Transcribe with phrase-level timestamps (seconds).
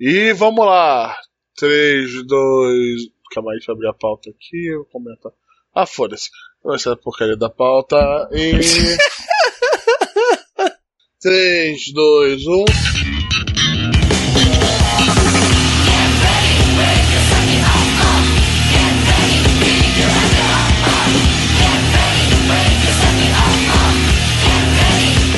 [0.00, 1.14] E vamos lá.
[1.58, 3.02] 3, 2.
[3.34, 4.68] Calma aí, deixa eu abrir a pauta aqui.
[4.72, 5.30] Eu comentar.
[5.74, 6.30] Ah, foda-se.
[6.64, 7.98] Vai ser a porcaria da pauta.
[8.32, 8.52] E.
[11.20, 12.64] 3, 2, 1.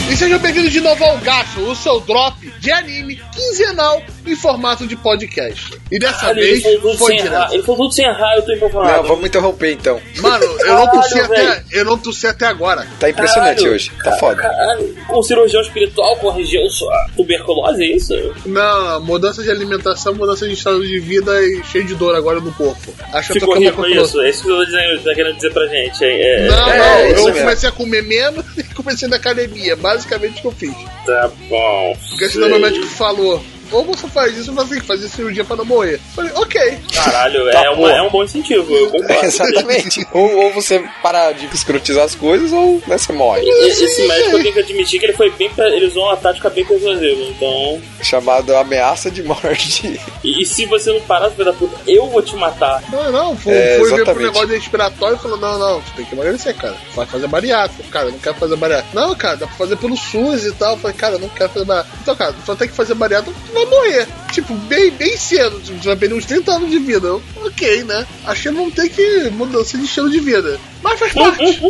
[0.08, 3.16] E sejam bem-vindos de novo ao Gacho, o seu drop de anime
[3.53, 5.79] quinzenal em formato de podcast.
[5.91, 7.35] E dessa Caralho, vez ele falou tudo foi sem direto.
[7.35, 7.53] errar.
[7.54, 8.96] Ele falou tudo sem errar, eu tô impressionado.
[8.96, 10.00] Não, vamos interromper então.
[10.18, 12.86] Mano, eu não tossi até, eu não tossi até agora.
[12.99, 13.75] Tá impressionante Caralho.
[13.75, 13.93] hoje.
[14.03, 14.43] Tá foda.
[14.43, 18.14] Caralho, um cirurgião espiritual corrigiu sua tuberculose, é isso?
[18.46, 22.53] Não, mudança de alimentação, mudança de estado de vida e cheio de dor agora no
[22.53, 22.95] corpo.
[23.12, 24.21] Acho que eu tô Ficou com a rico, é isso?
[24.23, 26.04] É isso que eu tô dizendo, tá querendo dizer pra gente.
[26.04, 27.40] É, é, Não, É, não, isso eu mesmo.
[27.40, 29.76] comecei a comer menos e comecei na academia.
[29.76, 30.75] Basicamente o que eu fiz.
[31.04, 31.96] Tá bom.
[32.11, 35.44] Porque senão meu médico falou: ou você faz isso ou você tem que fazer cirurgia
[35.44, 36.00] pra não morrer.
[36.14, 36.78] Falei, ok.
[36.94, 39.12] Caralho, Tá é, uma- é um bom incentivo, eu concordo.
[39.25, 40.06] Exatamente.
[40.12, 43.43] ou, ou você para de escrotizar as coisas ou né, você morre.
[43.45, 45.50] E- Esse médico eu tenho que admitir que ele foi bem.
[45.59, 47.81] Ele usou uma tática bem persuasiva, então.
[48.03, 50.00] Chamado ameaça de morte.
[50.23, 52.83] E, e se você não parar, filho da puta, eu vou te matar.
[52.91, 55.91] Não, não, foi, É, foi ver pro negócio de respiratório e falou: não, não, você
[55.97, 56.77] tem que emagrecer, cara.
[56.95, 57.83] Vai fazer bariátrica.
[57.91, 59.00] Cara, eu não quero fazer bariátrica.
[59.00, 60.73] Não, cara, dá pra fazer pelo SUS e tal.
[60.73, 61.98] Eu falei, cara, eu não quero fazer bariátrica.
[62.03, 64.07] Então, cara, só tem que fazer bariátrica, vai morrer.
[64.33, 65.61] Tipo, bem, bem cedo.
[65.61, 67.15] Tipo, tu vai perder uns 30 anos de vida.
[67.45, 68.07] Ok, né?
[68.27, 70.59] Achei que não tem que mudança de estilo de vida.
[70.83, 71.61] Mas faz parte.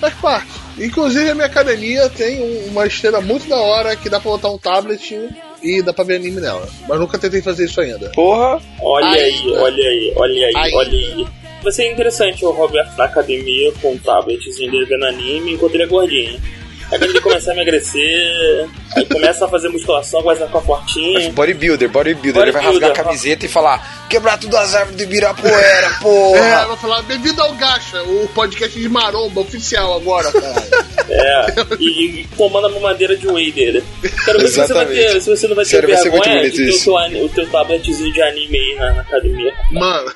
[0.00, 0.48] faz parte.
[0.78, 4.50] Inclusive, a minha academia tem um- uma esteira muito da hora que dá pra botar
[4.50, 5.14] um tablet
[5.62, 6.68] e dá pra ver anime nela.
[6.88, 8.10] Mas nunca tentei fazer isso ainda.
[8.14, 8.60] Porra.
[8.80, 9.22] Olha Ainda.
[9.22, 10.76] aí, olha aí, olha aí, Ainda.
[10.78, 11.26] olha aí.
[11.62, 15.84] Vai ser interessante o Roberto na academia com um tabletzinho dele vendo anime enquanto ele
[15.84, 16.40] é gordinho.
[16.92, 21.32] Aí quando ele começar a emagrecer, aí começa a fazer musculação, começa a ficar fortinho.
[21.32, 22.42] Bodybuilder, bodybuilder.
[22.42, 23.04] Ele vai rasgar a Bodybuilder.
[23.04, 26.66] camiseta e falar: quebrar tudo as árvores do Ibirapuera, É, porra.
[26.66, 30.62] vou falar, bem-vindo ao Gacha, o podcast de maromba oficial agora, cara.
[31.08, 31.46] É,
[31.80, 33.82] e, e tomando a mamadeira de whey dele.
[34.24, 35.24] Quero ver se você, vai ter, Exatamente.
[35.24, 36.98] se você não vai ter Sério, vai ser muito vergonha de bonito ter o teu,
[36.98, 39.52] ani- o teu tabletzinho de anime aí na, na academia.
[39.72, 40.12] Mano,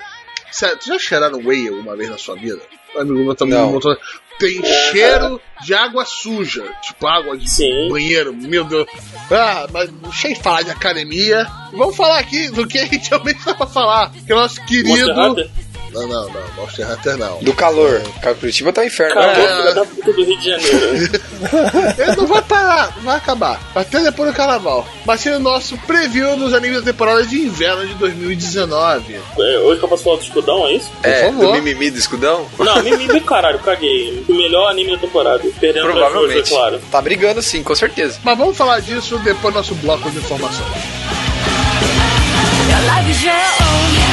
[0.50, 2.60] sério, tu já cheiraram whey alguma vez na sua vida?
[2.96, 3.66] Um amigo meu também Não.
[3.66, 3.96] me mostrou.
[4.38, 7.88] Tem cheiro de água suja, tipo água de Sim.
[7.88, 8.86] banheiro, meu Deus.
[9.30, 11.46] Ah, mas deixa eu falar de academia.
[11.72, 14.12] Vamos falar aqui do que a gente realmente tá pra falar.
[14.12, 15.20] Que é o nosso Monster querido.
[15.20, 15.50] Hunter?
[15.96, 17.38] Não, não, não, Monster Hunter não.
[17.38, 18.02] Do calor.
[18.38, 19.18] Curitiba tá um inferno.
[19.18, 19.34] É.
[19.34, 20.96] filha da puta do Rio de Janeiro.
[21.98, 23.60] Ele não vai parar, não vai acabar.
[23.74, 24.86] Até depois do carnaval.
[25.06, 29.14] Mas sim o nosso preview dos animes da temporada de inverno de 2019.
[29.14, 30.90] É, Hoje que eu posso falar do escudão, é isso?
[31.02, 31.46] É, favor.
[31.46, 32.46] do mimimi do escudão?
[32.58, 34.22] Não, mimimi, caralho, caguei.
[34.28, 35.42] O melhor anime da temporada.
[35.58, 36.50] Perdendo pra Jojo, é Provavelmente.
[36.50, 36.80] claro.
[36.90, 38.18] Tá brigando sim, com certeza.
[38.22, 40.68] Mas vamos falar disso depois do nosso bloco de informações.
[42.68, 44.05] Your life is your own.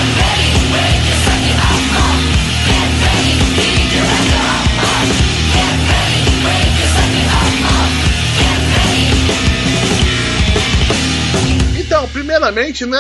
[12.43, 12.99] Primeiramente, né,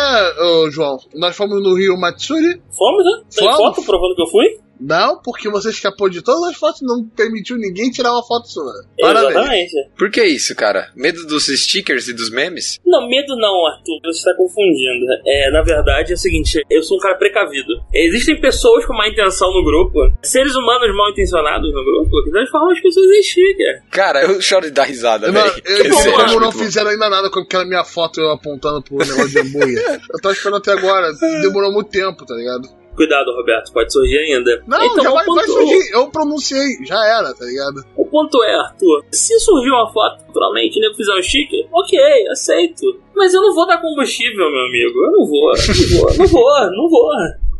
[0.71, 0.97] João?
[1.15, 2.61] Nós fomos no Rio Matsuri.
[2.71, 3.23] Fomos, né?
[3.35, 3.75] Tem Fomos.
[3.75, 4.62] foto provando que eu fui?
[4.79, 8.47] Não, porque você escapou de todas as fotos e não permitiu ninguém tirar uma foto
[8.47, 8.71] sua.
[8.99, 9.31] Parabéns.
[9.31, 9.71] Exatamente.
[9.97, 10.91] Por que isso, cara?
[10.95, 12.79] Medo dos stickers e dos memes?
[12.85, 13.99] Não, medo não, Arthur.
[14.05, 15.05] Você está confundindo.
[15.25, 17.73] É, na verdade, é o seguinte: eu sou um cara precavido.
[17.93, 22.71] Existem pessoas com má intenção no grupo, seres humanos mal intencionados no grupo, que transformam
[22.71, 23.83] as pessoas em sticker.
[23.91, 25.61] Cara, eu choro de dar risada, Não, velho.
[25.65, 26.63] eu, como não muito bom.
[26.63, 30.01] fizeram ainda nada com aquela minha foto eu apontando pro negócio de hambúrguer.
[30.13, 31.11] eu tô esperando até agora.
[31.41, 32.67] Demorou muito tempo, tá ligado?
[32.95, 34.63] Cuidado, Roberto, pode surgir ainda.
[34.67, 35.93] Não, então, já vai, ponto, vai surgir.
[35.93, 37.83] Eu pronunciei, já era, tá ligado?
[37.95, 41.99] O ponto é, Arthur, se surgir uma foto, naturalmente, nego fizer um sticker, ok,
[42.29, 43.01] aceito.
[43.15, 45.03] Mas eu não vou dar combustível, meu amigo.
[45.05, 47.09] Eu não vou, não vou, não vou, não vou.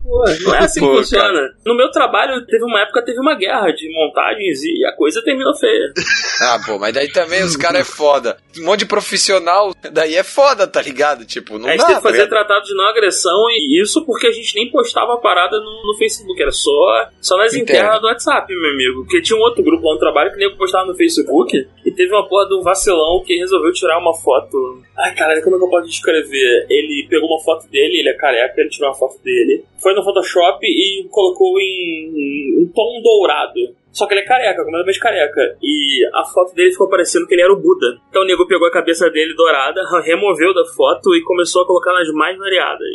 [0.03, 1.49] Pô, Não é assim que Pô, funciona.
[1.65, 5.55] No meu trabalho, teve uma época, teve uma guerra de montagens e a coisa terminou
[5.55, 5.93] feia.
[6.41, 8.37] Ah, pô, mas daí também os caras é foda.
[8.59, 11.25] Um monte de profissional, daí é foda, tá ligado?
[11.25, 11.85] Tipo, não a gente dá.
[11.85, 12.29] teve que tá fazer ligado?
[12.29, 15.97] tratado de não agressão e isso porque a gente nem postava a parada no, no
[15.97, 19.03] Facebook, era só, só nas internas do WhatsApp, meu amigo.
[19.03, 22.11] Porque tinha um outro grupo lá no trabalho que nem postava no Facebook e teve
[22.11, 24.81] uma porra de um vacilão que resolveu tirar uma foto.
[24.97, 26.65] Ai, caralho, como é que eu posso descrever?
[26.69, 30.02] Ele pegou uma foto dele, ele é careca, ele tirou uma foto dele, foi no
[30.03, 33.75] Photoshop e colocou em um tom dourado.
[33.93, 35.55] Só que ele é careca, completamente careca.
[35.61, 38.01] E a foto dele ficou parecendo que ele era o Buda.
[38.09, 41.93] Então o nego pegou a cabeça dele dourada, removeu da foto e começou a colocar
[41.93, 42.87] nas mais variadas.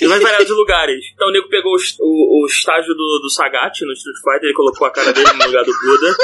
[0.00, 1.04] Em mais variados lugares.
[1.14, 4.54] Então o nego pegou o, o, o estágio do, do Sagat no Street Fighter, ele
[4.54, 6.16] colocou a cara dele no lugar do Buda.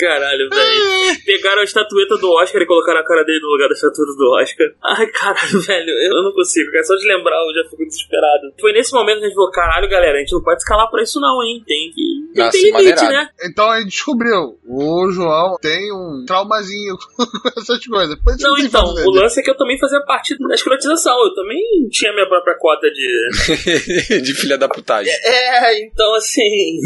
[0.00, 1.18] Caralho, velho.
[1.24, 4.30] Pegaram a estatueta do Oscar e colocaram a cara dele no lugar da estatueta do
[4.40, 4.66] Oscar.
[4.84, 5.90] Ai, caralho, velho.
[5.90, 6.84] Eu não consigo, cara.
[6.84, 8.52] Só de lembrar eu já fico desesperado.
[8.60, 11.02] Foi nesse momento que a gente falou: caralho, galera, a gente não pode escalar pra
[11.02, 11.62] isso, não, hein?
[11.66, 12.28] Tem que.
[12.34, 13.12] Tem, Nossa, tem limite, maneirado.
[13.12, 13.28] né?
[13.44, 14.58] Então a gente descobriu.
[14.64, 18.16] O João tem um traumazinho com essas coisas.
[18.16, 21.14] Depois Não, então, o lance é que eu também fazia parte da escrotização.
[21.24, 21.60] Eu também
[21.90, 24.20] tinha minha própria cota de.
[24.22, 25.12] de filha da putagem.
[25.24, 26.78] É, então assim.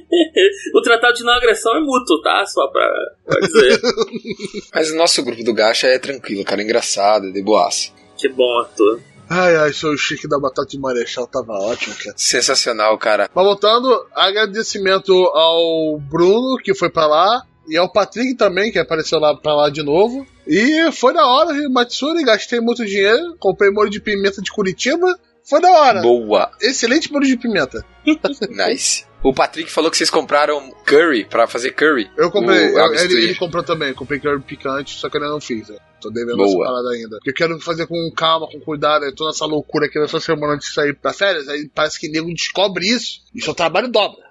[0.74, 2.39] o tratado de não agressão é mútuo, tá?
[2.46, 2.90] Só pra,
[3.26, 3.80] pra dizer.
[4.74, 6.60] Mas o nosso grupo do Gacha é tranquilo, cara.
[6.60, 7.90] É engraçado, é de boaça.
[8.16, 9.00] que bom, Arthur.
[9.32, 12.14] Ai, ai, seu chique da batata de marechal tava ótimo, cara.
[12.16, 13.30] Sensacional, cara.
[13.32, 19.20] Mas voltando, agradecimento ao Bruno, que foi pra lá, e ao Patrick também, que apareceu
[19.20, 20.26] lá pra lá de novo.
[20.46, 25.16] E foi da hora, Matsuri, gastei muito dinheiro, comprei molho de pimenta de Curitiba.
[25.48, 26.00] Foi da hora.
[26.02, 26.50] Boa.
[26.60, 27.84] Excelente molho de pimenta.
[28.50, 29.04] Nice.
[29.22, 32.10] O Patrick falou que vocês compraram curry pra fazer curry.
[32.16, 35.40] Eu comprei, eu- ele, ele comprou também, comprei curry picante, só que eu ainda não
[35.40, 35.68] fiz.
[35.68, 35.76] né?
[36.00, 36.48] Tô devendo Boa.
[36.48, 37.16] essa parada ainda.
[37.18, 39.04] Porque eu quero fazer com calma, com cuidado.
[39.04, 41.46] Eu tô nessa loucura aqui nessa semana antes de sair pra férias.
[41.48, 44.24] Aí parece que nego descobre isso e seu trabalho dobra.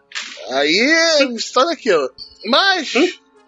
[0.50, 2.10] Aí está naquilo.
[2.46, 2.94] Mas,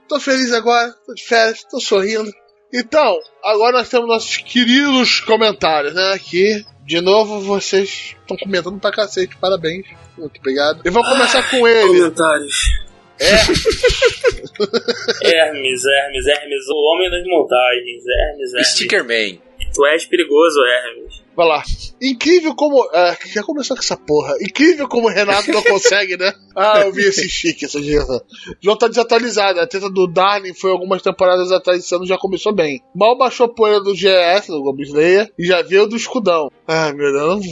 [0.07, 2.31] tô feliz agora, tô de férias, tô sorrindo.
[2.71, 6.13] Então, agora nós temos nossos queridos comentários, né?
[6.13, 9.85] Aqui, de novo, vocês estão comentando pra cacete, parabéns.
[10.17, 10.81] Muito obrigado.
[10.83, 11.87] E vamos começar com ele.
[11.87, 12.69] Comentários.
[13.17, 13.31] É,
[15.23, 18.03] Hermes, Hermes, Hermes, o homem das montagens.
[18.05, 18.67] Hermes, Hermes.
[18.67, 19.39] Sticker Man.
[19.73, 21.21] Tu és perigoso, Hermes.
[21.35, 21.63] Vai lá.
[22.01, 22.89] Incrível como.
[22.93, 24.35] É, já começou com essa porra.
[24.41, 26.33] Incrível como o Renato não consegue, né?
[26.53, 28.21] Ah, eu vi esse chique, essa dieta.
[28.61, 29.61] João tá desatualizado.
[29.61, 32.81] A teta do Darling foi algumas temporadas atrás esse ano já começou bem.
[32.93, 36.51] Mal baixou a poeira do GS, do Goblin Slayer, e já veio do escudão.
[36.67, 37.45] Ah, meu Deus,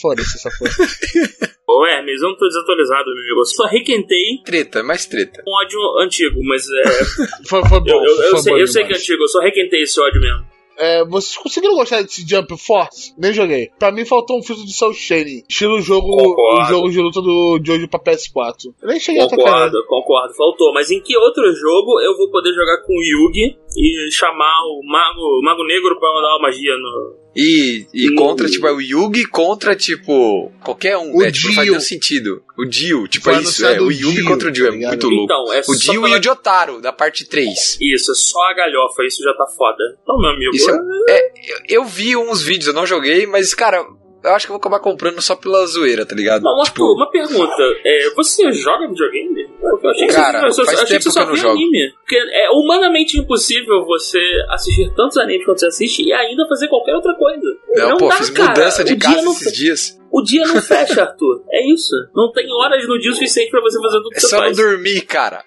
[0.00, 0.72] foda-se essa porra.
[1.68, 3.40] Ô, Hermes, eu não tô desatualizado, meu amigo.
[3.40, 5.42] Eu só requentei Treta, mais treta.
[5.46, 7.04] um ódio antigo, mas é.
[7.46, 7.90] Foi, foi bom.
[7.90, 10.00] eu, eu, eu foi sei, bom eu sei que é antigo, eu só requentei esse
[10.00, 10.55] ódio mesmo.
[10.78, 13.14] É, vocês conseguiram gostar desse Jump Force?
[13.16, 13.70] Nem joguei.
[13.78, 15.42] Pra mim faltou um filtro de Cell Shading.
[15.48, 16.68] Estilo jogo, o Concordo.
[16.68, 18.74] jogo de luta do Jojo pra PS4.
[18.82, 19.42] Eu nem cheguei a tocar.
[19.42, 20.72] Concordo, concordo, faltou.
[20.74, 24.80] Mas em que outro jogo eu vou poder jogar com o Yugi e chamar o
[24.84, 27.26] Mago, o Mago Negro pra mandar uma magia no.
[27.38, 28.14] E, e Hum.
[28.16, 31.30] contra, tipo, é o Yugi contra, tipo, qualquer um, O né?
[31.30, 32.42] Tipo, não faz nenhum sentido.
[32.56, 33.78] O Dio, tipo, Foi é isso, é.
[33.78, 35.24] O Yugi Dio, contra o Dio, tá é muito louco.
[35.24, 37.76] Então, é O Dio pela- e o Jotaro, da parte 3.
[37.78, 39.84] Isso, é só a galhofa, isso já tá foda.
[40.02, 40.56] Então, meu amigo.
[40.56, 40.76] Isso é,
[41.10, 41.32] é,
[41.68, 43.84] eu vi uns vídeos, eu não joguei, mas, cara,
[44.26, 46.42] eu acho que eu vou acabar comprando só pela zoeira, tá ligado?
[46.42, 47.62] Não, Arthur, tipo, uma pergunta.
[47.84, 49.48] É, você joga videogame?
[49.62, 51.36] Eu achei que Cara, você, eu faz achei tempo que você que só eu não
[51.36, 51.54] jogo.
[51.54, 51.92] anime.
[52.00, 54.20] Porque é humanamente impossível você
[54.50, 57.42] assistir tantos animes quanto você assiste e ainda fazer qualquer outra coisa.
[57.74, 58.48] não, pô, dá, fiz cara.
[58.50, 60.00] mudança de O dia casa não esses dias.
[60.10, 61.42] O dia não fecha, Arthur.
[61.50, 61.94] É isso.
[62.14, 64.36] Não tem horas no dia o suficiente pra você fazer tudo que É você só
[64.36, 64.56] não faz.
[64.56, 65.44] dormir, cara.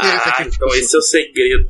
[0.00, 1.68] Ah, então esse é o segredo.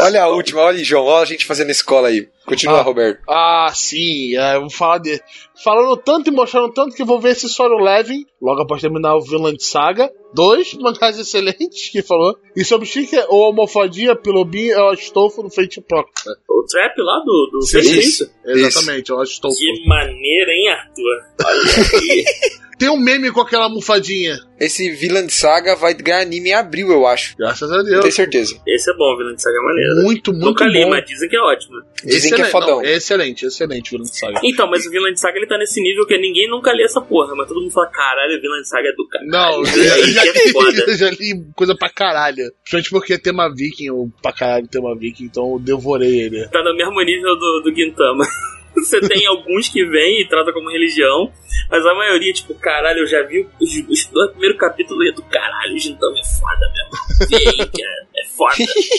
[0.00, 2.28] Olha a última, olha aí, João, olha a gente fazendo escola aí.
[2.48, 2.82] Continua, Ah.
[2.82, 3.20] Roberto.
[3.28, 5.20] Ah, sim, é, eu vou falar de.
[5.62, 9.16] Falando tanto e mostrando tanto que eu vou ver esse Solo Levin logo após terminar
[9.16, 10.10] o Vinland Saga.
[10.34, 12.36] Dois mangás excelentes que falou.
[12.56, 16.06] E sobre Chique, o Homofobia, Pilobin é o Astolfo no Fate Proxa.
[16.48, 18.30] o trap lá do, do Sim, Facebook, isso.
[18.44, 19.56] Exatamente, é o Astolfo.
[19.58, 21.46] Que maneira, hein, Arthur?
[21.46, 22.24] Olha aí.
[22.78, 24.38] Tem um meme com aquela almofadinha.
[24.60, 27.36] Esse Villain Saga vai ganhar anime em abril, eu acho.
[27.36, 28.02] Graças a Deus.
[28.02, 28.56] tenho certeza.
[28.64, 29.94] Esse é bom, Vilã de Saga é maneiro.
[30.04, 30.90] Muito, muito Nunca li, bom.
[30.90, 31.74] mas dizem que é ótimo.
[32.04, 32.76] Dizem que é Excelente, fodão.
[32.76, 34.40] não, excelente, excelente Vinland Saga.
[34.44, 37.34] Então, mas o de Saga ele tá nesse nível que ninguém nunca lê essa porra,
[37.34, 39.30] mas todo mundo fala, caralho, o de Saga é do caralho.
[39.30, 42.44] Não, eu já, é li, eu já li coisa pra caralho.
[42.62, 46.48] Principalmente porque é tema viking, ou pra caralho tema viking, então eu devorei ele.
[46.48, 48.24] Tá no mesmo nível do, do Gintama.
[48.74, 51.32] Você tem alguns que vêm e tratam como religião,
[51.68, 55.12] mas a maioria, tipo, caralho, eu já vi os, os dois primeiros capítulos e é
[55.12, 57.38] do caralho, o Gintama é foda mesmo.
[57.38, 58.54] Aí, cara, é foda.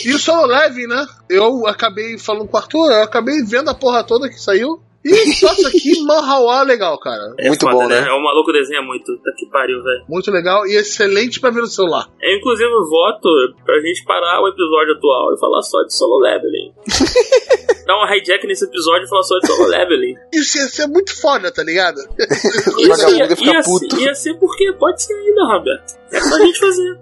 [0.06, 1.06] E o Solo Levin, né?
[1.30, 4.82] Eu acabei falando com o Arthur, eu acabei vendo a porra toda que saiu.
[5.04, 7.34] E, nossa, que manhwa legal, cara.
[7.40, 8.00] É Muito foda, bom, né?
[8.00, 9.16] É um maluco desenha muito.
[9.20, 10.04] Tá que pariu, velho.
[10.10, 12.10] Muito legal e excelente pra ver no celular.
[12.22, 13.30] Eu, inclusive, voto
[13.64, 16.74] pra gente parar o episódio atual e falar só de solo leveling.
[17.88, 20.16] Dar um hijack nesse episódio e falar só de solo leveling.
[20.34, 21.98] Isso ia ser muito foda, tá ligado?
[21.98, 23.64] O vagabundo ia ia.
[23.64, 25.98] Ser, ia ser porque pode ser ainda, Roberto.
[26.12, 27.00] É só a gente fazer.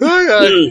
[0.00, 0.52] Ai, ai.
[0.54, 0.70] Hum.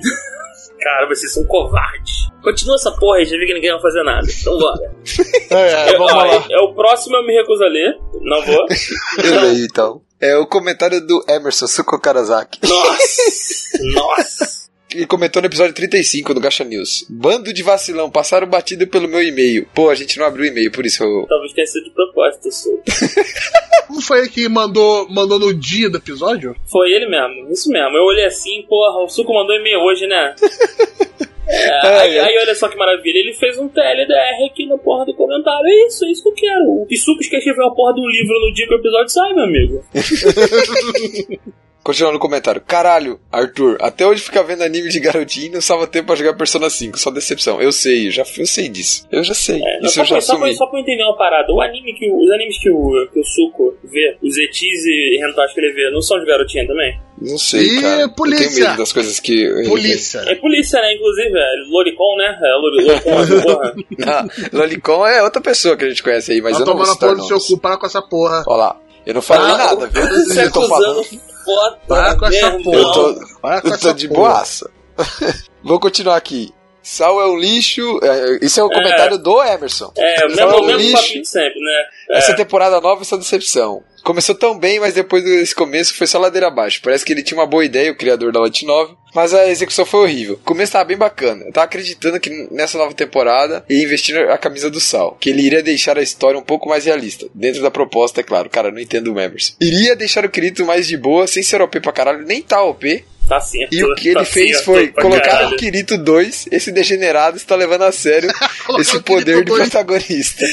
[0.82, 2.28] Cara, vocês são covardes.
[2.42, 4.28] Continua essa porra aí, já vi que ninguém vai fazer nada.
[4.28, 4.96] Então bora.
[5.92, 6.46] Eu- vamos ó, lá.
[6.50, 8.00] É o próximo eu me recuso a ler.
[8.22, 8.66] Não vou.
[9.24, 10.02] Eu leio, então.
[10.20, 12.60] É o comentário do Emerson Suko Karazaki.
[12.68, 13.78] Nossa!
[13.94, 14.71] Nossa!
[14.94, 17.06] Ele comentou no episódio 35 do Gacha News.
[17.10, 19.68] Bando de vacilão, passaram batido pelo meu e-mail.
[19.74, 21.26] Pô, a gente não abriu o e-mail, por isso eu.
[21.28, 22.82] Talvez tenha sido de propósito, Su.
[23.92, 26.56] Não foi ele que mandou, mandou no dia do episódio?
[26.66, 27.98] Foi ele mesmo, isso mesmo.
[27.98, 30.36] Eu olhei assim, porra, o Suco mandou e-mail hoje, né?
[31.54, 35.14] É, aí, aí olha só que maravilha, ele fez um TLDR aqui na porra do
[35.14, 35.68] comentário.
[35.68, 36.88] É isso, é isso que eu quero.
[36.90, 39.34] E Sucos quer escrever uma porra de um livro no dia que o episódio sai,
[39.34, 39.84] meu amigo.
[41.84, 42.62] Continuando no comentário.
[42.62, 46.36] Caralho, Arthur, até hoje fica vendo anime de garotinho e não salva tempo pra jogar
[46.36, 47.00] Persona 5.
[47.00, 47.60] Só decepção.
[47.60, 49.08] Eu sei, eu já eu sei disso.
[49.12, 49.60] Eu já sei.
[49.64, 51.52] É, não, Isso só, eu já pra, só, pra, só pra eu entender uma parada,
[51.52, 55.20] o anime que o- os animes que o, que o Suco vê, os etis e
[55.26, 57.00] hentais que ele vê, não são de garotinha também?
[57.20, 58.10] Não sei, Ih, cara.
[58.10, 58.44] polícia.
[58.46, 59.66] Eu tenho medo das coisas que.
[59.68, 60.20] Polícia.
[60.28, 60.94] É polícia, né?
[60.94, 62.38] Inclusive, é Loricon, né?
[62.44, 63.76] É Lori- Loricon, essa porra.
[64.08, 66.84] Ah, Lolicon é outra pessoa que a gente conhece aí, mas Vai eu não vou
[66.84, 67.48] tomar na citar porra do seu nomes.
[67.48, 68.44] cu, para com essa porra.
[68.48, 68.78] Olha lá.
[69.04, 70.04] Eu não falei Ah, nada, viu?
[70.26, 71.00] Você Eu tô falando.
[71.02, 71.78] acusando foda.
[71.88, 72.78] Para com essa porra.
[72.78, 74.20] Eu tô, Para com eu tô essa de porra.
[74.20, 74.72] boaça.
[75.64, 76.54] Vou continuar aqui.
[76.84, 78.00] Sal é um lixo.
[78.04, 79.92] é, Isso é o comentário do Emerson.
[79.96, 81.26] É, o mesmo, um mesmo lixo.
[81.26, 81.84] sempre, né?
[82.18, 83.84] Essa temporada nova é só decepção.
[84.04, 86.82] Começou tão bem, mas depois desse começo foi só ladeira abaixo.
[86.84, 89.86] Parece que ele tinha uma boa ideia, o criador da Light 9, mas a execução
[89.86, 90.36] foi horrível.
[90.36, 91.46] O começo tava bem bacana.
[91.46, 95.44] Eu tava acreditando que nessa nova temporada ia investir a camisa do Sal, que ele
[95.44, 97.28] iria deixar a história um pouco mais realista.
[97.34, 98.50] Dentro da proposta, é claro.
[98.50, 99.54] Cara, não entendo o Emerson.
[99.60, 103.06] Iria deixar o Kirito mais de boa, sem ser OP pra caralho, nem tá OP.
[103.28, 103.74] Tá certo.
[103.74, 105.56] E o que ele tá fez certo foi colocar caralho.
[105.56, 108.30] o Kirito 2, esse degenerado está levando a sério
[108.80, 109.62] esse poder 2.
[109.62, 110.46] protagonista.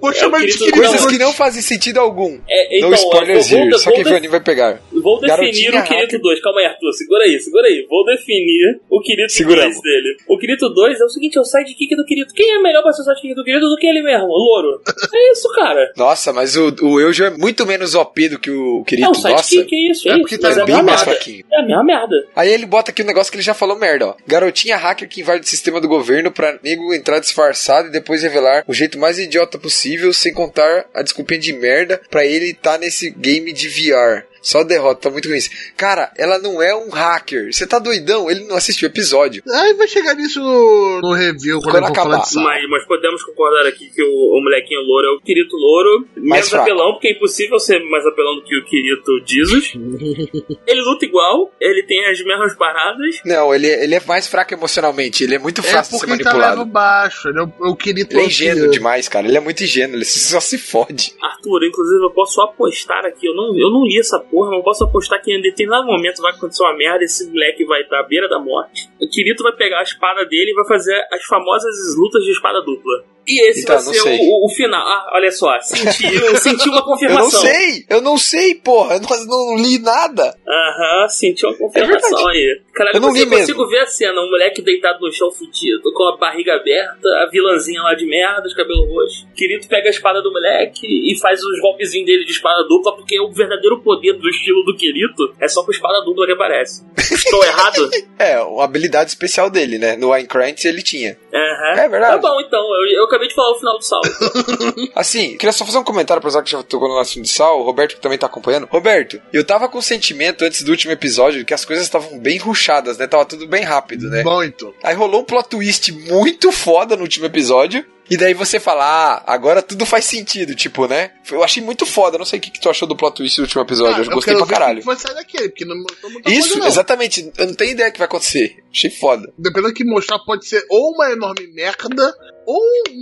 [0.00, 0.76] Vou chamar ele de Kirito.
[0.76, 2.38] Coisas que não fazem sentido algum.
[2.48, 4.80] É, então, no spoilers here, só quem viu o anime vai pegar.
[5.02, 6.20] Vou definir Garotinha o Kirito hacker.
[6.20, 6.40] 2.
[6.40, 6.92] Calma aí, Arthur.
[6.92, 7.86] Segura aí, segura aí.
[7.88, 9.74] Vou definir o Kirito Seguramos.
[9.76, 10.16] 2 dele.
[10.28, 12.34] O Kirito 2 é o seguinte: é o sidekick do Kirito.
[12.34, 14.26] Quem é melhor pra ser o sidekick do Kirito do que ele mesmo?
[14.26, 14.80] O Louro.
[15.14, 15.92] É isso, cara.
[15.96, 19.08] Nossa, mas o, o Eujo é muito menos OP do que o É Kirito.
[19.08, 20.08] um Nossa, sidekick, é isso.
[20.08, 20.42] É É, porque isso.
[20.42, 21.44] tá Mas é é bem mais fraquinho.
[21.52, 22.16] É a mesma merda.
[22.34, 24.14] Aí ele bota aqui um negócio que ele já falou merda, ó.
[24.26, 28.64] Garotinha hacker que invade o sistema do governo pra nego entrar disfarçado e depois revelar
[28.66, 33.10] o jeito mais idiota possível, sem contar a desculpinha de merda pra ele tá nesse
[33.10, 34.24] game de VR.
[34.46, 35.40] Só derrota, tá muito ruim.
[35.76, 37.52] Cara, ela não é um hacker.
[37.52, 38.30] Você tá doidão?
[38.30, 39.42] Ele não assistiu o episódio.
[39.44, 42.22] Aí vai chegar nisso no, no review quando, Quando acabar.
[42.32, 46.06] Mas, mas podemos concordar aqui que o, o molequinho louro é o Kirito louro.
[46.16, 46.62] Menos fraco.
[46.62, 49.72] apelão, porque é impossível ser mais apelão do que o Kirito Jesus.
[50.64, 53.20] ele luta igual, ele tem as mesmas paradas.
[53.24, 55.24] Não, ele, ele é mais fraco emocionalmente.
[55.24, 56.60] Ele é muito É fácil de ser porque ele tá manipulado.
[56.60, 57.28] lendo baixo.
[57.28, 59.26] Ele é o, é o querido Ele é ingênuo demais, cara.
[59.26, 59.96] Ele é muito ingênuo.
[59.96, 61.16] Ele só se fode.
[61.20, 64.62] Arthur, inclusive eu posso apostar aqui, eu não, eu não li essa porra, mas eu
[64.62, 68.28] posso apostar que em determinado momento vai acontecer uma merda, esse moleque vai à beira
[68.28, 68.88] da morte.
[69.00, 72.60] O Kirito vai pegar a espada dele e vai fazer as famosas lutas de espada
[72.60, 73.15] dupla.
[73.26, 74.80] E esse Então, vai ser o, o final.
[74.80, 77.40] Ah, olha só, senti, eu senti uma Eu não confirmação.
[77.40, 77.84] sei!
[77.88, 78.96] Eu não sei, porra!
[78.96, 80.36] Eu não, não li nada!
[80.46, 82.60] Aham, senti uma confirmação aí.
[82.74, 83.68] Caralho, Eu não li consigo mesmo.
[83.68, 87.80] ver a cena, um moleque deitado no chão fudido, com a barriga aberta, a vilãzinha
[87.82, 89.26] lá de merda, de cabelo roxo.
[89.34, 93.18] Kirito pega a espada do moleque e faz os golpezinhos dele de espada dupla, porque
[93.20, 96.84] o verdadeiro poder do estilo do Kirito é só com espada dupla que aparece.
[96.98, 97.90] Estou errado?
[98.18, 99.94] É, uma habilidade especial dele, né?
[99.94, 101.18] No Aincrant ele tinha.
[101.34, 101.80] Aham.
[101.80, 102.14] É verdade.
[102.22, 102.60] Tá bom, então.
[102.60, 104.90] Eu, eu acabei de falar o final do salto.
[104.94, 107.60] Assim, queria só fazer um comentário pra usar que já tocou no assunto de sal,
[107.60, 108.66] o Roberto que também tá acompanhando.
[108.70, 112.38] Roberto, eu tava com o sentimento antes do último episódio que as coisas estavam bem
[112.38, 113.06] ruchadas, né?
[113.06, 114.22] Tava tudo bem rápido, né?
[114.22, 114.74] Muito.
[114.82, 117.84] Aí rolou um plot twist muito foda no último episódio.
[118.08, 121.10] E daí você fala, ah, agora tudo faz sentido, tipo, né?
[121.28, 123.42] Eu achei muito foda, não sei o que, que tu achou do plot twist do
[123.42, 124.82] último episódio, Ah, eu gostei quero pra ver caralho.
[124.84, 126.66] vai sair daquele, porque não mostrou muita Isso, coisa, não.
[126.68, 128.62] exatamente, eu não tenho ideia do que vai acontecer.
[128.72, 129.32] Achei foda.
[129.36, 132.14] Dependendo do que mostrar, pode ser ou uma enorme merda
[132.46, 132.60] ou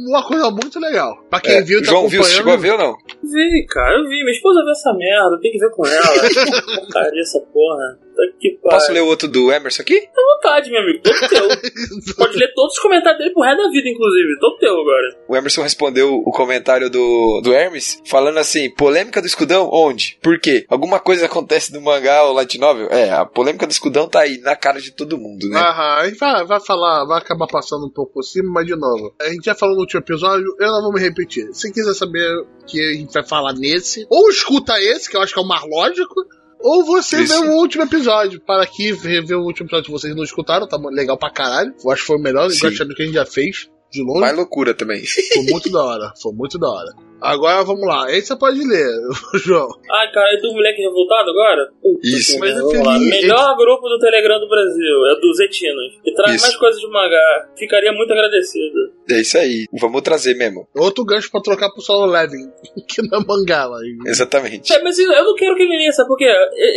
[0.09, 1.17] uma coisa muito legal.
[1.31, 2.79] Pra quem É, viu, tá João viu, você chegou a acompanhando.
[2.79, 3.31] ver ou não?
[3.31, 4.21] Vi, cara, eu vi.
[4.25, 6.07] Minha esposa viu essa merda, tem que ver com ela.
[6.81, 7.99] Porcaria essa porra.
[8.17, 10.09] Tá que Posso ler o outro do Emerson aqui?
[10.35, 11.01] vontade, meu amigo.
[11.03, 11.49] Todo teu.
[12.17, 14.39] Pode ler todos os comentários dele pro resto da vida, inclusive.
[14.41, 15.17] Todo teu agora.
[15.29, 19.69] O Emerson respondeu o comentário do, do Hermes, falando assim: polêmica do escudão?
[19.73, 20.19] Onde?
[20.23, 20.65] Por quê?
[20.69, 22.89] Alguma coisa acontece no mangá ou light novel?
[22.91, 25.59] É, a polêmica do escudão tá aí, na cara de todo mundo, né?
[25.59, 29.15] Aham, vai, vai falar, vai acabar passando um pouco por cima, mas de novo.
[29.21, 31.49] A gente já falou no último episódio, eu não vou me repetir.
[31.53, 35.33] Se quiser saber que a gente vai falar nesse, ou escuta esse, que eu acho
[35.33, 36.15] que é o mais lógico,
[36.61, 37.43] ou você Isso.
[37.43, 38.41] vê o último episódio.
[38.41, 41.75] Para aqui rever o último episódio que vocês não escutaram, tá legal pra caralho.
[41.85, 42.61] Eu acho que foi o melhor, Sim.
[42.71, 43.69] que a gente já fez.
[43.95, 45.03] De longe, Mais loucura também.
[45.33, 46.13] foi muito da hora.
[46.21, 46.91] Foi muito da hora.
[47.21, 48.11] Agora vamos lá.
[48.11, 48.87] Esse você pode ler,
[49.47, 49.69] João.
[49.91, 51.71] Ai, cara, é do moleque revoltado agora?
[51.81, 52.39] Puta Isso.
[52.39, 52.99] Mas vamos lá.
[52.99, 56.01] Melhor grupo do Telegram do Brasil, é dos Etinos.
[56.05, 56.45] E traz Isso.
[56.45, 57.49] mais coisas de mangá.
[57.57, 58.93] Ficaria muito agradecido.
[59.09, 59.67] É isso aí.
[59.73, 60.69] Vamos trazer mesmo.
[60.75, 62.51] Outro gancho pra trocar pro solo Levin,
[62.89, 63.79] que não é mangá lá.
[64.07, 64.73] Exatamente.
[64.73, 66.31] É, mas eu não quero que ele leia, sabe por quê?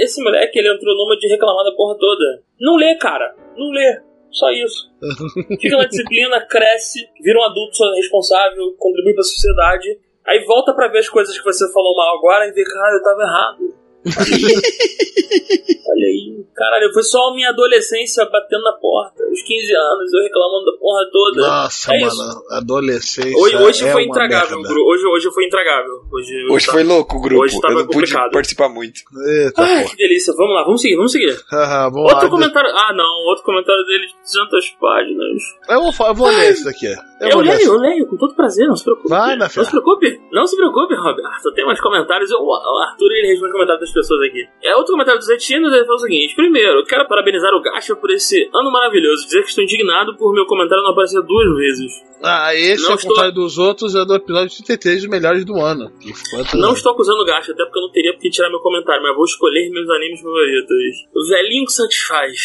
[0.04, 2.42] Esse moleque, ele entrou numa de reclamar da porra toda.
[2.60, 3.36] Não lê, cara.
[3.58, 4.07] Não lê.
[4.38, 4.92] Só isso.
[5.60, 10.00] Fica na disciplina, cresce, vira um adulto responsável, contribui pra sociedade.
[10.26, 13.02] Aí volta pra ver as coisas que você falou mal agora e vê, cara, eu
[13.02, 13.76] tava errado.
[15.90, 16.46] Olha aí.
[16.56, 19.24] Caralho, foi só a minha adolescência batendo na porta.
[19.32, 21.42] Os 15 anos, eu reclamando da porra toda.
[21.48, 22.44] Nossa, É mano, isso.
[22.52, 23.38] adolescência.
[23.38, 24.74] Hoje, hoje é foi uma intragável, merda.
[24.74, 24.84] Gru.
[24.88, 25.94] Hoje, hoje foi intragável.
[26.12, 27.44] Hoje, eu Hoje tava- foi louco o grupo.
[27.44, 28.32] Hoje tava Eu não pude complicado.
[28.32, 29.02] participar muito.
[29.28, 29.90] Eita, Ai, porra.
[29.92, 30.34] que delícia.
[30.36, 31.38] Vamos lá, vamos seguir, vamos seguir.
[31.52, 32.30] Vamos Outro lá.
[32.30, 32.70] comentário.
[32.74, 35.42] Ah, não, outro comentário dele de 200 páginas.
[35.70, 36.88] Eu vou, eu vou ler esse daqui.
[36.88, 39.10] Eu, Eu, ler leio, eu leio, com todo prazer, não se preocupe.
[39.10, 41.54] Vai, na não se preocupe, não se preocupe, Roberto.
[41.56, 42.30] Tem mais comentários.
[42.32, 42.54] Eu- o
[42.90, 44.48] Arthur ele responde comentários das pessoas aqui.
[44.64, 48.10] É outro comentário dos retinos, ele fala o seguinte: primeiro, quero parabenizar o Gacha por
[48.12, 49.26] esse ano maravilhoso.
[49.26, 51.92] Dizer que estou indignado por meu comentário não aparecer duas vezes.
[52.24, 55.56] Ah, esse, Não ao estou- contrário dos outros, é do episódio 33 dos melhores do
[55.60, 55.92] ano.
[56.38, 59.04] Outro- Não estou acusando o Gacha, até porque eu não teria porque tirar meu comentário,
[59.04, 60.78] mas vou escolher meus animes favoritos.
[61.16, 62.38] O Velhinho que Satisfaz.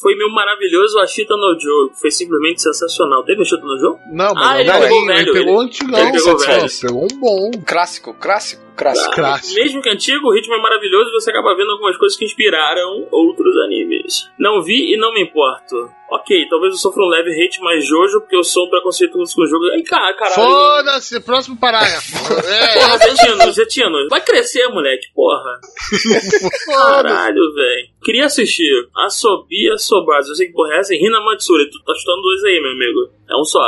[0.00, 1.90] Foi meu maravilhoso Ashita no Joe.
[2.00, 3.24] Foi simplesmente sensacional.
[3.24, 3.96] Teve Ashita no Joe?
[4.12, 5.98] Não, mas Ah, é ele o pegou velho, ele pegou o ele- antigão.
[6.00, 6.66] ele pegou velho.
[6.80, 7.50] Pegou um bom.
[7.66, 9.14] Clássico, clássico, clássico.
[9.14, 9.60] Clássico.
[9.60, 13.06] Mesmo que antigo, o ritmo é maravilhoso e você acaba vendo algumas coisas que inspiraram
[13.10, 14.30] outros animes.
[14.38, 15.90] Não vi e não me importo.
[16.10, 19.42] Ok, talvez eu sofra um leve hate mais Jojo, porque eu sou um preconceituoso com
[19.42, 19.64] o jogo.
[19.74, 20.34] Ai, cara, caralho.
[20.34, 22.16] Foda-se, próximo parágrafo.
[22.48, 24.08] É, Porra, Zetino, Zetino.
[24.08, 25.60] Vai crescer, moleque, porra.
[26.66, 27.88] Caralho, velho.
[28.02, 30.30] Queria assistir Asobi Asobase.
[30.30, 30.94] Eu sei que porra é essa.
[30.94, 31.68] E Hina Matsuri.
[31.70, 33.12] Tu tá chutando dois aí, meu amigo.
[33.28, 33.60] É um só.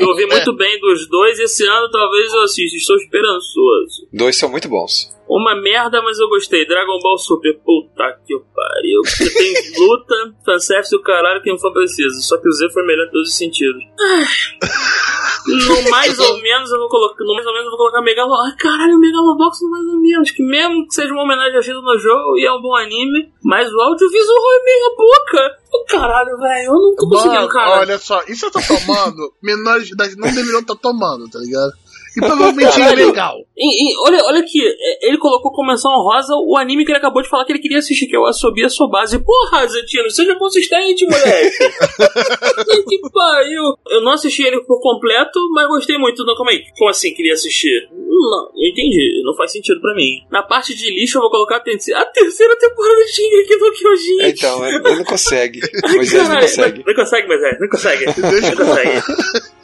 [0.00, 1.38] Eu ouvi muito bem dos dois.
[1.38, 2.76] Esse ano talvez eu assista.
[2.76, 4.08] Estou esperançoso.
[4.12, 5.10] Dois são muito bons.
[5.28, 6.66] Uma merda, mas eu gostei.
[6.66, 7.58] Dragon Ball Super.
[7.64, 9.00] Puta que pariu.
[9.32, 12.20] Tem luta, fanservice e o caralho que não for preciso.
[12.22, 13.82] Só que o Z foi melhor em todos os sentidos.
[15.46, 17.24] No mais ou menos eu vou colocar.
[17.24, 18.34] No mais ou menos eu vou colocar Megalo.
[18.34, 20.30] Ai, caralho, Megalobox no mais ou menos.
[20.30, 23.32] Que mesmo que seja uma homenagem a Shida no jogo e é um bom anime,
[23.42, 25.62] mas o audiovisual é meia boca.
[25.88, 27.80] Caralho, velho, eu não tô conseguindo, cara.
[27.80, 31.72] olha só, isso eu tô tomando, menores de idade não deveriam estar tomando, tá ligado?
[32.16, 33.36] E provavelmente é ilegal.
[33.56, 36.98] E- e olha, olha aqui, é, ele colocou como menção honrosa o anime que ele
[36.98, 39.18] acabou de falar que ele queria assistir, que é o Asobi Asobase.
[39.18, 41.56] Porra, Zetino, seja consistente, moleque.
[42.88, 43.62] que pariu.
[43.90, 46.24] Eu não assisti ele por completo, mas gostei muito.
[46.24, 46.62] Não, calma aí.
[46.76, 47.88] Como assim queria assistir?
[48.12, 49.22] Não, eu entendi.
[49.24, 50.24] Não faz sentido pra mim.
[50.30, 53.72] Na parte de lixo eu vou colocar a terceira, a terceira temporada de Shingeki no
[53.72, 54.22] Kyojin.
[54.22, 55.60] Então, ele não consegue.
[55.94, 56.78] Moisés não consegue.
[56.78, 57.56] Não, não consegue, Moisés.
[57.58, 58.04] Não consegue.
[58.22, 59.02] Não consegue.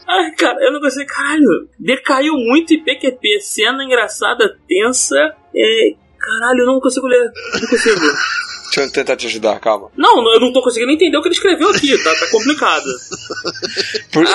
[0.09, 1.07] Ai, cara, eu não consigo.
[1.07, 3.41] Caralho, decaiu muito em PQP.
[3.43, 5.17] Cena engraçada, tensa.
[5.55, 5.91] É.
[6.19, 7.31] Caralho, eu não consigo ler.
[7.61, 8.01] Não consigo.
[8.01, 9.91] Deixa eu tentar te ajudar, calma.
[9.97, 11.97] Não, eu não tô conseguindo entender o que ele escreveu aqui.
[12.03, 12.87] Tá, tá complicado.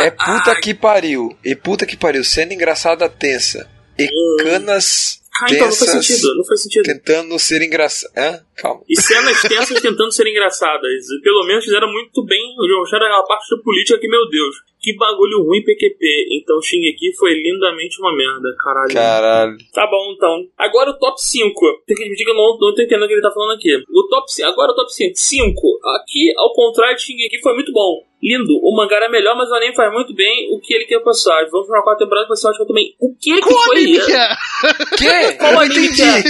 [0.02, 1.36] É Ah, puta que pariu.
[1.44, 2.24] E puta que pariu.
[2.24, 3.68] Cena engraçada tensa.
[3.98, 4.08] E
[4.44, 6.36] canas Ah, então não faz sentido.
[6.36, 6.84] Não faz sentido.
[6.84, 8.44] tentando ser engraçadas.
[8.56, 8.82] Calma.
[8.88, 11.04] E cenas tensas tentando ser engraçadas.
[11.24, 12.56] Pelo menos fizeram muito bem.
[12.80, 16.04] Mostraram aquela parte da política que, meu Deus, que bagulho ruim PQP.
[16.34, 18.54] Então Shingeki foi lindamente uma merda.
[18.62, 18.94] Caralho.
[18.94, 19.58] Caralho.
[19.74, 20.46] Tá bom, então.
[20.58, 21.84] Agora o top 5.
[21.88, 23.74] Tem que admitir que eu não, não tô entendendo o que ele tá falando aqui.
[23.90, 24.50] O top 5.
[24.50, 25.14] Agora o top 5.
[25.16, 25.80] 5.
[25.96, 28.04] Aqui, ao contrário de Shingeki, foi muito bom.
[28.22, 28.60] Lindo.
[28.62, 31.46] O mangá era melhor, mas o anime faz muito bem o que ele quer passar.
[31.50, 32.94] Vamos pra uma quarta temporada pra ser ótimo também.
[33.00, 34.06] O que que Qual foi isso?
[34.06, 35.32] que é?
[35.32, 35.38] Que?
[35.38, 36.30] Qual anime que entendi.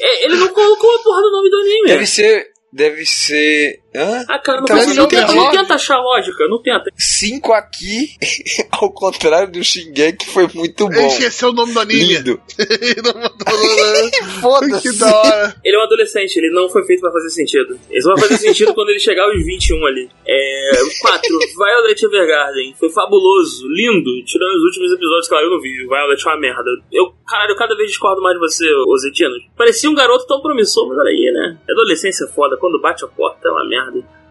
[0.00, 1.86] É, ele não colocou a porra do nome do anime.
[1.88, 2.46] Deve ser.
[2.72, 3.81] Deve ser.
[3.94, 4.24] Hã?
[4.28, 5.62] Ah, cara, não, Então, ele não, tenta, tem não lógica.
[5.62, 6.48] tenta achar lógica.
[6.48, 6.90] Não tenta.
[6.96, 8.08] Cinco aqui,
[8.72, 11.06] ao contrário do Shingeki, foi muito Ele bom.
[11.08, 12.04] esqueceu o nome do anime.
[12.04, 12.40] Lindo.
[12.58, 14.10] Ele.
[14.40, 14.92] Foda-se.
[14.92, 15.56] que da hora.
[15.64, 17.78] Ele é um adolescente, ele não foi feito pra fazer sentido.
[17.90, 20.08] Ele só vai fazer sentido quando ele chegar aos 21 ali.
[20.26, 20.70] É.
[21.00, 21.38] 4.
[21.56, 22.74] Violet Evergarden.
[22.78, 24.10] Foi fabuloso, lindo.
[24.24, 25.70] Tirando os últimos episódios que ela eu não vi.
[25.86, 26.70] Violet é uma merda.
[26.92, 29.34] Eu, caralho, eu cada vez discordo mais de você, Ozetino.
[29.56, 31.58] Parecia um garoto tão promissor, mas olha aí, né?
[31.70, 32.56] Adolescência é foda.
[32.56, 33.81] Quando bate a porta é uma merda.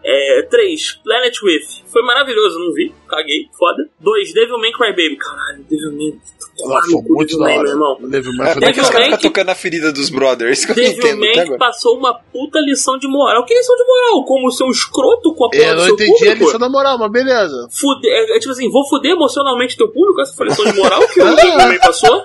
[0.04, 0.98] É, 3.
[1.04, 1.84] Planet Rift.
[1.86, 2.92] Foi maravilhoso, não vi.
[3.08, 3.88] Caguei, foda.
[4.00, 4.34] 2.
[4.34, 5.16] Devilman Crybaby.
[5.16, 6.18] Caralho, Devilman.
[6.64, 7.62] Nossa, foi muito da hora.
[7.62, 7.98] meu irmão.
[8.02, 10.64] Devil May É, Cry por que os caras ficam que- tocando na ferida dos brothers?
[10.64, 11.58] Que eu não até Devilman agora.
[11.58, 13.44] passou uma puta lição de moral.
[13.46, 14.24] Que lição de moral?
[14.24, 16.44] Como ser um escroto com a porra Eu do não seu entendi a público?
[16.44, 17.68] lição da moral, mas beleza.
[17.70, 20.20] Fuder, é, é tipo assim, vou fuder emocionalmente teu público?
[20.20, 22.24] Essa foi a lição de moral que o Devilman passou?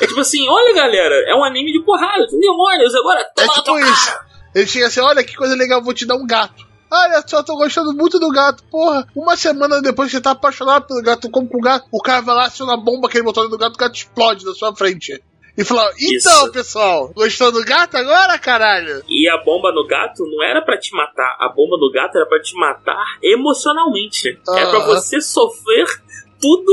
[0.00, 3.78] É tipo assim, olha galera, é um anime de porrada, tem demônios, agora É tipo
[3.80, 4.12] isso.
[4.56, 6.64] Ele chega assim, olha que coisa legal, vou te dar um gato.
[6.90, 8.62] Olha só, tô gostando muito do gato.
[8.70, 12.00] Porra, uma semana depois que você tá apaixonado pelo gato, como com o gato, o
[12.00, 14.54] cara vai lá, aciona a bomba que ele botou do gato, o gato explode na
[14.54, 15.22] sua frente.
[15.58, 16.52] E fala, então, Isso.
[16.52, 19.02] pessoal, gostou do gato agora, caralho?
[19.08, 21.36] E a bomba no gato não era pra te matar.
[21.40, 24.28] A bomba no gato era pra te matar emocionalmente.
[24.28, 24.86] É pra Aham.
[24.86, 25.86] você sofrer
[26.40, 26.72] tudo.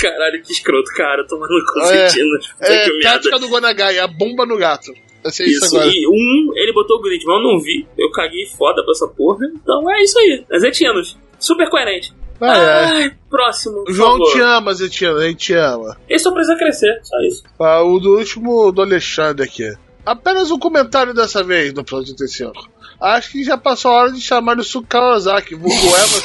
[0.00, 1.26] Caralho, que escroto, cara.
[1.26, 2.28] Tomando com É, sentido.
[2.60, 3.00] É, merda.
[3.02, 4.92] tática do Gonagai, a bomba no gato.
[5.28, 5.90] Isso, Isso, agora.
[5.92, 7.86] e um, ele botou o grid, mas eu não vi.
[7.98, 9.46] Eu caguei foda pra essa porra.
[9.54, 10.44] Então é isso aí.
[10.58, 11.16] Zetianos.
[11.38, 12.14] Super coerente.
[12.40, 12.84] Ah, é.
[12.84, 13.84] Ai, próximo.
[13.84, 14.32] por João favor.
[14.32, 15.96] te ama, Zetiano, a gente te ama.
[16.08, 17.42] Esse só precisa crescer, só isso.
[17.58, 19.72] Ah, o do último do Alexandre aqui.
[20.04, 22.52] Apenas um comentário dessa vez no Plano 35.
[23.00, 26.20] Acho que já passou a hora de chamar o Suki Kawasaki, vulgo Emerson,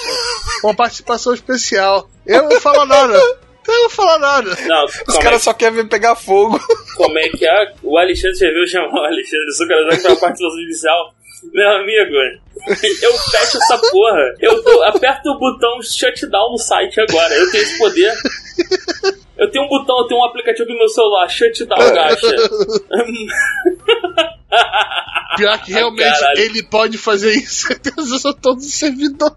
[0.62, 2.10] com uma participação especial.
[2.26, 3.20] Eu não falo nada.
[3.68, 4.56] Eu não falo nada.
[4.68, 6.60] Não, Os como, é, caras só querem ver pegar fogo.
[6.98, 7.74] como é que é?
[7.84, 11.14] O Alexandre Serviu chamou o Alexandre Sucarazaki pra participação inicial.
[11.54, 12.14] Meu amigo,
[13.02, 14.36] eu fecho essa porra.
[14.40, 17.34] Eu dou- aperto o botão shutdown no site agora.
[17.34, 18.14] Eu tenho esse poder.
[19.38, 22.28] Eu tenho um botão, eu tenho um aplicativo no meu celular, shutdown, gacha.
[25.38, 26.40] Pior que realmente Caralho.
[26.42, 27.68] ele pode fazer isso.
[27.68, 29.36] Certeza, eu sou todo servidor.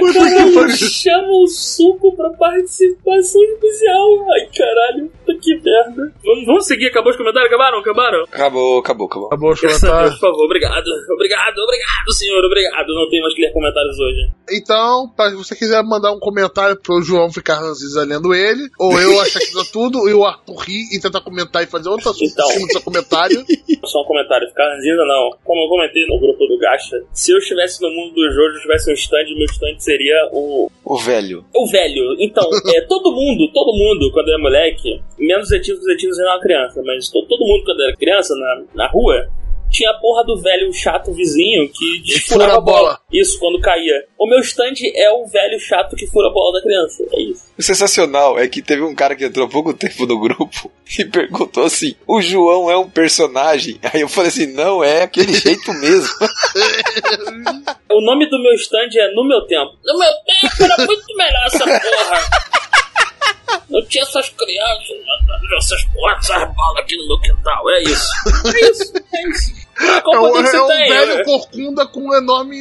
[0.00, 4.08] Puta que caralho, chama o suco pra participação especial.
[4.32, 6.12] Ai, caralho, puta que merda.
[6.24, 7.48] Vamos, vamos seguir, acabou os comentários?
[7.48, 7.78] Acabaram?
[7.78, 8.22] Acabaram?
[8.24, 9.26] Acabou, acabou, acabou.
[9.28, 10.14] Acabou os comentários.
[10.14, 10.84] por favor, obrigado.
[11.14, 12.88] Obrigado, obrigado, senhor, obrigado.
[12.94, 14.30] Não tenho mais que ler comentários hoje.
[14.50, 18.98] Então, pra- se você quiser mandar um comentário pro João ficar ranzinza lendo ele, ou
[19.00, 22.10] eu achar que dá tudo, e o Arthur rir e tentar comentar e fazer outro
[22.10, 22.46] assunto Então.
[22.48, 23.44] em cima do seu comentário.
[23.84, 25.30] Só um comentário, ficar ranzinza não.
[25.44, 28.90] Como eu comentei no grupo do Gacha, se eu estivesse no mundo do jogo, tivesse
[28.90, 31.44] um stand, meu stand seria o O velho.
[31.54, 36.30] O velho, então, é, todo mundo, todo mundo, quando é moleque, menos Zetivos, Zetivos era
[36.34, 39.28] uma criança, mas to- todo mundo, quando era criança, na, na rua,
[39.74, 42.78] tinha a porra do velho chato vizinho que desfurava fura a a bola.
[42.80, 43.00] bola.
[43.12, 44.04] Isso, quando caía.
[44.16, 47.04] O meu stand é o velho chato que fura a bola da criança.
[47.12, 47.42] É isso.
[47.58, 51.04] O sensacional é que teve um cara que entrou há pouco tempo no grupo e
[51.04, 53.78] perguntou assim: o João é um personagem?
[53.92, 56.14] Aí eu falei assim: não, é aquele jeito mesmo.
[57.90, 59.72] O nome do meu stand é No Meu Tempo.
[59.84, 62.63] No meu tempo era muito melhor essa porra.
[63.68, 64.96] Não tinha essas crianças,
[65.58, 67.70] essas porra, essas bolas aqui no meu quintal.
[67.70, 68.08] É isso.
[68.54, 69.64] É isso, é isso.
[70.02, 70.88] Qual É poder um, que você é um tem?
[70.88, 72.56] velho corcunda com um enorme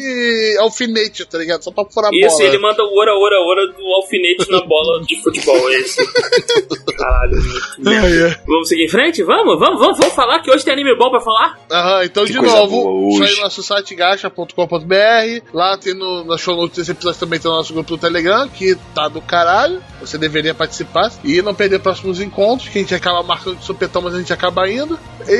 [0.59, 1.63] alfinete, tá ligado?
[1.63, 2.43] Só pra furar a Isso, bola.
[2.49, 5.97] ele manda o ora, ora, ora do alfinete na bola de futebol, é isso.
[6.97, 7.37] Caralho,
[7.79, 8.07] merda.
[8.07, 8.39] Ai, ai.
[8.47, 9.23] Vamos seguir em frente?
[9.23, 11.59] Vamos, vamos, vamos, vamos falar que hoje tem anime bom pra falar?
[11.71, 13.23] Aham, então Que de novo, hoje.
[13.31, 15.45] aí no nosso site gacha.com.br.
[15.53, 18.47] Lá tem no, na show notes desse episódio também tem o nosso grupo do Telegram,
[18.49, 19.81] que tá do caralho.
[20.01, 24.01] Você deveria participar e não perder próximos encontros, que a gente acaba marcando de supetão,
[24.01, 24.97] mas a gente acaba indo.
[25.27, 25.31] E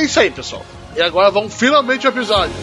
[0.00, 0.64] é isso aí, pessoal.
[0.94, 2.54] E agora vamos finalmente ao episódio.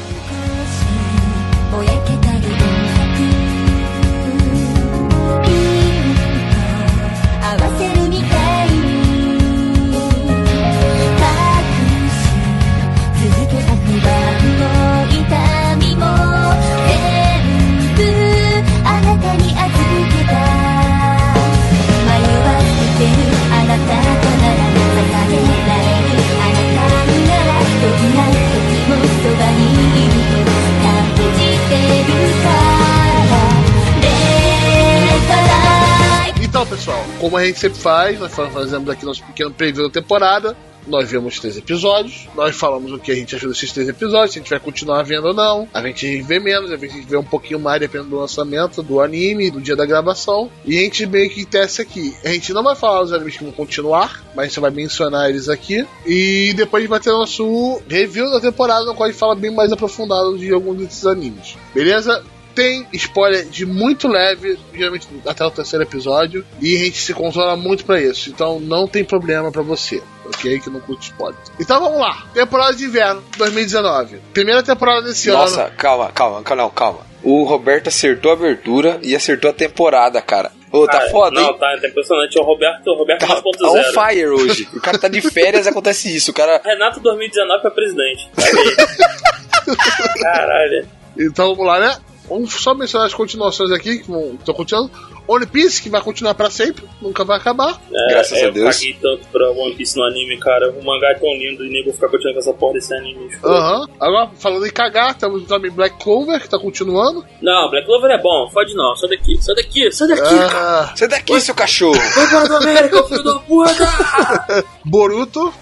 [37.39, 40.55] A gente sempre faz, nós fa- fazemos aqui nosso pequeno preview da temporada.
[40.87, 44.39] Nós vemos três episódios, nós falamos o que a gente achou desses três episódios, se
[44.39, 45.67] a gente vai continuar vendo ou não.
[45.71, 49.51] A gente vê menos, a gente vê um pouquinho mais dependendo do lançamento, do anime,
[49.51, 50.49] do dia da gravação.
[50.65, 52.15] E a gente meio que testa aqui.
[52.25, 55.29] A gente não vai falar os animes que vão continuar, mas a gente vai mencionar
[55.29, 55.85] eles aqui.
[56.07, 59.35] E depois a gente vai ter nosso review da temporada, no qual a gente fala
[59.35, 61.55] bem mais aprofundado de alguns desses animes.
[61.75, 62.23] Beleza?
[62.59, 67.55] Tem spoiler de muito leve, geralmente até o terceiro episódio, e a gente se controla
[67.55, 68.29] muito pra isso.
[68.29, 70.59] Então não tem problema pra você, ok?
[70.59, 71.39] Que não curte spoiler.
[71.57, 72.25] Então vamos lá.
[72.33, 74.17] Temporada de inverno 2019.
[74.33, 75.39] Primeira temporada desse ano.
[75.39, 76.99] Nossa, calma, calma, calma, não, calma.
[77.23, 80.51] O Roberto acertou a abertura e acertou a temporada, cara.
[80.71, 81.57] Ô, tá Cara, foda, Não, hein?
[81.59, 82.37] tá, tá impressionante.
[82.37, 84.09] O Roberto, o Roberto Tá, tá on 2.0.
[84.09, 84.67] fire hoje.
[84.73, 86.29] O cara tá de férias e acontece isso.
[86.31, 86.61] O cara.
[86.63, 88.29] Renato 2019 pra presidente.
[90.21, 90.87] Caralho.
[91.17, 91.97] Então vamos lá, né?
[92.29, 94.91] Vamos só mencionar as continuações aqui que estão continuando.
[95.27, 97.79] One Piece, que vai continuar pra sempre, nunca vai acabar.
[97.91, 98.81] É, Graças é, a Deus.
[98.81, 100.71] Eu caguei tanto pra One Piece no anime, cara.
[100.71, 103.29] O mangá é tão lindo e nem vou ficar continuando com essa porra desse anime.
[103.43, 103.87] Aham.
[103.99, 107.25] Agora, falando em cagar, temos também Black Clover, que tá continuando.
[107.41, 108.49] Não, Black Clover é bom.
[108.51, 108.95] Fode não.
[108.95, 109.37] Sai daqui.
[109.41, 109.91] Sai daqui.
[109.91, 110.81] Sai daqui, cara.
[110.81, 111.99] Ah, Sai daqui, seu cachorro!
[112.15, 114.65] Vai para a América, filho da puta!
[114.85, 115.53] Boruto.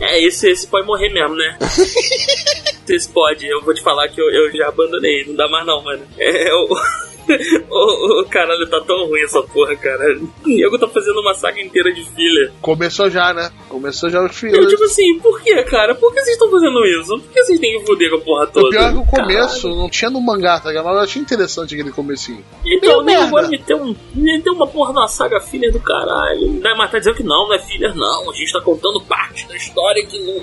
[0.00, 1.58] É, esse, esse pode morrer mesmo, né?
[2.88, 5.82] esse pode, eu vou te falar que eu, eu já abandonei, não dá mais não,
[5.82, 6.06] mano.
[6.18, 6.68] É, eu...
[7.70, 9.98] Ô, caralho, tá tão ruim essa porra, cara.
[10.44, 12.52] O Diego tá fazendo uma saga inteira de filha.
[12.62, 13.50] Começou já, né?
[13.68, 14.68] Começou já os Eu, filhos.
[14.68, 15.94] tipo assim, por que, cara?
[15.94, 17.18] Por que vocês estão fazendo isso?
[17.18, 18.66] Por que vocês têm que foder com a porra toda?
[18.66, 20.84] O pior é que o começo não tinha no mangá, tá ligado?
[20.86, 22.44] Mas eu achei interessante aquele comecinho.
[22.64, 26.60] Então, nem agora meteu, um, meteu uma porra na saga filha do caralho.
[26.60, 28.30] Vai matar dizendo que não, não é filha, não.
[28.30, 30.42] A gente tá contando parte da história que não.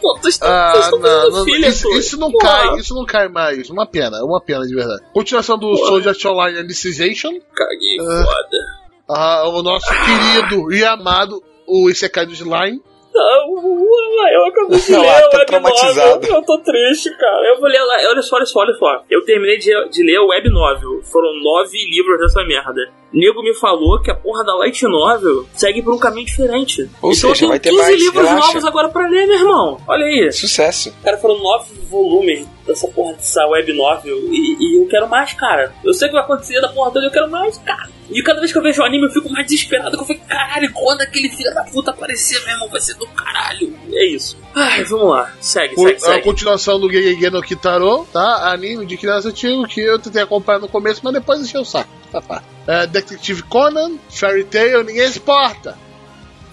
[0.00, 1.96] Pô, vocês estão Ah, não, fazendo não, filha, isso, pô.
[1.96, 2.48] isso não Porra.
[2.48, 3.68] cai, isso não cai mais.
[3.70, 5.02] Uma pena, é uma pena de verdade.
[5.12, 5.88] Continuação do Porra.
[6.08, 7.32] Art Online Alicization.
[7.54, 8.24] Caguei, Ah.
[8.24, 8.58] foda.
[9.08, 12.80] Ah, o nosso querido e amado, o Isekai do Slime.
[13.14, 16.10] Não, eu acabei de ler o tá web traumatizado.
[16.20, 17.48] novel, eu tô triste, cara.
[17.48, 19.02] Eu vou ler lá, olha só, olha só, olha só.
[19.08, 21.02] Eu terminei de, de ler o web novel.
[21.04, 22.92] Foram nove livros dessa merda.
[23.18, 26.82] Nego me falou que a porra da light novel segue por um caminho diferente.
[27.00, 28.46] Ou então seja, eu vai ter tenho 15 mais, livros relaxa.
[28.48, 29.80] novos agora pra ler, meu irmão.
[29.88, 30.30] Olha aí.
[30.32, 30.92] Sucesso.
[31.02, 35.72] Cara, foram nove volumes dessa porra dessa web novel e, e eu quero mais, cara.
[35.84, 37.88] Eu sei o que vai acontecer da porra toda, eu quero mais, cara.
[38.10, 40.26] E cada vez que eu vejo o anime eu fico mais desesperado, que eu fico,
[40.26, 43.74] caralho, quando aquele filho da puta aparecer, meu irmão, vai ser do caralho.
[43.92, 44.36] É isso.
[44.54, 45.32] Ai, vamos lá.
[45.40, 46.22] Segue, Por- segue, a segue.
[46.24, 48.52] continuação do Gegege no Kitaro, tá?
[48.52, 51.88] Anime de criança antigo que eu tentei acompanhar no começo, mas depois deixei o saco.
[52.66, 55.78] É, Detective Conan, Fairy Tail, ninguém se importa.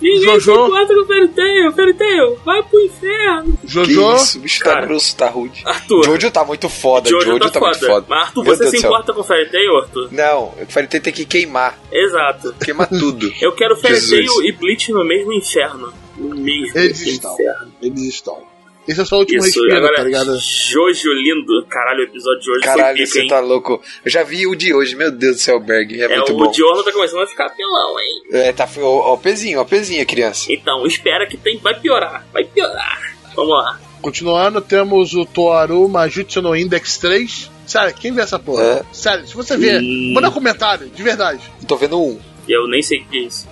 [0.02, 0.66] Ninguém se Jojo.
[0.66, 3.58] importa com o Fairy Tail, Fairy Tail, vai pro inferno.
[3.62, 5.62] Que Jojo, isso, o bicho tá grosso, tá rude.
[5.66, 7.88] Arthur, Jojo tá muito foda, Jojo, Jojo, tá, tá, muito foda.
[7.94, 8.06] foda.
[8.10, 10.10] Mas Arthur, Meu você Deus se importa com o Fairy Tail, Arthur?
[10.12, 11.80] Não, o Fairy Tail tem que queimar.
[11.92, 12.54] Exato.
[12.64, 13.32] Queimar tudo.
[13.40, 14.02] Eu quero Fairy.
[14.10, 15.94] Tail e Bleach no mesmo inferno.
[16.18, 17.34] No mesmo Eles estão.
[17.36, 17.74] inferno.
[17.82, 18.53] eles estão.
[18.88, 20.38] Esse é só o último Isso, respiro, agora, tá ligado?
[20.40, 21.66] Jojo lindo.
[21.70, 23.28] Caralho, o episódio de hoje Caralho, foi pica, você hein?
[23.28, 23.82] tá louco.
[24.04, 26.02] Eu já vi o de hoje, meu Deus do céu, Berg.
[26.02, 26.52] É, É, muito o bom.
[26.52, 28.24] Diorno tá começando a ficar pelão, hein?
[28.32, 28.68] É, tá.
[28.80, 30.52] Ó, ó, pezinho, ó, pezinho, criança.
[30.52, 32.26] Então, espera que tem, vai piorar.
[32.34, 33.00] Vai piorar.
[33.36, 33.80] Vamos lá.
[34.02, 37.50] Continuando, temos o Toaru Majutsu no Index 3.
[37.66, 38.64] Sério, quem vê essa porra?
[38.64, 38.84] É.
[38.92, 40.12] Sério, se você vê, Hum.
[40.14, 41.40] manda um comentário, de verdade.
[41.66, 42.20] Tô vendo um.
[42.50, 43.48] Eu nem sei o que é isso.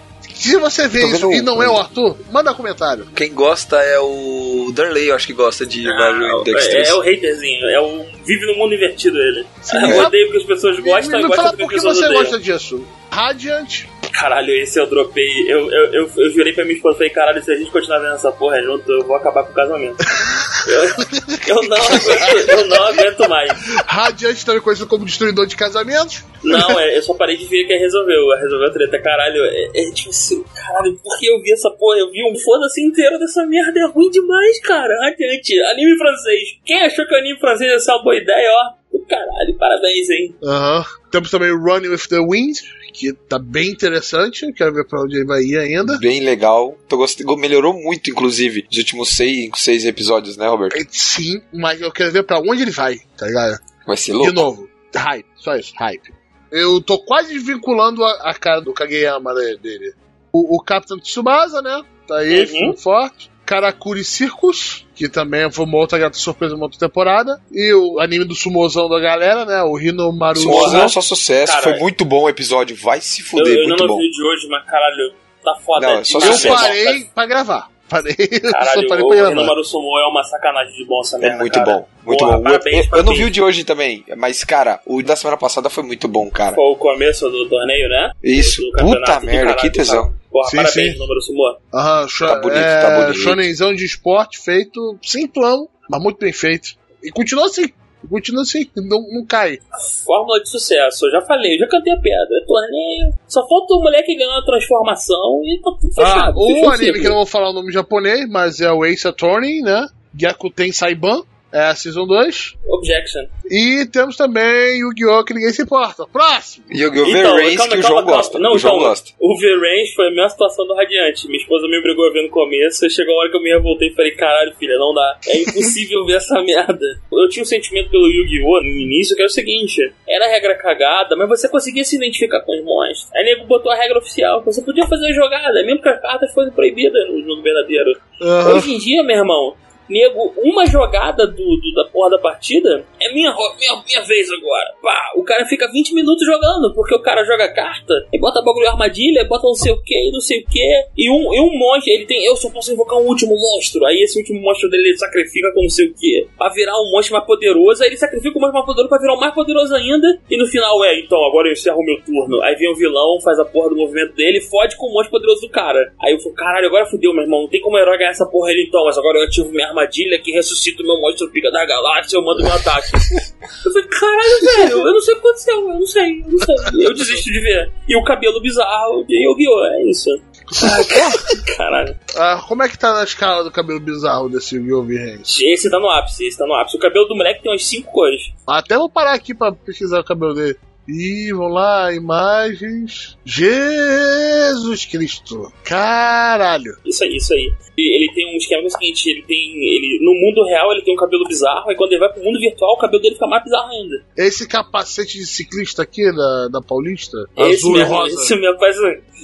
[0.50, 1.44] Se você vê isso vendo e um.
[1.44, 3.08] não é o Arthur, manda um comentário.
[3.16, 6.90] Quem gosta é o Darley, eu acho que gosta de Ah, Mario é, 3.
[6.90, 7.66] é o haterzinho.
[7.70, 9.46] É o vive no mundo invertido ele.
[9.62, 9.78] Sim.
[9.78, 12.22] eu odeio que as pessoas gostam me, me que por as que pessoas você odeiam.
[12.24, 12.88] gosta disso.
[13.12, 15.52] Radiant, Caralho, esse eu dropei.
[15.52, 18.16] Eu, eu, eu, eu jurei pra minha esposa, falei, caralho, se a gente continuar vendo
[18.16, 19.98] essa porra junto, eu vou acabar com o casamento.
[20.68, 23.52] eu, eu não aguento, eu não aguento mais.
[23.86, 26.24] Radiant também conhecido como destruidor de casamentos.
[26.44, 28.28] Não, é, eu só parei de ver que resolveu.
[28.40, 29.44] Resolveu a treta, caralho.
[29.44, 32.00] É, é tipo assim, caralho, por que eu vi essa porra?
[32.00, 33.80] Eu vi um foda-se inteiro dessa merda.
[33.80, 34.94] É ruim demais, cara.
[35.08, 35.60] Adiante.
[35.64, 36.42] Anime francês.
[36.66, 38.82] Quem achou que o anime francês ia ser uma boa ideia, ó?
[39.08, 40.36] Caralho, parabéns, hein?
[40.44, 40.86] Aham.
[41.12, 42.60] Temos também Running with the Wind,
[42.92, 44.52] que tá bem interessante.
[44.54, 45.98] Quero ver pra onde ele vai ir ainda.
[46.00, 46.78] Bem legal.
[46.88, 50.76] Tô gostando, melhorou muito, inclusive, nos últimos seis, seis episódios, né, Roberto?
[50.78, 53.60] É, Sim, mas eu quero ver pra onde ele vai, tá ligado?
[53.88, 54.34] Vai ser De louco.
[54.34, 56.14] novo, hype, só isso, hype.
[56.52, 59.94] Eu tô quase vinculando a, a cara do Kageyama né, dele.
[60.34, 61.82] O, o Capitão Tsubasa, né?
[62.08, 62.76] Tá aí, Uhum.
[62.76, 63.31] forte.
[63.52, 67.38] Karakuri Circus, que também foi uma outra grata surpresa, uma outra temporada.
[67.52, 69.62] E o anime do sumozão da galera, né?
[69.64, 70.40] O Hino Maru.
[70.40, 71.58] Sumozão, só sucesso.
[71.62, 72.76] Foi muito bom o episódio.
[72.78, 73.98] Vai se Eu, fuder, eu muito não bom.
[73.98, 75.86] vi o de hoje, mas caralho, tá foda.
[75.86, 76.18] Não, é só.
[76.20, 76.56] Eu sucesso.
[76.56, 77.68] parei pra gravar.
[77.90, 79.30] Parei, Caralho, só parei o pra gravar.
[79.32, 81.66] Renomaru Sumo é uma sacanagem de bom essa É merda, muito cara.
[81.74, 82.44] bom, muito Porra, bom.
[82.44, 85.70] Parabéns, eu, eu não vi o de hoje também, mas, cara, o da semana passada
[85.70, 86.56] foi muito bom, cara.
[86.56, 88.12] Foi o começo do torneio, né?
[88.24, 90.14] Isso, Do campeonato puta do merda, caralho, que tesão.
[90.32, 90.92] Porra, Sim, parabéns, sim.
[90.94, 91.58] Renomaru Sumo.
[91.74, 93.18] Aham, Tá bonito, é, tá bonito.
[93.20, 96.70] Shonenzão de esporte feito sem plano, mas muito bem feito.
[97.04, 97.68] E continua assim.
[98.10, 99.60] Continua assim, não, não cai.
[100.04, 102.28] Fórmula de sucesso, eu já falei, eu já cantei a pedra.
[102.42, 103.14] É torneio.
[103.28, 106.40] Só falta o moleque ganhar uma transformação e tá tudo Ah, fechado.
[106.48, 109.08] fechou o anime que eu não vou falar o nome japonês, mas é o Ace
[109.08, 109.86] Attorney, né?
[110.16, 112.56] Gyakuten Saiban, é a Season 2.
[112.68, 113.26] Objection.
[113.50, 115.24] E temos também Yu-Gi-Oh!
[115.26, 116.06] que ninguém se importa.
[116.08, 116.66] Próximo!
[116.70, 117.06] Yu-Gi-Oh!
[117.08, 118.12] Então, calma, que o João calma.
[118.12, 118.40] gosta.
[118.40, 119.12] Não, o João então, gosta.
[119.20, 121.28] O V-Range foi a mesma situação do Radiante.
[121.28, 123.90] Minha esposa me obrigou a ver no começo, chegou a hora que eu me revoltei
[123.90, 125.20] e falei, caralho, filha, não dá.
[125.28, 126.86] É impossível ver essa merda.
[127.12, 128.62] Eu tinha um sentimento pelo Yu-Gi-Oh!
[128.62, 132.58] no início, que era o seguinte, era regra cagada, mas você conseguia se identificar com
[132.58, 133.10] os monstros.
[133.14, 136.02] Aí nego botou a regra oficial, que você podia fazer a jogada, mesmo que as
[136.02, 138.00] cartas fossem proibidas no jogo verdadeiro.
[138.22, 138.54] Aham.
[138.56, 139.56] Hoje em dia, meu irmão,
[139.92, 144.74] nego, uma jogada do, do- da porra da partida é minha, minha, minha, vez agora.
[144.82, 148.70] Pá, o cara fica 20 minutos jogando, porque o cara joga carta e bota bagulho
[148.70, 150.62] armadilha, bota não sei o que, não sei o que.
[150.98, 153.86] E um, e um monstro, ele tem, eu só posso invocar um último monstro.
[153.86, 156.28] Aí esse último monstro dele ele sacrifica com não sei o que.
[156.38, 159.14] Pra virar um monstro mais poderoso, aí ele sacrifica o monstro mais poderoso pra virar
[159.14, 160.08] o mais poderoso ainda.
[160.30, 162.42] E no final é, então, agora eu encerro meu turno.
[162.42, 165.42] Aí vem o vilão, faz a porra do movimento dele, fode com o monstro poderoso
[165.42, 165.80] do cara.
[166.02, 167.42] Aí eu falo, caralho, agora fudeu, meu irmão.
[167.42, 169.68] Não tem como o herói ganhar essa porra ele então, mas agora eu ativo minha
[169.68, 172.88] armadilha que ressuscita o meu monstro pica da galáxia, eu mando meu ataque.
[172.94, 176.40] eu falei, caralho, velho, eu não sei o que aconteceu, eu não sei, eu não
[176.40, 176.86] sei.
[176.86, 177.72] Eu desisto de ver.
[177.88, 179.66] E o cabelo bizarro de Yu-Gi-Oh!
[179.66, 180.10] É isso.
[181.58, 181.98] Caralho.
[182.18, 184.84] Ah, como é que tá na escala do cabelo bizarro desse Yu-Gi-Oh!
[184.84, 185.40] V-Hands?
[185.42, 186.78] Esse tá no ápice, esse tá no ápice.
[186.78, 188.22] O cabelo do moleque tem umas 5 cores.
[188.48, 190.58] Até vou parar aqui pra pesquisar o cabelo dele.
[190.88, 193.18] Ih, vamos lá, imagens.
[193.24, 195.52] Jesus Cristo.
[195.64, 196.74] Caralho.
[196.86, 197.54] Isso aí, isso aí.
[197.78, 199.38] E ele tem um esquema que é o seguinte, ele tem.
[199.38, 202.40] Ele, no mundo real ele tem um cabelo bizarro, aí quando ele vai pro mundo
[202.40, 204.04] virtual, o cabelo dele fica mais bizarro ainda.
[204.18, 208.16] Esse capacete de ciclista aqui da, da Paulista, esse azul e mesmo, rosa.
[208.16, 208.76] esse mesmo faz.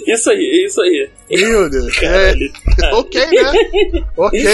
[0.08, 1.10] Isso aí, isso aí.
[1.30, 1.98] Meu Deus.
[1.98, 2.52] É, Caralho.
[2.94, 4.08] ok, né?
[4.16, 4.46] Ok.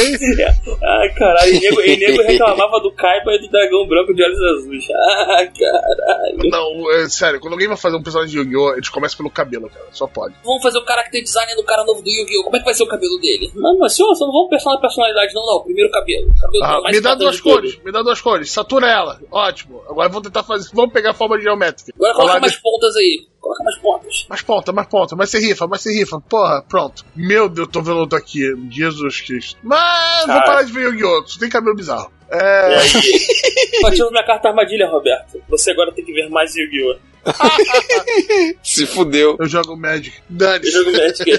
[0.84, 4.42] Ai, caralho, e nego, e nego reclamava do Kaiba e do dragão branco de olhos
[4.42, 4.86] azuis.
[4.90, 6.50] Ah, caralho.
[6.50, 9.70] Não, é sério, quando alguém vai fazer um personagem de Yu-Gi-Oh!, eles começam pelo cabelo,
[9.70, 9.86] cara.
[9.92, 10.36] Só pode.
[10.44, 12.44] Vamos fazer o character design do cara novo do Yu-Gi-Oh!
[12.44, 13.52] Como é que vai ser o cabelo dele?
[13.56, 15.62] Não, mas senhor, só não vamos pensar na personalidade, não, não.
[15.64, 16.30] Primeiro o cabelo.
[16.40, 18.52] Cabelo Ah, é me dá duas cores, me dá duas cores.
[18.52, 19.20] Satura ela.
[19.32, 19.82] Ótimo.
[19.90, 20.70] Agora vamos tentar fazer.
[20.74, 21.92] Vamos pegar a forma geométrica.
[21.96, 23.28] Agora coloca mais de- pontas aí.
[23.40, 24.26] Coloca mais pontas.
[24.30, 26.18] Mais ponta, mais ponta, mais se rifa, mais se rifa.
[26.22, 27.04] Porra, pronto.
[27.14, 28.42] Meu Deus, tô vendo outro aqui.
[28.72, 29.60] Jesus Cristo.
[29.62, 30.46] Mas vou Cara.
[30.46, 31.24] parar de ver Yu-Gi-Oh!
[31.24, 32.10] Tu tem cabelo bizarro.
[32.34, 32.78] E É.
[32.80, 32.92] aí,
[33.82, 35.42] partiu minha carta armadilha, Roberto.
[35.50, 36.96] Você agora tem que ver mais Yu-Gi-Oh!
[38.64, 39.38] Se fudeu.
[39.40, 40.14] Eu jogo Magic.
[40.30, 40.66] Dane.
[40.66, 41.30] Eu jogo Magic.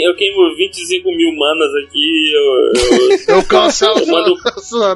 [0.00, 2.72] Eu queimo 25 mil manas aqui, eu,
[3.28, 4.34] eu, Eu cancelo Eu mando-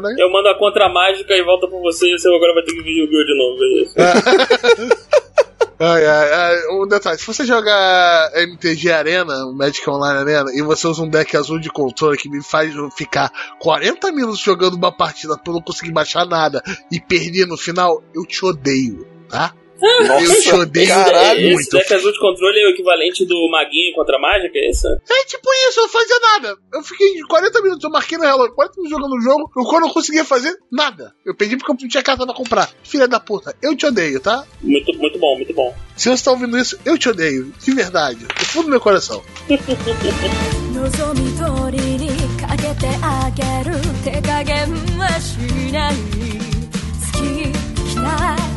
[0.03, 0.17] né?
[0.19, 2.83] eu mando a contra mágica e volta pra você e você agora vai ter que
[2.83, 3.25] ver Yu-Gi-Oh!
[3.25, 3.65] de novo.
[3.65, 5.03] É isso.
[5.85, 10.87] Ai, ai, ai, um detalhe, se você joga MTG Arena, Magic Online Arena, e você
[10.87, 15.37] usa um deck azul de controle que me faz ficar 40 minutos jogando uma partida
[15.37, 19.53] pra eu não conseguir baixar nada e perder no final, eu te odeio, tá?
[19.82, 21.70] eu te odeio caralho, Esse muito.
[21.70, 24.88] deck azul de controle é o equivalente do maguinho contra a mágica, é isso?
[24.88, 26.58] É tipo isso, eu não fazia nada.
[26.74, 29.84] Eu fiquei 40 minutos, eu marquei no relógio, 40 minutos jogando o jogo, eu quando
[29.84, 31.14] não conseguia fazer nada.
[31.24, 32.70] Eu perdi porque eu não tinha carta pra comprar.
[32.84, 34.44] Filha da puta, eu te odeio, tá?
[34.64, 35.76] Muito, muito bom, muito bom.
[35.96, 37.54] Se você tá ouvindo isso, eu te odeio.
[37.60, 38.26] De verdade.
[38.26, 39.24] Do fundo do meu coração.
[40.78, 42.08] 望み通りに
[42.40, 45.38] かけてあげる手加減はし
[45.74, 48.51] ない好き嫌い好き嫌い最初は誰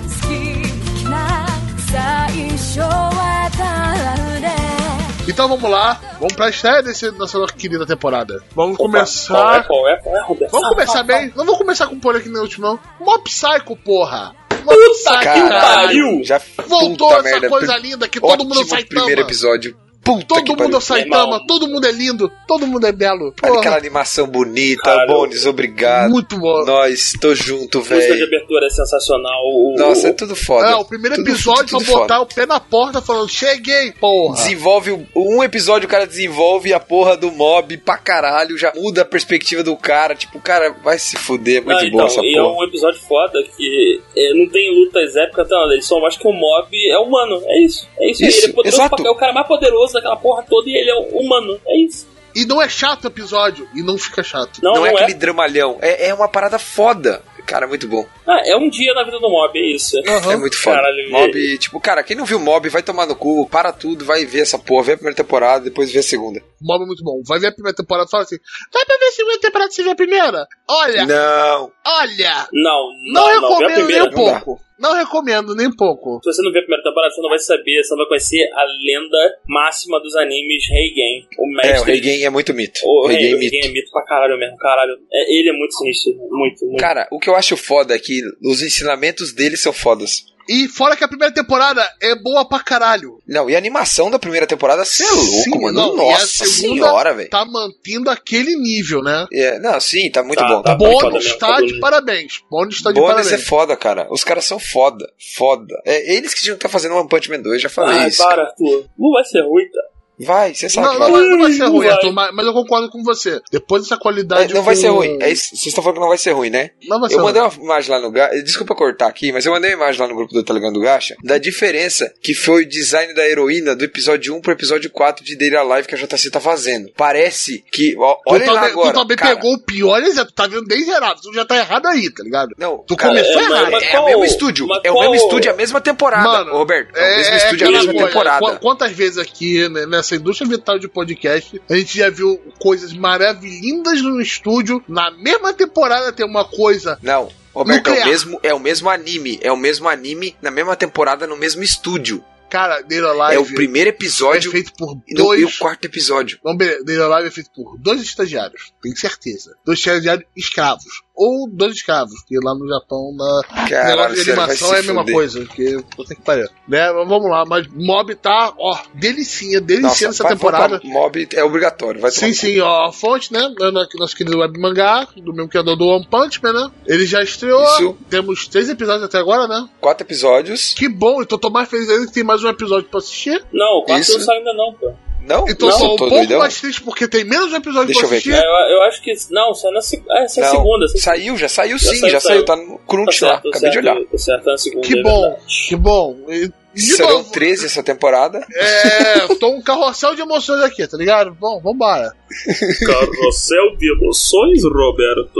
[5.27, 8.43] então vamos lá, vamos pra estreia desse, dessa querida temporada.
[8.55, 9.63] Vamos Qual é, começar.
[9.65, 10.51] qual é, qual é, Roberto?
[10.51, 11.33] Vamos começar bem?
[11.35, 12.79] Não vou começar com por aqui no último, não.
[12.99, 14.35] Mob Psycho, porra!
[14.49, 16.23] Puta Psycho, que pariu!
[16.23, 17.49] Já Voltou essa merda.
[17.49, 19.75] coisa linda que todo mundo Ótimo sai primeiro episódio.
[20.05, 23.33] Puta Todo que mundo é Saitama, todo mundo é lindo, todo mundo é belo.
[23.43, 26.11] Olha aquela Porra, animação bonita, Cara, Bones, obrigado.
[26.11, 26.63] muito bom.
[26.63, 28.25] Nós, tô junto, A música de velho.
[28.27, 29.41] abertura é sensacional.
[29.77, 30.67] Nossa, é tudo foda.
[30.69, 32.21] É, o primeiro Tudo- episódio tudo pra botar foda.
[32.31, 34.35] o pé na porta falando, cheguei, porra.
[34.35, 39.05] Desenvolve um episódio, o cara desenvolve a porra do mob pra caralho, já muda a
[39.05, 40.13] perspectiva do cara.
[40.13, 42.53] Tipo, o cara vai se fuder, é muito Ah, boa então, essa e é porra.
[42.59, 46.39] um episódio foda que é, não tem lutas épicas, não, eles só mostram que o
[46.39, 47.87] mob é humano, é isso.
[47.99, 49.07] É isso, Isso, ele é poderoso, exato.
[49.07, 52.07] é o cara mais poderoso daquela porra toda e ele é humano, é isso.
[52.35, 54.59] E não é chato o episódio, e não fica chato.
[54.61, 54.93] Não, Não, não, é é.
[54.95, 57.21] aquele dramalhão, é, é uma parada foda.
[57.45, 58.03] Cara, muito bom.
[58.27, 59.95] Ah, é um dia na vida do mob, é isso.
[60.07, 60.33] Aham.
[60.33, 60.77] É muito foda.
[60.77, 64.25] Caralho, mob, tipo, cara, quem não viu Mob, vai tomar no cu, para tudo, vai
[64.25, 66.41] ver essa porra, vê a primeira temporada, depois vê a segunda.
[66.59, 67.21] Mob é muito bom.
[67.23, 68.37] Vai ver a primeira temporada e fala assim:
[68.73, 70.47] vai pra ver a segunda temporada se vê a primeira?
[70.67, 71.71] Olha, Não.
[71.85, 72.47] olha!
[72.51, 74.59] Não, Não, não, recomendo nem um pouco.
[74.77, 76.19] Não recomendo nem um pouco.
[76.23, 78.49] Se você não vê a primeira temporada, você não vai saber, você não vai conhecer
[78.53, 81.71] a lenda máxima dos animes Reigen, o mestre.
[81.71, 82.81] É, o Reigen é muito mito.
[82.83, 83.67] O Reigen é Reigen, mito.
[83.67, 84.97] É mito pra caralho mesmo, caralho.
[85.11, 86.79] É, ele é muito sinistro, muito, muito.
[86.79, 90.34] Cara, o que eu acho foda é que os ensinamentos dele são fodas.
[90.47, 93.19] E fora que a primeira temporada é boa pra caralho.
[93.27, 95.71] Não, e a animação da primeira temporada, você é louco, Sim, mano.
[95.95, 97.29] não, e a Nossa segunda senhora, velho.
[97.29, 99.25] Tá mantendo aquele nível, né?
[99.33, 100.61] É, não, sim, tá muito Tá, bom.
[100.61, 102.41] tá Tá Bônus mesmo, tá tá de parabéns.
[102.49, 103.47] Bônus tá de Bones é parabéns.
[103.47, 104.07] foda, cara.
[104.11, 105.05] Os caras são foda.
[105.35, 105.73] Foda.
[105.85, 108.23] É eles que tinham que estar fazendo One Punch Man 2, já falei Ai, isso.
[108.23, 108.85] para, Arthur.
[108.97, 109.81] Não vai ser ruim, tá?
[110.19, 110.87] Vai, você sabe.
[110.87, 111.95] Não, que não, não vai ser ruim, Vai.
[111.95, 113.41] Arthur, mas, mas eu concordo com você.
[113.51, 114.51] Depois dessa qualidade.
[114.51, 115.17] É, não vai com- ser ruim.
[115.21, 116.71] É isso, vocês estão falando que não vai ser ruim, né?
[116.87, 117.51] Não vai ser Eu mandei ruim.
[117.57, 118.43] uma imagem lá no Gacha.
[118.43, 121.15] Desculpa cortar aqui, mas eu mandei uma imagem lá no grupo do Telegram do Gacha
[121.23, 125.35] da diferença que foi o design da heroína do episódio 1 pro episódio 4 de
[125.37, 126.89] Daily Alive que a JC tá fazendo.
[126.95, 127.95] Parece que.
[127.97, 128.93] Ó, Tu olhem lá também, agora.
[128.93, 129.35] tu também cara.
[129.35, 130.31] pegou o pior exemplo.
[130.31, 131.19] Tu tá vendo bem errado.
[131.21, 132.55] Tu já tá errado aí, tá ligado?
[132.57, 133.71] Não, Tu cara, começou é, errado.
[133.71, 134.67] mas- É qual- o mesmo estúdio.
[134.83, 136.23] É o mesmo estúdio, é a mesma temporada.
[136.23, 138.39] Mano, Roberto, é o mesmo estúdio, é a aquela mesma temporada.
[138.45, 142.93] qu- Quantas vezes aqui, né, nessa indústria vital de podcast, a gente já viu coisas
[142.93, 146.99] maravilhindas no estúdio, na mesma temporada tem uma coisa.
[147.01, 149.39] Não, Roberto, é o, mesmo, é o mesmo anime.
[149.41, 152.23] É o mesmo anime na mesma temporada, no mesmo estúdio.
[152.49, 155.41] Cara, Data Live é o primeiro é episódio feito por e, dois.
[155.41, 156.39] e o quarto episódio.
[156.45, 156.55] Não.
[156.55, 159.57] Data Live é feito por dois estagiários, tenho certeza.
[159.65, 161.01] Dois estagiários escravos.
[161.15, 164.99] Ou dois escravos, que lá no Japão, na Caralho, negócio de animação é a mesma
[165.01, 165.15] fuder.
[165.15, 165.45] coisa.
[165.45, 166.47] Que puta que pariu.
[166.67, 170.81] Né, mas vamos lá, mas Mob tá, ó, delicinha, delicinha Nossa, nessa vai temporada.
[170.83, 172.01] Mob é obrigatório.
[172.01, 173.47] Vai Sim, sim, ó, a fonte, né?
[173.57, 176.71] no- no- Nosso querido web mangá, do mesmo criador do One Punch Man, né?
[176.85, 177.63] Ele já estreou.
[177.63, 177.97] Isso.
[178.09, 179.67] Temos três episódios até agora, né?
[179.79, 180.73] Quatro episódios.
[180.73, 183.41] Que bom, então tô mais feliz ainda que tem mais um episódio pra assistir.
[183.53, 184.17] Não, o quarto Isso.
[184.17, 184.91] não saiu ainda não, pô.
[185.27, 185.45] Não?
[185.49, 186.39] Então não, tô um pouco doidão.
[186.39, 188.33] mais triste porque tem menos um episódio Deixa pra eu ver assistir.
[188.35, 189.13] É, eu, eu acho que.
[189.31, 190.85] Não, saiu na se- ah, essa é Não, segunda.
[190.85, 192.33] essa- Saiu, já saiu Já sim, saiu, já saiu.
[192.35, 192.45] saiu.
[192.45, 193.29] Tá no Tá crunch lá.
[193.31, 194.05] certo, Acabei de certo, olhar.
[194.05, 194.87] Tá certo, tá na segunda.
[194.87, 196.17] Que é bom, que bom.
[196.29, 198.45] E, de Serão novo, 13 essa temporada.
[198.53, 201.33] É, tô um carrossel de emoções aqui, tá ligado?
[201.39, 202.11] Bom, vambora.
[202.85, 205.39] Carrossel de emoções, Roberto.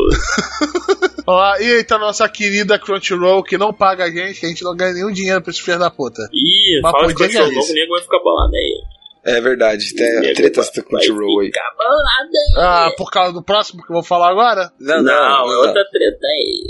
[1.28, 4.64] Ó, e aí tá nossa querida Crunchyroll que não paga a gente, que a gente
[4.64, 6.22] não ganha nenhum dinheiro pra esse filho da puta.
[6.32, 8.84] Ih, Mas fala de podia Crunchyroll o nego vai ficar bolado aí.
[9.26, 11.52] É verdade, tem tretas vai- do Crunchyroll aí.
[11.56, 12.32] Aí.
[12.58, 14.72] Ah, por causa do próximo que eu vou falar agora?
[14.80, 15.60] Não, Não, não, é não.
[15.62, 16.64] outra treta aí.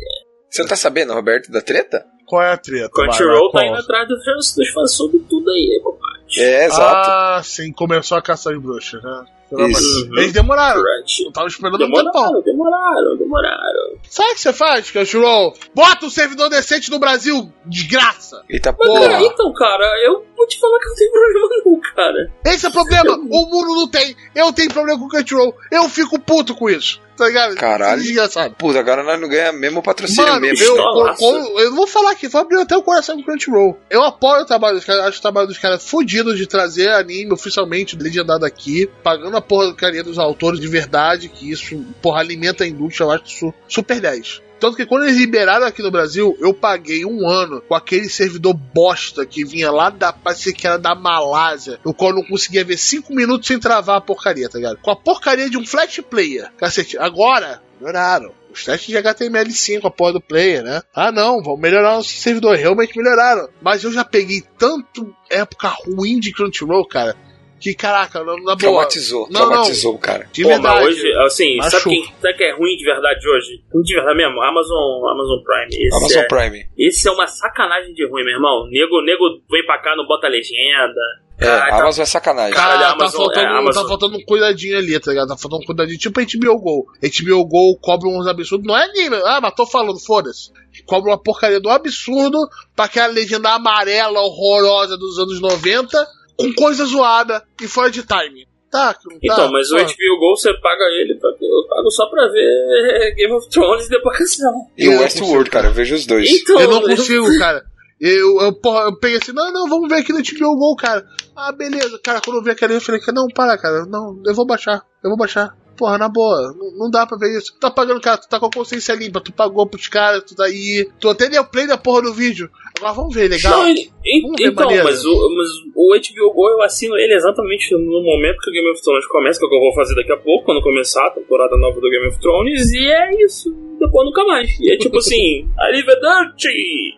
[0.50, 2.06] Você não tá sabendo, Roberto, da treta?
[2.26, 2.90] Qual é a treta?
[2.96, 6.16] Vai, Crunchyroll tá indo atrás dos, dos fãs sobre tudo aí, papai.
[6.38, 7.10] É, exato.
[7.10, 9.26] Ah, sim, começou a caçar as bruxas, né?
[9.48, 10.06] Pelo amor de Isso.
[10.08, 10.18] Deus.
[10.22, 10.82] Eles demoraram.
[10.82, 11.24] Crunch.
[11.24, 12.02] Eu tava esperando um tempão.
[12.02, 13.96] Demoraram, demoraram, demoraram.
[14.10, 15.54] Sabe o que você faz, Crunchyroll?
[15.76, 18.42] Bota um servidor decente no Brasil, desgraça!
[18.50, 19.02] Eita Mas porra.
[19.02, 22.32] peraí, então, cara, eu vou te falar que não tem problema não, cara.
[22.46, 23.14] Esse é o problema.
[23.16, 24.16] o mundo não tem.
[24.34, 25.56] Eu tenho problema com o Crunchyroll.
[25.72, 27.04] Eu fico puto com isso.
[27.18, 27.56] Tá ligado?
[27.56, 28.02] Caralho.
[28.02, 28.56] Desgraçado.
[28.56, 30.66] Puta, agora nós não ganhamos mesmo patrocínio Mano, mesmo.
[30.66, 33.80] eu, eu, eu não vou falar aqui, vou abrir até o coração do Crunchyroll.
[33.90, 37.32] Eu apoio o trabalho dos caras, acho o trabalho dos caras fudidos de trazer anime
[37.32, 42.20] oficialmente legendado aqui, pagando a porra do carinha dos autores de verdade, que isso, porra,
[42.20, 44.42] alimenta a indústria, eu acho isso super 10.
[44.60, 48.54] Tanto que quando eles liberaram aqui no Brasil, eu paguei um ano com aquele servidor
[48.54, 52.64] bosta que vinha lá da, parecia que era da Malásia, no qual eu não conseguia
[52.64, 54.78] ver 5 minutos sem travar a porcaria, tá ligado?
[54.78, 56.52] Com a porcaria de um flash player.
[56.58, 58.32] Cacete, agora, melhoraram.
[58.52, 60.82] Os testes de HTML5, a porra do player, né?
[60.94, 62.56] Ah, não, vão melhorar o servidor.
[62.56, 63.50] Realmente melhoraram.
[63.62, 67.18] Mas eu já peguei tanto época ruim de Crunchyroll, cara,
[67.60, 68.58] que caraca, na, na boa.
[68.58, 70.28] Traumatizou, Não, traumatizou o cara.
[70.32, 70.76] De Pô, verdade.
[70.86, 71.80] mas hoje, assim, Machuca.
[71.80, 73.64] sabe quem sabe que é ruim de verdade hoje?
[73.74, 74.42] Ruim de verdade mesmo?
[74.42, 75.86] Amazon, Amazon Prime.
[75.86, 76.66] Esse, Amazon é, Prime.
[76.78, 78.68] esse é uma sacanagem de ruim, meu irmão.
[78.70, 81.02] Nego, nego vem pra cá, não bota legenda.
[81.38, 82.54] É, Caralho, tá- Amazon é sacanagem.
[82.54, 83.84] Cara, Cara, Amazon- tá, faltando, é, Amazon.
[83.84, 85.28] tá faltando um cuidadinho ali, tá ligado?
[85.28, 85.98] Tá faltando um cuidadinho.
[86.00, 86.86] Tipo a HBO Go.
[87.02, 88.66] HBO Go cobra uns absurdos.
[88.66, 89.18] Não é anime.
[89.26, 90.50] Ah, mas tô falando, foda-se.
[90.86, 92.38] Cobra uma porcaria do absurdo
[92.76, 96.08] pra aquela legenda amarela horrorosa dos anos 90
[96.38, 98.48] com coisa zoada e fora de time.
[98.72, 99.00] Tá, tá.
[99.22, 103.14] Então, mas o Pô, HBO Go você paga ele, pra- eu pago só pra ver
[103.16, 104.68] Game of Thrones e depois canção.
[104.78, 106.30] E o Westworld, cara, eu vejo os dois.
[106.30, 107.64] Então, Eu não consigo, cara.
[108.02, 111.06] Eu, eu, porra, eu peguei assim, não, não, vamos ver aqui no HBO Go, cara.
[111.34, 111.98] Ah, beleza.
[112.04, 115.10] Cara, quando eu vi aquele, eu falei, não, para, cara, não, eu vou baixar, eu
[115.10, 115.56] vou baixar.
[115.78, 117.54] Porra, na boa, não, não dá pra ver isso.
[117.54, 120.34] Tu tá pagando, cara, tu tá com a consciência limpa, tu pagou pros caras, tu
[120.36, 120.90] tá aí.
[121.00, 122.50] Tu até deu play da porra do vídeo.
[122.78, 123.60] Agora vamos ver, legal.
[123.64, 124.84] Não, e- e- ver então, maneiro.
[124.84, 128.70] mas o, mas o HBO Go eu assino ele exatamente no momento que o Game
[128.72, 131.06] of Thrones começa, que é o que eu vou fazer daqui a pouco, quando começar
[131.08, 133.50] a temporada nova do Game of Thrones, e é isso.
[133.80, 134.50] Depois nunca mais.
[134.60, 136.98] E é tipo assim, Arrivederci!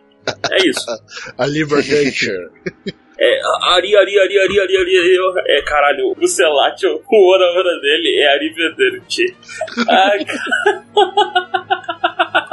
[0.52, 0.86] É isso.
[1.38, 2.50] A Libertation.
[3.20, 3.40] É,
[3.74, 5.18] Ari, Ari, Ari, Ari, Ari, Ari, Ari,
[5.48, 7.02] é caralho, o Celate, o
[7.32, 9.36] hora hora dele é Arrivederci.
[9.90, 10.86] Ai, cara.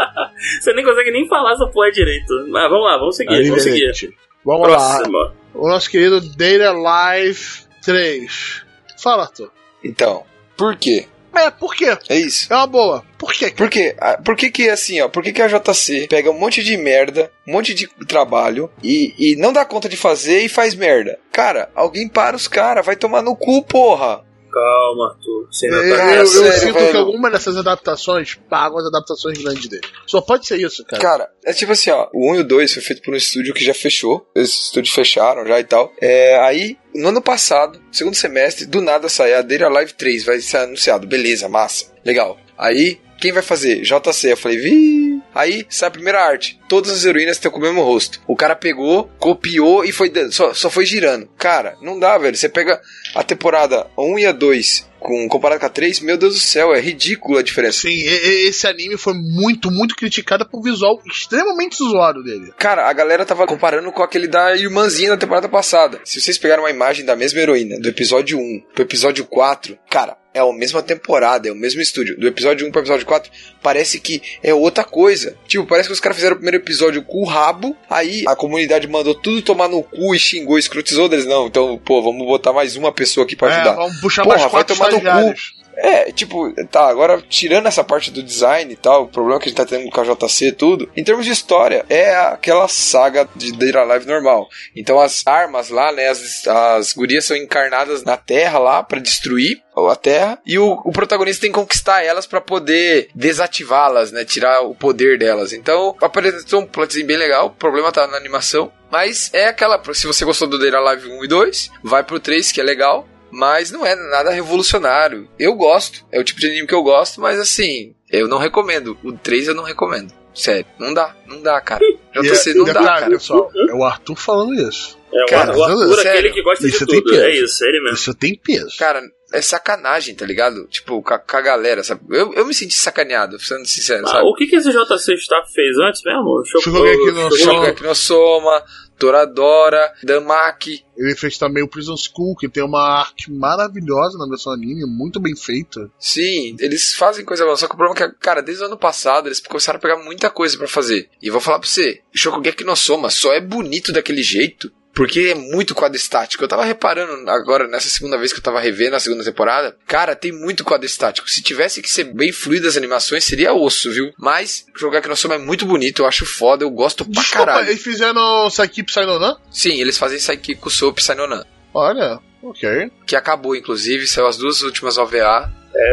[0.60, 2.32] Você nem consegue nem falar essa porra direito.
[2.48, 4.14] Mas vamos lá, vamos seguir, vamos seguir.
[4.44, 4.76] Vamos lá.
[4.76, 5.34] Próxima.
[5.54, 8.62] O nosso querido Data Life 3.
[9.02, 9.50] Fala, Arthur.
[9.82, 10.24] Então,
[10.56, 11.06] por quê?
[11.36, 11.96] É, por quê?
[12.08, 12.52] É isso.
[12.52, 13.04] É uma boa.
[13.18, 13.50] Por quê?
[13.50, 13.94] Por quê?
[13.98, 15.08] Ah, Por que que assim, ó?
[15.08, 19.12] Por que que a JC pega um monte de merda, um monte de trabalho e,
[19.18, 21.18] e não dá conta de fazer e faz merda?
[21.32, 24.24] Cara, alguém para os caras, vai tomar no cu, porra.
[24.54, 25.48] Calma, Arthur.
[25.50, 26.90] Você ainda Eu, tá eu- eu sério, sinto velho.
[26.92, 29.82] que alguma dessas adaptações pagam as adaptações grandes dele.
[30.06, 31.02] Só pode ser isso, cara.
[31.02, 33.52] Cara, é tipo assim, ó, o 1 e o 2 foi feito por um estúdio
[33.52, 34.26] que já fechou.
[34.34, 35.92] Esses estúdios fecharam já e tal.
[36.00, 40.40] É, aí, no ano passado, segundo semestre, do nada sai a Data Live 3, vai
[40.40, 41.06] ser anunciado.
[41.06, 42.38] Beleza, massa, legal.
[42.56, 43.82] Aí, quem vai fazer?
[43.82, 44.32] JC.
[44.32, 45.03] Eu falei, vi.
[45.34, 46.58] Aí sai a primeira arte.
[46.68, 48.20] Todas as heroínas estão com o mesmo rosto.
[48.26, 51.28] O cara pegou, copiou e foi só, só foi girando.
[51.36, 52.36] Cara, não dá, velho.
[52.36, 52.80] Você pega
[53.14, 56.74] a temporada 1 e a 2 com, comparado com a 3, meu Deus do céu,
[56.74, 57.82] é ridícula a diferença.
[57.82, 62.52] Sim, esse anime foi muito, muito criticado por visual extremamente zoado dele.
[62.58, 66.00] Cara, a galera tava comparando com aquele da irmãzinha da temporada passada.
[66.04, 70.16] Se vocês pegaram uma imagem da mesma heroína, do episódio 1 pro episódio 4, cara,
[70.34, 72.18] é a mesma temporada, é o mesmo estúdio.
[72.18, 73.30] Do episódio 1 pro episódio 4,
[73.62, 75.36] parece que é outra coisa.
[75.46, 78.88] Tipo, parece que os caras fizeram o primeiro episódio com o rabo, aí a comunidade
[78.88, 81.24] mandou tudo tomar no cu e xingou, escrotizou deles.
[81.24, 83.72] Não, então, pô, vamos botar mais uma pessoa aqui pra É, ajudar.
[83.76, 84.90] vamos puxar Porra, mais vai quatro tomar
[85.22, 85.34] no cu.
[85.76, 89.48] É, tipo, tá, agora tirando essa parte do design e tal, o problema que a
[89.48, 93.28] gente tá tendo com a JC e tudo, em termos de história, é aquela saga
[93.34, 94.48] de Data Live normal.
[94.74, 99.62] Então as armas lá, né, as, as gurias são encarnadas na Terra lá pra destruir
[99.90, 104.60] a Terra e o, o protagonista tem que conquistar elas pra poder desativá-las, né, tirar
[104.60, 105.52] o poder delas.
[105.52, 110.06] Então, apresentou um plotzinho bem legal, o problema tá na animação, mas é aquela, se
[110.06, 113.70] você gostou do Data Live 1 e 2, vai pro 3 que é legal, mas
[113.70, 115.28] não é nada revolucionário.
[115.38, 118.96] Eu gosto, é o tipo de anime que eu gosto, mas assim, eu não recomendo.
[119.04, 120.12] O 3 eu não recomendo.
[120.34, 121.80] Sério, não dá, não dá, cara.
[122.20, 123.10] JC E- não e dá, detalhe, cara.
[123.12, 124.98] pessoal, é o Arthur falando isso.
[125.12, 127.10] É, o Cara, Ar- o Arthur, sério, aquele que gosta isso de tem tudo.
[127.12, 127.22] peso.
[127.24, 127.94] É isso, é ele mesmo.
[127.96, 128.76] Isso tem peso.
[128.76, 129.00] Cara,
[129.32, 130.66] é sacanagem, tá ligado?
[130.66, 132.00] Tipo, com a, com a galera, sabe?
[132.10, 134.24] Eu, eu me senti sacaneado, sendo sincero, Ah, sabe?
[134.26, 136.42] o que, que esse JC Staff fez antes mesmo?
[136.46, 137.36] Shokugeki- Soma.
[137.36, 138.64] Shokugeki no Soma,
[138.98, 140.84] Toradora, Damaki.
[140.96, 145.18] Ele fez também o Prison School, que tem uma arte maravilhosa na versão anime, muito
[145.20, 145.90] bem feita.
[145.98, 148.78] Sim, eles fazem coisa boa, só que o problema é que, cara, desde o ano
[148.78, 151.08] passado eles começaram a pegar muita coisa pra fazer.
[151.20, 155.34] E vou falar pra você, Shokugeki no Soma só é bonito daquele jeito porque é
[155.34, 156.42] muito quadro estático.
[156.44, 160.14] Eu tava reparando agora, nessa segunda vez que eu tava revendo a segunda temporada, cara,
[160.14, 161.28] tem muito quadro estático.
[161.28, 164.12] Se tivesse que ser bem fluido as animações, seria osso, viu?
[164.18, 167.68] Mas Shokugeki no Soma é muito bonito, eu acho foda, eu gosto pra Desculpa, caralho.
[167.68, 169.36] eles fizeram Saiki Psynonan?
[169.50, 172.90] Sim, eles fazem Saiki Kusou Psynonan, Olha, ok.
[173.06, 175.52] que acabou, inclusive, saiu as duas últimas OVA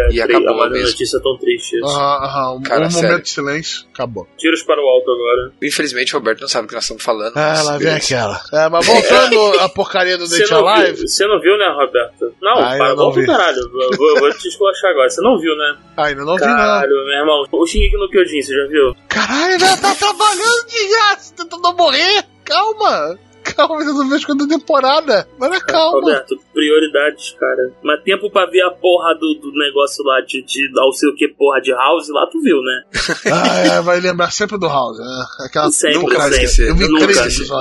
[0.09, 0.87] e Tri- acabou uma mesmo.
[0.87, 1.85] notícia tão triste isso.
[1.85, 2.55] Aham, aham.
[2.57, 4.27] Um, Cara, um momento de silêncio, acabou.
[4.37, 5.51] Tiros para o alto agora.
[5.61, 7.35] Infelizmente, o Roberto não sabe o que nós estamos falando.
[7.35, 8.39] Ah, lá vem aquela.
[8.53, 10.97] É, mas voltando à porcaria do Date Alive.
[10.97, 12.33] viu, você não viu, né, Roberto?
[12.41, 13.57] Não, Ah, para, eu não volta pro caralho.
[13.59, 15.09] Eu vou, eu vou te esculachar agora.
[15.09, 15.77] Você não viu, né?
[15.97, 16.47] Ah, ainda não vi, não.
[16.55, 17.43] Caralho, meu irmão.
[17.51, 18.95] O Shingeki no Kyojin, você já viu?
[19.09, 22.23] Caralho, ela tá trabalhando de graça, tentando morrer.
[22.43, 23.17] Calma.
[23.55, 25.27] Calma, você não vê coisas da temporada.
[25.39, 25.99] Mas calma.
[25.99, 27.71] Roberto, prioridades, cara.
[27.83, 31.15] Mas tempo pra ver a porra do, do negócio lá de, de não sei o
[31.15, 32.83] que, porra de House, lá tu viu, né?
[33.31, 35.05] Ah, é, vai lembrar sempre do House, né?
[35.45, 36.43] Aquela Sempre, nunca vai sempre.
[36.45, 36.69] esquecer.
[36.69, 37.05] Eu vi Nunca.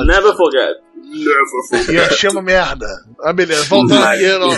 [0.06, 0.76] Never forget.
[0.96, 2.24] Never forget.
[2.24, 2.86] E uma merda.
[3.22, 3.64] Ah, beleza.
[3.64, 4.48] Voltando aqui no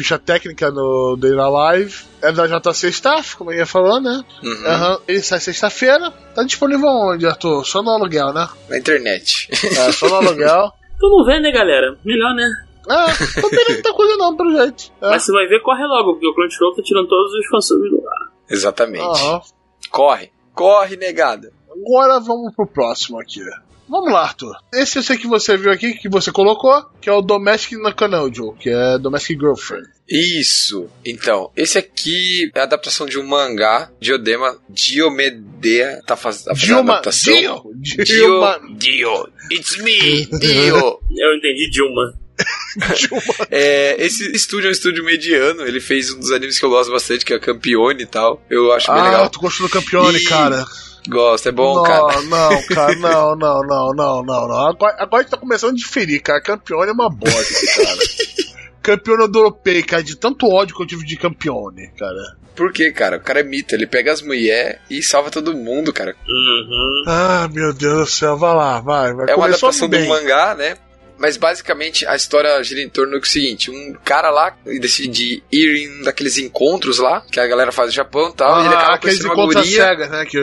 [0.00, 2.04] ficha técnica no Data Live.
[2.22, 4.24] É da JC Staff, como eu ia falando, né?
[4.42, 4.66] Uhum.
[4.66, 4.98] Aham.
[5.06, 6.10] Ele sai sexta-feira.
[6.34, 7.64] Tá disponível onde, Arthur?
[7.64, 8.48] Só no aluguel, né?
[8.68, 9.48] Na internet.
[9.52, 10.72] É, só no aluguel.
[10.98, 11.96] Tu não vê, né, galera?
[12.04, 12.46] Melhor, né?
[12.86, 13.06] Ah,
[13.42, 14.92] não tem muita coisa não, pelo jeito.
[15.00, 15.08] É.
[15.08, 18.06] Mas você vai ver, corre logo, porque o Crunchyroll tá tirando todos os fansubs do
[18.06, 18.32] ar.
[18.50, 19.02] Exatamente.
[19.02, 19.40] Aham.
[19.90, 20.30] Corre.
[20.54, 21.50] Corre, negada.
[21.70, 23.40] Agora vamos pro próximo aqui.
[23.90, 24.54] Vamos lá, Arthur.
[24.72, 28.52] Esse eu sei que você viu aqui, que você colocou, que é o Domestic Nakanojo,
[28.60, 29.88] que é Domestic Girlfriend.
[30.08, 30.88] Isso.
[31.04, 34.56] Então, esse aqui é a adaptação de um mangá de Odema.
[34.68, 37.34] Diomedea tá tá fazendo a Dilma, adaptação.
[37.34, 38.04] Dio, Dio.
[38.04, 39.28] Dilma, Dio.
[39.52, 41.00] It's me, Dio.
[41.16, 42.14] Eu entendi Dilma.
[43.50, 45.62] É, esse estúdio é um estúdio mediano.
[45.66, 48.42] Ele fez um dos animes que eu gosto bastante, que é Campione e tal.
[48.48, 49.30] Eu acho bem Ah, legal.
[49.30, 50.64] tu gostou do Campione, E- cara.
[51.10, 52.22] Gosto, é bom, não, cara.
[52.22, 54.68] não, cara, não, não, não, não, não, não.
[54.68, 56.40] Agora, agora a gente tá começando a diferir, cara.
[56.40, 57.98] Campione é uma bosta, cara.
[58.80, 62.38] Campione eu dropei, cara, de tanto ódio que eu tive de Campione, cara.
[62.54, 63.16] Por quê, cara?
[63.16, 63.74] O cara é mito.
[63.74, 66.14] Ele pega as mulheres e salva todo mundo, cara.
[66.28, 67.04] Uhum.
[67.06, 69.30] Ah, meu Deus do céu, vai lá, vai, vai.
[69.30, 70.76] É uma Começou adaptação do mangá, né?
[71.20, 76.00] Mas basicamente a história gira em torno do seguinte: um cara lá decide ir em
[76.00, 78.78] um daqueles encontros lá, que a galera faz no Japão e tal, e ele Ah,
[78.80, 79.62] acaba conhecendo uma guria.
[79.64, 80.24] cegas, né?
[80.24, 80.38] Que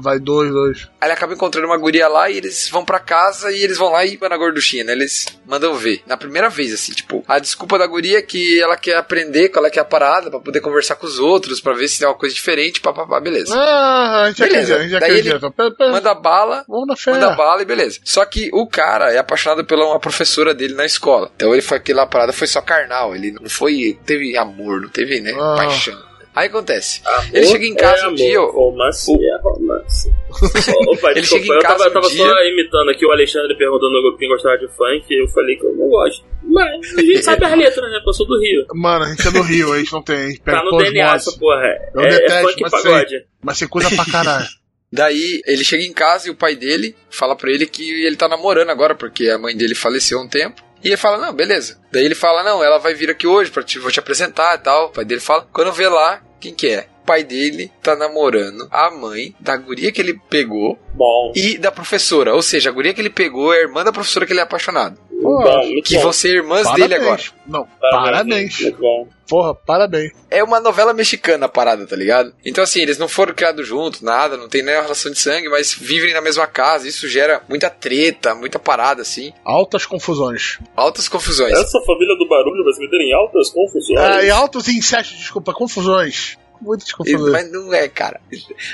[0.00, 0.88] vai, dois, dois.
[1.00, 3.90] Aí ele acaba encontrando uma guria lá e eles vão pra casa e eles vão
[3.90, 4.92] lá e vão na gorduchinha, né?
[4.92, 6.02] Eles mandam ver.
[6.06, 9.66] Na primeira vez, assim, tipo, a desculpa da guria é que ela quer aprender qual
[9.66, 12.08] é que é a parada pra poder conversar com os outros, pra ver se tem
[12.08, 13.54] uma coisa diferente, papapá, beleza.
[13.54, 14.74] Ah, a gente Beleza.
[14.74, 15.50] acredita, a gente Daí acredita.
[15.50, 17.10] Pera, pera, Manda bala, Vamos na fé.
[17.10, 17.98] manda bala e beleza.
[18.04, 20.21] Só que o cara é apaixonado pela uma professora
[20.54, 21.30] dele na escola.
[21.36, 25.20] Então ele foi aquela parada foi só carnal, ele não foi, teve amor, não teve,
[25.20, 25.54] né, Ah.
[25.56, 26.12] paixão.
[26.34, 30.10] Aí acontece, Amor ele chega em casa é um dia, amor, Romance é romance.
[30.88, 33.04] Opa, Ele desculpa, chega em eu tava, casa eu tava um só dia- imitando aqui
[33.04, 36.24] o Alexandre perguntando quem gostava de funk, e eu falei que eu não gosto.
[36.44, 38.00] Mas a gente sabe as letras, né?
[38.06, 38.64] Eu sou do Rio.
[38.74, 40.16] Mano, a gente é do Rio, a gente não tem.
[40.16, 41.66] A gente pega Tá no DNA essa porra.
[41.66, 43.24] É, Eu é detesto, funk e mas pagode.
[43.42, 44.46] Mas você coisa pra caralho.
[44.92, 48.28] Daí ele chega em casa e o pai dele fala pra ele que ele tá
[48.28, 50.62] namorando agora, porque a mãe dele faleceu há um tempo.
[50.84, 51.80] E ele fala, não, beleza.
[51.92, 54.58] Daí ele fala, não, ela vai vir aqui hoje pra te, vou te apresentar e
[54.58, 54.86] tal.
[54.86, 56.88] O pai dele fala, quando vê lá, quem que é?
[57.02, 61.70] O pai dele tá namorando a mãe da guria que ele pegou Bom, e da
[61.70, 62.34] professora.
[62.34, 64.42] Ou seja, a guria que ele pegou é a irmã da professora que ele é
[64.42, 64.98] apaixonado.
[65.22, 66.02] Bom, muito Que bom.
[66.02, 67.16] vão ser irmãs dele agora.
[67.22, 67.34] Parabéns.
[67.46, 68.60] Não, parabéns.
[68.60, 69.08] Muito bom.
[69.28, 70.12] Porra, parabéns.
[70.30, 72.34] É uma novela mexicana a parada, tá ligado?
[72.44, 75.72] Então, assim, eles não foram criados juntos, nada, não tem nenhuma relação de sangue, mas
[75.74, 76.86] vivem na mesma casa.
[76.86, 79.32] Isso gera muita treta, muita parada, assim.
[79.44, 80.58] Altas confusões.
[80.76, 81.52] Altas confusões.
[81.52, 83.98] Essa família do barulho vai se meter em altas confusões.
[83.98, 86.36] Ah, e altos incestos, desculpa, confusões.
[86.60, 87.32] Muitas E- confusões.
[87.32, 88.20] Mas não é, cara.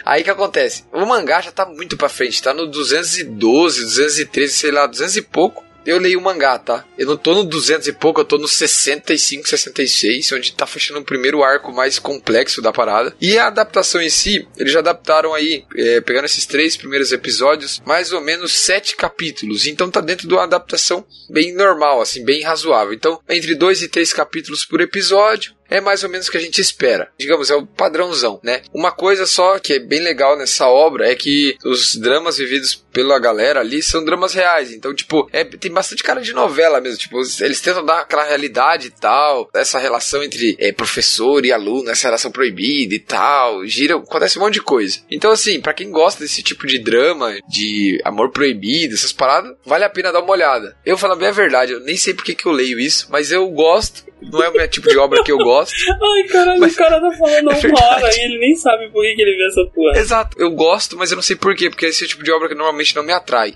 [0.05, 0.85] Aí que acontece?
[0.93, 5.23] O mangá já tá muito pra frente, tá no 212, 213, sei lá, 200 e
[5.23, 5.65] pouco.
[5.89, 6.85] Eu leio o mangá, tá?
[6.99, 11.01] Eu não tô no 200 e pouco, eu tô no 65, 66, onde tá fechando
[11.01, 13.17] o primeiro arco mais complexo da parada.
[13.19, 17.81] E a adaptação em si, eles já adaptaram aí, é, pegando esses três primeiros episódios,
[17.87, 19.67] mais ou menos sete capítulos.
[19.67, 22.93] Então tá dentro de uma adaptação bem normal, assim, bem razoável.
[22.93, 26.41] Então, entre dois e três capítulos por episódio, é mais ou menos o que a
[26.41, 27.11] gente espera.
[27.19, 28.63] Digamos, é o padrãozão, né?
[28.73, 33.19] Uma coisa só que é bem legal nessa obra é que os dramas vividos pela
[33.19, 34.73] galera ali são dramas reais.
[34.73, 36.99] Então, tipo, é, tem bastante cara de novela mesmo.
[36.99, 39.49] Tipo, eles tentam dar aquela realidade e tal.
[39.55, 43.67] Essa relação entre é, professor e aluno, essa relação proibida e tal.
[43.67, 45.01] Gira, acontece um monte de coisa.
[45.11, 49.85] Então, assim, pra quem gosta desse tipo de drama, de amor proibido, essas paradas, vale
[49.85, 50.77] a pena dar uma olhada.
[50.85, 53.49] Eu falo bem a verdade, eu nem sei porque que eu leio isso, mas eu
[53.49, 54.09] gosto.
[54.21, 55.73] Não é o meu tipo de obra que eu gosto.
[55.91, 57.55] Ai, caralho, Mas- o cara tá falando É
[57.85, 59.99] hora e ele nem sabe por que, que ele vê essa porra.
[59.99, 62.49] Exato, eu gosto, mas eu não sei porquê, porque esse é o tipo de obra
[62.49, 63.55] que normalmente não me atrai.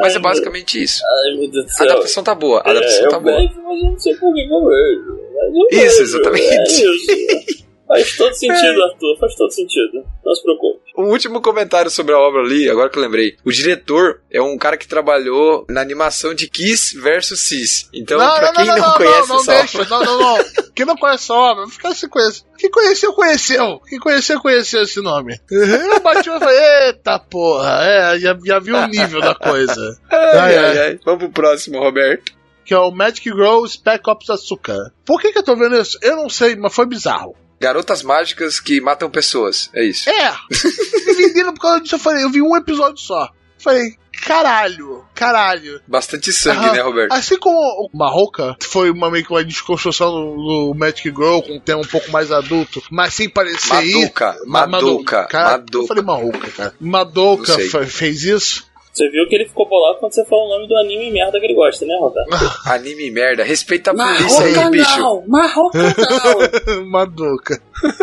[0.00, 1.02] Mas é basicamente isso.
[1.04, 1.86] Ai, meu Deus do A céu.
[1.86, 3.36] adaptação tá boa, a adaptação é, tá eu boa.
[3.36, 5.26] vejo, mas eu não sei por que eu vejo.
[5.36, 7.65] Eu Isso, vejo, exatamente.
[7.90, 8.00] É.
[8.00, 10.04] Faz todo sentido, Arthur, faz todo sentido.
[10.24, 10.80] Não se preocupe.
[10.98, 13.36] Um último comentário sobre a obra ali, agora que eu lembrei.
[13.44, 17.88] O diretor é um cara que trabalhou na animação de Kiss versus Sis.
[17.92, 20.44] Então, pra quem não, conhece não, essa deixa, obra, não, não, não.
[20.74, 22.44] Quem não conhece a obra, fica se conhece.
[22.58, 23.80] Quem conheceu, conheceu.
[23.86, 25.38] Quem conheceu, conheceu esse nome.
[25.50, 29.98] Eu bati e falei, eita porra, é, já, já vi o nível da coisa.
[30.10, 30.78] Ai, Ai, ai, ai.
[30.78, 31.00] ai.
[31.04, 32.32] Vamos pro próximo, Roberto.
[32.64, 34.92] Que é o Magic Girl Spec Ops Açúcar.
[35.04, 35.98] Por que que eu tô vendo isso?
[36.02, 37.36] Eu não sei, mas foi bizarro.
[37.60, 39.70] Garotas mágicas que matam pessoas.
[39.74, 40.08] É isso.
[40.10, 40.30] É,
[41.06, 41.94] me venderam por causa disso.
[41.94, 43.28] Eu falei, eu vi um episódio só.
[43.58, 45.80] Falei, caralho, caralho.
[45.88, 46.72] Bastante sangue, Aham.
[46.72, 47.12] né, Roberto?
[47.12, 50.36] Assim como o Marroca, que foi uma meio que uma desconstrução do,
[50.72, 53.98] do Magic Girl, com um tema um pouco mais adulto, mas sem parecer isso.
[54.00, 56.74] Maduca, Ma- Maduca, Cara, Eu falei Marroca, cara.
[56.78, 58.66] Madoka fez isso.
[58.96, 61.44] Você viu que ele ficou bolado quando você falou o nome do anime merda que
[61.44, 62.30] ele gosta, né, Roberto?
[62.64, 63.44] Anime merda.
[63.44, 64.98] Respeita a polícia aí, bicho.
[64.98, 65.22] não!
[65.28, 66.80] Marroca não!
[66.88, 67.60] Madoka.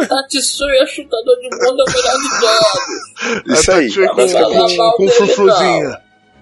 [0.08, 3.60] Tatsuya chutador de bunda é o melhor de todos!
[3.60, 3.90] Isso aí.
[3.90, 6.00] Tia com, com, com frufruzinha.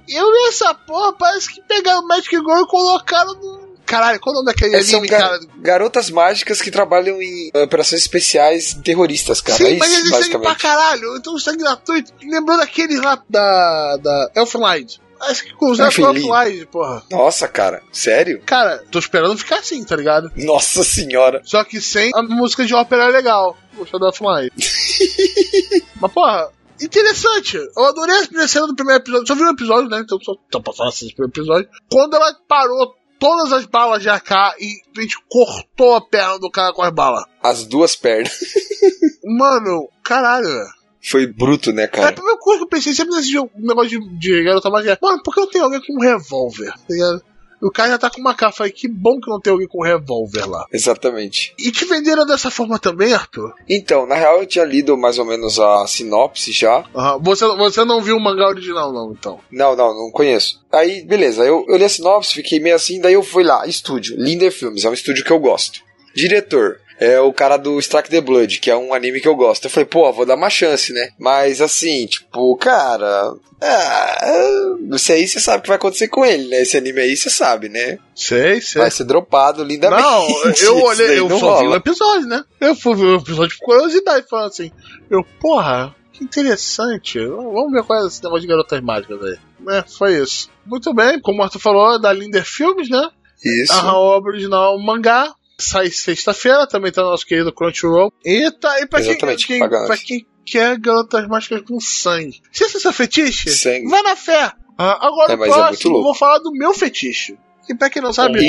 [0.09, 3.60] Eu vi essa porra, parece que pegaram o Magic Girl e colocaram no.
[3.91, 5.39] Caralho, qual o nome daquele É, são anime, gar- cara?
[5.57, 9.57] garotas mágicas que trabalham em eh, operações especiais terroristas, cara.
[9.57, 12.13] Sim, é mas isso, eles têm pra caralho, então isso é gratuito.
[12.23, 13.97] Lembrou daquele lá da.
[13.97, 15.01] da Elfenlight.
[15.21, 16.17] Acho que com os Elfenlight.
[16.19, 17.03] Elfenlight, porra.
[17.11, 17.83] Nossa, cara.
[17.91, 18.41] Sério?
[18.43, 20.31] Cara, tô esperando ficar assim, tá ligado?
[20.35, 21.41] Nossa senhora.
[21.45, 23.55] Só que sem a música de ópera legal.
[23.75, 24.51] Gostou da Elfenlight.
[25.99, 26.49] mas, porra.
[26.83, 29.27] Interessante, eu adorei a primeira cena do primeiro episódio.
[29.27, 29.99] Só vi um episódio, né?
[30.03, 31.69] Então só tô pra falar assim do primeiro episódio.
[31.91, 32.91] Quando ela parou
[33.21, 36.91] todas as balas de AK e a gente cortou a perna do cara com as
[36.91, 37.23] balas.
[37.41, 38.33] As duas pernas.
[39.23, 40.81] Mano, caralho, velho.
[41.03, 42.11] Foi bruto, né, É a cara?
[42.13, 44.93] primeira coisa que eu pensei sempre nesse jogo, negócio de, de garota mágica.
[44.93, 46.71] é, Mano, por que não tem alguém com um revólver?
[46.71, 47.23] Tá ligado?
[47.61, 48.51] O cara já tá com uma cara.
[48.51, 50.65] Falei, que bom que não tem alguém com revólver lá.
[50.71, 51.53] Exatamente.
[51.59, 53.53] E te venderam dessa forma também, Arthur?
[53.69, 56.83] Então, na real eu tinha lido mais ou menos a sinopse já.
[56.95, 57.19] Aham.
[57.21, 59.39] Você, você não viu o mangá original, não, então.
[59.51, 60.61] Não, não, não conheço.
[60.71, 64.15] Aí, beleza, eu, eu li a sinopse, fiquei meio assim, daí eu fui lá, estúdio,
[64.17, 65.81] Linder Filmes, é um estúdio que eu gosto.
[66.15, 69.65] Diretor, é o cara do Strike the Blood, que é um anime que eu gosto.
[69.65, 71.09] Eu falei, pô, vou dar uma chance, né?
[71.17, 73.33] Mas assim, tipo, cara.
[73.59, 76.61] Ah, isso aí você sabe o que vai acontecer com ele, né?
[76.61, 77.97] Esse anime aí você sabe, né?
[78.15, 78.83] Sei, sei.
[78.83, 80.03] Vai ser dropado lindamente.
[80.03, 80.27] Não,
[80.61, 81.77] eu olhei, eu só vi o rola.
[81.77, 82.43] episódio, né?
[82.59, 84.71] Eu fui ver o episódio por curiosidade, falando assim,
[85.09, 87.17] eu, porra, que interessante.
[87.19, 89.37] Vamos ver qual é esse negócio de garotas mágicas aí.
[89.75, 90.51] É, foi isso.
[90.67, 93.09] Muito bem, como o Arthur falou, é da Linder Filmes, né?
[93.43, 93.73] Isso.
[93.73, 95.33] A obra original é mangá.
[95.61, 98.11] Sai sexta-feira, também tá no nosso querido Crunchyroll.
[98.25, 102.41] E tá aí pra quem, Exatamente, quem, paga pra quem quer garotas mágicas com sangue.
[102.51, 103.87] Se esse é seu fetiche, Sangue.
[103.87, 104.51] vai na fé.
[104.77, 106.07] Ah, agora É, o é próximo, louco.
[106.07, 107.37] vou falar do meu fetiche.
[107.69, 108.39] E pra quem não sabe,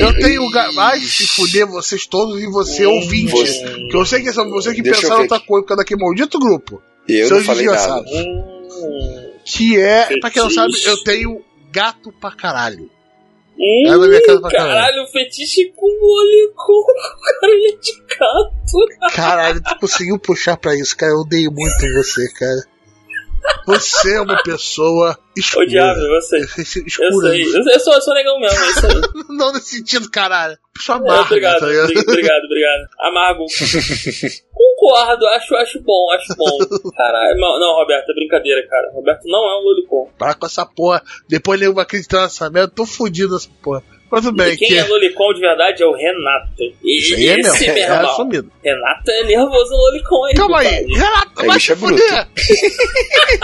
[0.00, 0.50] eu tenho.
[0.74, 3.30] Vai se fuder vocês todos e você ouvinte.
[3.30, 6.00] Você- Que eu sei que são você que Deixa pensaram outra coisa por causa daquele
[6.02, 6.82] maldito grupo.
[7.06, 8.04] Eu Seus não falei nada.
[9.44, 10.88] Que é, pra quem não sabe, Fetiche.
[10.88, 12.90] eu tenho gato pra caralho.
[13.58, 14.72] Da minha casa pra caralho.
[14.72, 16.84] caralho, fetiche com olho com
[17.42, 19.14] orelha de gato.
[19.14, 21.12] Caralho, tu conseguiu puxar pra isso, cara.
[21.12, 22.62] Eu odeio muito você, cara.
[23.66, 25.66] Você é uma pessoa escura.
[25.66, 26.40] Odiável, eu sei.
[26.68, 27.28] Eu escura.
[27.30, 27.42] sei.
[27.42, 29.02] Eu, eu sou, eu sou negão mesmo, é isso aí.
[29.36, 30.56] Não nesse sentido, caralho.
[30.74, 32.88] Pessoa É, amarga, obrigado, tá obrigado, obrigado.
[33.00, 33.44] Amargo.
[34.54, 36.90] Concordo, acho, acho bom, acho bom.
[36.96, 38.90] Caralho, não, não, Roberto, é brincadeira, cara.
[38.92, 40.10] Roberto não é um lolicon.
[40.18, 41.02] Para com essa porra.
[41.28, 42.72] Depois ele vai acreditar nessa merda.
[42.74, 43.82] Tô fudido nessa porra.
[44.10, 46.62] Mas tudo bem, E quem que é lolicon de verdade é o Renato.
[46.82, 47.74] E Isso aí é esse, mesmo.
[47.74, 48.10] meu É irmão.
[48.10, 48.52] assumido.
[48.64, 50.34] Renato é nervoso lolicon, hein?
[50.36, 50.86] Calma aí.
[50.86, 52.02] Renato, É, vai se é bruto.
[52.02, 52.28] fuder.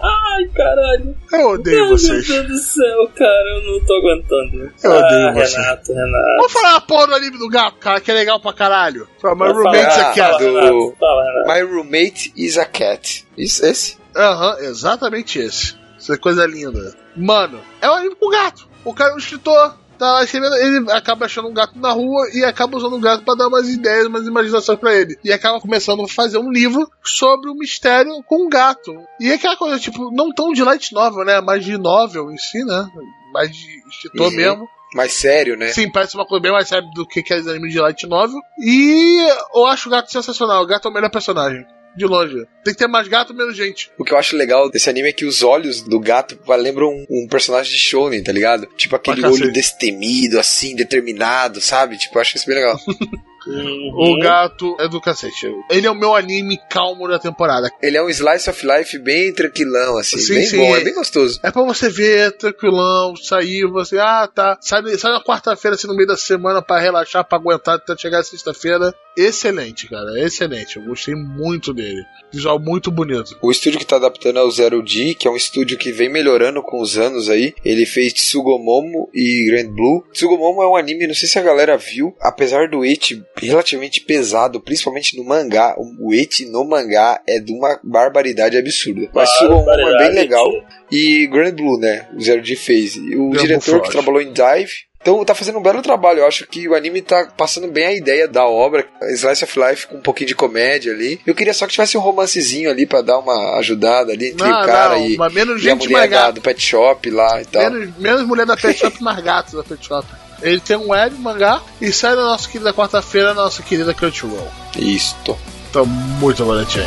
[0.00, 1.16] Ai, caralho.
[1.32, 2.28] Eu odeio Ai, vocês.
[2.28, 4.72] Meu Deus do céu, cara, eu não tô aguentando.
[4.82, 5.56] Eu odeio ah, você.
[5.56, 6.36] Renato, Renato.
[6.36, 9.00] Vamos falar a porra do anime do gato, cara, que é legal pra caralho.
[9.00, 10.18] My Fala, Roommate's fala, a Cat.
[10.18, 11.48] Fala, do- Renato, fala, Renato.
[11.48, 13.26] My roommate is a cat.
[13.36, 13.96] Isso, esse?
[14.16, 15.76] Aham, exatamente esse.
[15.98, 16.94] Isso é coisa linda.
[17.16, 18.68] Mano, é um anime com gato.
[18.84, 22.28] O cara é um escritor, tá lá escrevendo, ele acaba achando um gato na rua
[22.32, 25.18] e acaba usando o gato pra dar umas ideias, umas imaginações pra ele.
[25.24, 28.94] E acaba começando a fazer um livro sobre o mistério com um gato.
[29.20, 31.40] E é aquela coisa, tipo, não tão de light novel, né?
[31.40, 32.88] Mais de novel em si, né?
[33.32, 34.36] Mais de escritor Uhum.
[34.36, 34.68] mesmo.
[34.94, 35.68] Mais sério, né?
[35.68, 38.38] Sim, parece uma coisa bem mais séria do que aqueles animes de light novel.
[38.58, 40.62] E eu acho o gato sensacional.
[40.62, 41.62] O gato é o melhor personagem.
[41.98, 42.46] De longe.
[42.64, 43.90] Tem que ter mais gato, menos gente.
[43.98, 47.24] O que eu acho legal desse anime é que os olhos do gato lembram um,
[47.24, 48.68] um personagem de shounen, tá ligado?
[48.76, 51.98] Tipo aquele olho destemido, assim, determinado, sabe?
[51.98, 52.78] Tipo, eu acho isso bem legal.
[53.48, 53.92] Uhum.
[53.94, 55.46] O gato é do cacete.
[55.70, 57.70] Ele é o meu anime calmo da temporada.
[57.82, 60.56] Ele é um slice of life bem tranquilão, assim, Sim, bem sim.
[60.58, 61.40] bom, é bem gostoso.
[61.42, 64.58] É pra você ver, tranquilão, sair, você, ah, tá.
[64.60, 68.22] Sai, sai na quarta-feira, assim, no meio da semana, pra relaxar, pra aguentar até chegar
[68.22, 68.94] sexta-feira.
[69.16, 70.76] Excelente, cara, excelente.
[70.76, 72.04] Eu gostei muito dele.
[72.32, 73.36] Visual muito bonito.
[73.42, 76.08] O estúdio que tá adaptando é o Zero D, que é um estúdio que vem
[76.08, 77.52] melhorando com os anos aí.
[77.64, 80.04] Ele fez Tsugomomo e Grand Blue.
[80.12, 84.60] Tsugomomo é um anime, não sei se a galera viu, apesar do eti relativamente pesado,
[84.60, 89.08] principalmente no mangá, o eti no mangá é de uma barbaridade absurda.
[89.14, 90.46] Mas Tsugomomo é bem legal.
[90.90, 92.08] E Grand Blue, né?
[92.16, 92.96] O Zero D fez.
[92.96, 94.88] O Grand diretor Blue que trabalhou em Dive.
[95.00, 96.18] Então tá fazendo um belo trabalho.
[96.20, 98.84] Eu acho que o anime tá passando bem a ideia da obra.
[99.14, 101.20] Slice of Life com um pouquinho de comédia ali.
[101.24, 104.62] Eu queria só que tivesse um romancezinho ali pra dar uma ajudada ali entre Não,
[104.62, 106.34] o cara não, e, mas menos e a mulher mais da- gato.
[106.34, 107.70] do pet shop lá e tal.
[107.70, 110.06] Menos, menos mulher da Pet Shop, mais gatos da Pet Shop.
[110.41, 114.51] Ele tem um web mangá e sai na nossa querida quarta-feira, na nossa querida Crunchyroll.
[114.75, 115.37] Isto.
[115.69, 116.85] Então, muito bonitinho.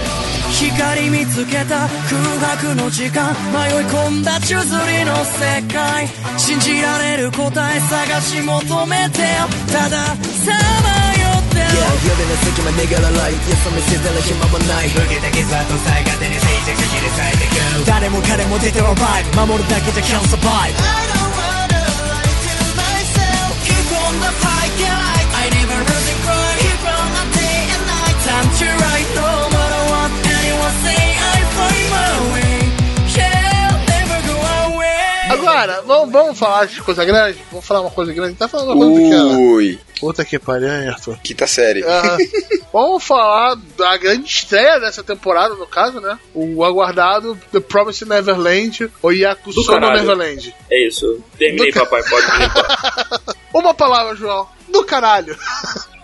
[0.53, 2.23] 光見つけた空
[2.55, 6.09] 白の時間迷い込んだ宙づりの世界
[6.39, 9.27] 信じられる答え探し求めてよ
[9.67, 21.10] たださまよってる Yeah, 夜の隙間逃げらないよそ見せてる暇もない無限だけさとさがてに静寂切り裂いてく誰も彼も出てはバイブ守るだけじゃ can't survive
[35.32, 37.38] Agora, vamos, vamos falar de coisa grande?
[37.52, 38.36] Vamos falar uma coisa grande?
[38.36, 39.38] Tá falando uma coisa pequena.
[39.38, 41.18] Ui, Puta que pariu, hein, Arthur?
[41.24, 41.84] quinta série.
[41.84, 42.18] Ah,
[42.74, 46.18] vamos falar da grande estreia dessa temporada, no caso, né?
[46.34, 49.80] O aguardado The Promised Neverland, ou Yakuza.
[49.80, 50.54] Neverland.
[50.70, 51.24] É isso.
[51.38, 53.12] Terminei, Do papai, pode me limpar.
[53.54, 54.48] Uma palavra, João.
[54.70, 55.38] Do caralho.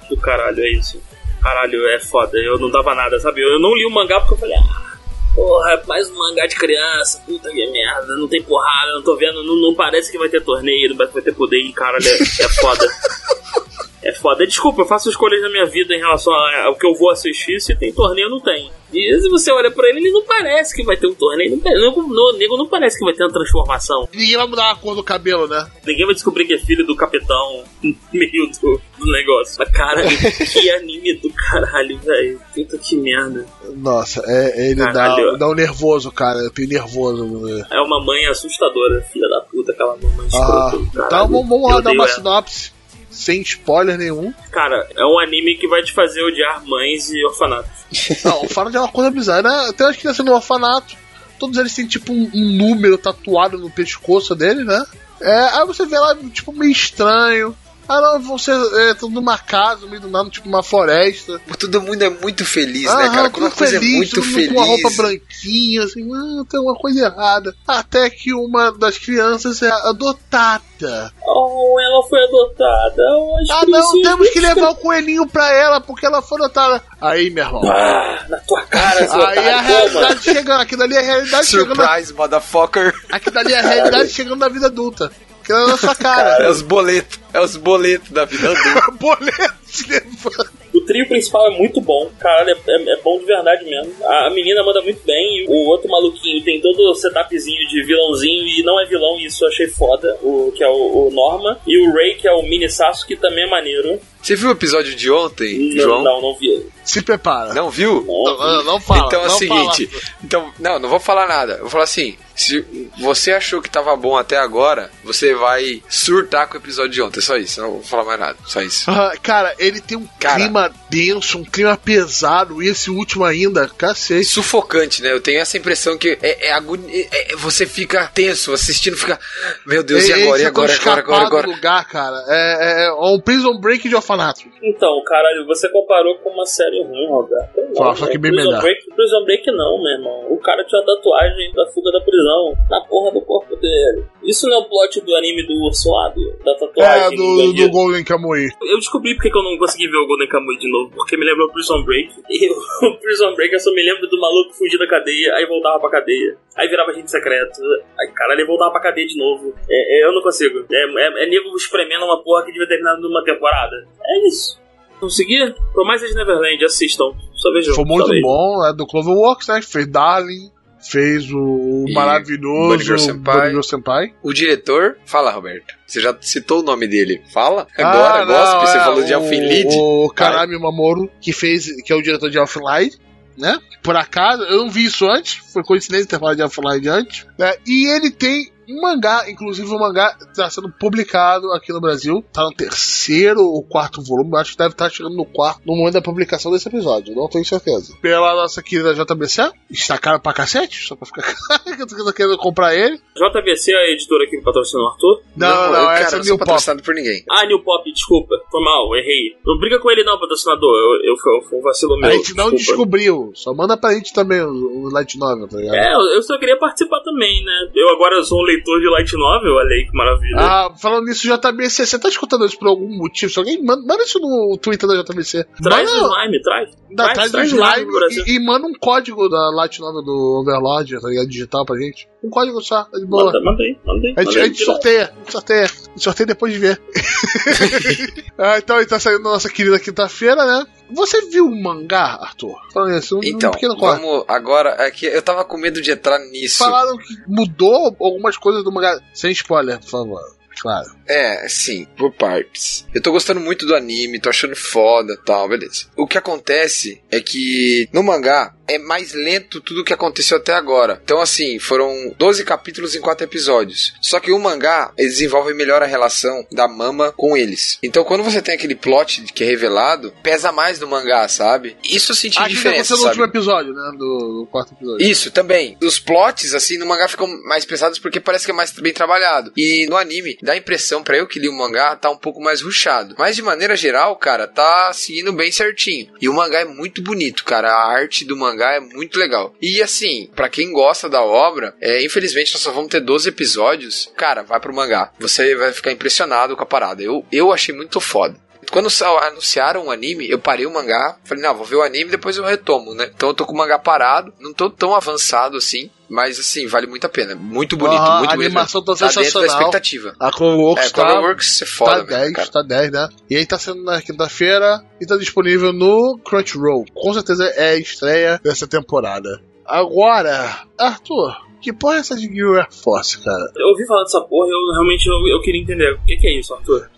[0.10, 1.02] Do caralho, é isso.
[1.42, 2.38] Caralho, é foda.
[2.38, 3.42] Eu não dava nada, sabe?
[3.42, 4.98] Eu não li o mangá porque eu falei, ah,
[5.36, 9.16] porra, é mais um mangá de criança, puta que merda, não tem porrada, não tô
[9.16, 12.50] vendo, não, não parece que vai ter torneio, não vai ter poder, caralho, é, é
[12.60, 12.88] foda.
[14.04, 14.46] É foda.
[14.46, 16.32] Desculpa, eu faço escolhas na minha vida em relação
[16.66, 17.60] ao que eu vou assistir.
[17.60, 18.70] Se tem torneio, não tem.
[18.94, 21.52] E se você olha pra ele, ele não parece que vai ter um torneio.
[21.52, 24.08] Não, parece- não, no nego não parece que vai ter uma transformação.
[24.14, 25.68] Ninguém vai mudar a cor do cabelo, né?
[25.86, 29.56] Ninguém vai descobrir que é filho do capitão no meio do, do negócio.
[29.60, 30.08] Mas caralho,
[30.54, 32.40] que anime do caralho, velho.
[32.56, 33.46] Puta que merda.
[33.76, 35.38] Nossa, é, ele dá, Caralho.
[35.38, 36.40] dá um nervoso, cara.
[36.40, 37.26] Eu tenho nervoso.
[37.72, 41.06] É uma mãe assustadora, filha da puta, aquela mamãe Ah, escrota.
[41.08, 42.14] então vamos, lá dar uma ela.
[42.14, 42.77] sinopse.
[43.18, 44.32] Sem spoiler nenhum.
[44.52, 47.72] Cara, é um anime que vai te fazer odiar mães e orfanatos.
[48.24, 49.74] Não, orfanato é uma coisa bizarra?
[49.74, 50.96] Tem umas crianças no orfanato.
[51.40, 54.86] Todos eles têm tipo um, um número tatuado no pescoço dele, né?
[55.20, 57.56] É, aí você vê lá, tipo, meio estranho.
[57.88, 61.40] Ah, não, você é, tudo numa casa, no meio do nada, tipo uma floresta.
[61.60, 63.30] Todo mundo é muito feliz, né, Aham, cara?
[63.30, 64.48] Quando a tudo coisa feliz, é muito todo mundo feliz.
[64.54, 67.56] Com uma roupa branquinha, assim, ah, tem uma coisa errada.
[67.68, 71.12] Até que uma das crianças é adotada.
[71.26, 73.04] Oh, ela foi adotada.
[73.18, 76.84] Oh, Ah, não, temos que levar o coelhinho pra ela, porque ela foi adotada.
[77.02, 77.62] Aí, meu irmão.
[77.72, 81.48] Ah, na tua cara, seu Aí a otário, realidade chegando, aquilo ali é a realidade
[81.48, 81.76] chegando.
[81.76, 82.94] Surprise, motherfucker.
[83.12, 85.12] Aquilo ali é a realidade chegando na vida adulta.
[85.48, 86.44] Aquilo é na sua cara.
[86.44, 87.20] É os boletos.
[87.34, 88.92] É os boletos da vida adulta.
[89.00, 90.50] Boleto se levando.
[90.74, 93.94] O trio principal é muito bom, caralho, é, é- é bom de verdade mesmo.
[94.06, 97.84] A, a menina manda muito bem, e o outro maluquinho tem todo o setupzinho de
[97.84, 101.12] vilãozinho e não é vilão, e isso eu achei foda, o, que é o, o
[101.12, 101.60] Norma.
[101.66, 104.00] E o Ray, que é o mini Sasso, que também é maneiro.
[104.28, 106.04] Você viu o episódio de ontem, Não, João?
[106.04, 106.66] não, não vi.
[106.84, 107.54] Se prepara.
[107.54, 108.04] Não viu?
[108.06, 109.06] Não, não, não fala.
[109.08, 110.04] então é o não seguinte, fala.
[110.22, 111.54] então, não, não vou falar nada.
[111.54, 112.66] Eu vou falar assim, se
[113.00, 117.22] você achou que tava bom até agora, você vai surtar com o episódio de ontem,
[117.22, 117.62] só isso.
[117.62, 118.92] Não vou falar mais nada, só isso.
[118.92, 120.36] Ah, cara, ele tem um Cara.
[120.36, 124.26] clima denso, um clima pesado, e esse último ainda, cacete.
[124.26, 125.12] Sufocante, né?
[125.12, 129.20] Eu tenho essa impressão que é, é agoni- é- é- você fica tenso assistindo, fica,
[129.66, 131.48] meu Deus, e agora, e agora, e agora, agora, agora.
[131.48, 132.16] do lugar, cara.
[132.28, 134.42] É, é, é um prison break de orfanato.
[134.62, 137.58] Então, caralho, você comparou com uma série ruim, Roberto.
[137.76, 138.62] Não, Só- que bem Prison melhor.
[138.62, 140.28] Break, Prison Break não, meu irmão.
[140.32, 144.06] O cara tinha uma tatuagem da fuga da prisão na porra do corpo dele.
[144.24, 147.24] Isso não é o plot do anime do urso lá, do- da É, tatuagem do,
[147.24, 147.70] do bandido?
[147.72, 148.48] Golden Kamuy.
[148.62, 151.26] Eu descobri porque que eu não consegui ver o Golden Kamuy de novo, porque me
[151.26, 152.14] lembrou Prison Break.
[152.30, 155.80] E o Prison Break eu só me lembro do maluco fugir da cadeia, aí voltava
[155.80, 156.38] pra cadeia.
[156.56, 157.62] Aí virava agente secreto.
[158.00, 159.54] Aí, caralho, ele voltava pra cadeia de novo.
[159.70, 160.66] É, é, eu não consigo.
[160.72, 163.76] É, é, é nego espremendo uma porra que devia ter terminado numa temporada.
[164.06, 164.60] É isso.
[165.00, 165.56] Conseguir?
[165.74, 167.12] Promessas de Neverland, assistam.
[167.34, 167.76] Só vejam.
[167.76, 169.62] Foi muito bom, é do Cloverworks, né?
[169.62, 173.64] Fez Darling, fez o E maravilhoso Bunny Girl Senpai.
[173.64, 174.14] Senpai.
[174.22, 175.76] O diretor, fala, Roberto.
[175.86, 177.22] Você já citou o nome dele.
[177.34, 177.68] Fala.
[177.78, 179.76] Agora, Ah, gosto não, que você é, falou de Lead.
[179.76, 182.98] O Karami Mamoru, que fez, que é o diretor de Light,
[183.38, 183.60] né?
[183.84, 187.54] Por acaso, eu não vi isso antes, foi coincidência ter falado de Light antes, né?
[187.66, 192.44] E ele tem um mangá, inclusive o mangá está sendo publicado aqui no Brasil, tá
[192.44, 195.94] no terceiro ou quarto volume, eu acho que deve estar chegando no quarto no momento
[195.94, 197.96] da publicação desse episódio, não tenho certeza.
[198.02, 202.14] Pela nossa querida JBC, está caro pra cacete, só pra ficar claro que eu tô
[202.14, 202.98] querendo comprar ele.
[203.16, 205.22] JVC é a editora que patrocina o Arthur?
[205.36, 206.46] Não, não, eu, essa cara, é não New Pop.
[206.46, 207.24] patrocinado por ninguém.
[207.30, 208.36] Ah, New Pop, desculpa.
[208.52, 209.38] Foi mal, errei.
[209.46, 210.76] Não briga com ele não, patrocinador.
[210.76, 212.10] Eu, eu, foi, foi um vacilo meu.
[212.10, 212.58] A gente não desculpa.
[212.58, 215.76] descobriu, só manda pra gente também o, o Light Novel, tá ligado?
[215.76, 217.72] É, eu eu só queria participar também, né?
[217.76, 220.36] Eu agora sou um leitor de light novel, olha aí que maravilha.
[220.38, 223.32] Ah, falando nisso, JBC, você tá escutando isso por algum motivo?
[223.32, 225.46] Se alguém manda, manda isso no Twitter da JBC.
[225.62, 226.70] traz manda, o slime, traz.
[226.92, 227.92] dá, traz, o o slime
[228.26, 231.28] e, e manda um código da Light Novel do Overlord, tá ligado?
[231.28, 232.08] Digital pra gente.
[232.24, 233.26] Um código só, tá de boa.
[233.26, 234.14] Manda, manda aí, manda aí.
[234.18, 235.68] A gente, manda a aí, gente sorteia, a gente sorteia.
[235.96, 236.82] Sorteia depois de ver.
[238.38, 240.66] ah, então, ele tá saindo na nossa querida quinta-feira, né?
[240.92, 242.56] Você viu o mangá, Arthur?
[242.74, 244.02] Falando isso, um, Então, um pequeno corte.
[244.02, 244.76] vamos agora.
[244.80, 246.60] É que eu tava com medo de entrar nisso.
[246.60, 249.00] Falaram que mudou algumas coisas do mangá.
[249.14, 250.38] Sem spoiler, por favor.
[250.60, 250.90] Claro.
[251.08, 252.86] É, sim, por partes.
[252.94, 255.86] Eu tô gostando muito do anime, tô achando foda tal, beleza.
[255.96, 260.54] O que acontece é que no mangá é mais lento tudo o que aconteceu até
[260.54, 261.00] agora.
[261.04, 263.94] Então, assim, foram 12 capítulos em 4 episódios.
[264.02, 267.80] Só que o mangá eles desenvolve melhor a relação da Mama com eles.
[267.82, 271.76] Então, quando você tem aquele plot que é revelado, pesa mais no mangá, sabe?
[271.84, 273.92] Isso eu senti que diferença, aconteceu no último episódio, né?
[273.94, 275.06] Do, do quarto episódio.
[275.06, 275.78] Isso, também.
[275.82, 279.52] Os plots, assim, no mangá ficam mais pesados porque parece que é mais bem trabalhado.
[279.56, 282.42] E no anime, dá a impressão, pra eu que li o mangá, tá um pouco
[282.42, 283.16] mais ruchado.
[283.18, 286.12] Mas de maneira geral, cara, tá seguindo bem certinho.
[286.22, 287.70] E o mangá é muito bonito, cara.
[287.70, 289.54] A arte do mangá é muito legal.
[289.62, 294.12] E assim, pra quem gosta da obra, é, infelizmente nós só vamos ter 12 episódios.
[294.16, 295.12] Cara, vai pro mangá.
[295.20, 297.02] Você vai ficar impressionado com a parada.
[297.02, 298.36] Eu, eu achei muito foda.
[298.78, 298.90] Quando
[299.24, 301.18] anunciaram o anime, eu parei o mangá.
[301.24, 303.10] Falei, não, vou ver o anime depois eu retomo, né?
[303.12, 304.32] Então eu tô com o mangá parado.
[304.40, 305.90] Não tô tão avançado assim.
[306.08, 307.34] Mas assim, vale muito a pena.
[307.34, 308.46] Muito bonito, muito a bonito.
[308.46, 309.48] animação tá tá dentro da sensacional.
[309.58, 310.16] expectativa.
[310.20, 312.48] A Cloverworks É, tá, Cloverworks é tá foda, 10, mesmo, cara.
[312.52, 313.10] tá 10, né?
[313.32, 316.86] E aí tá sendo na quinta-feira e tá disponível no Crunchyroll.
[316.94, 319.42] Com certeza é a estreia dessa temporada.
[319.66, 323.52] Agora, Arthur, que porra é essa de Gear Air Force, cara?
[323.56, 325.94] Eu ouvi falar dessa porra e eu realmente eu, eu queria entender.
[325.94, 326.90] O que, que é isso, Arthur?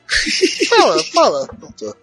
[0.70, 1.96] Fala, fala, Arthur.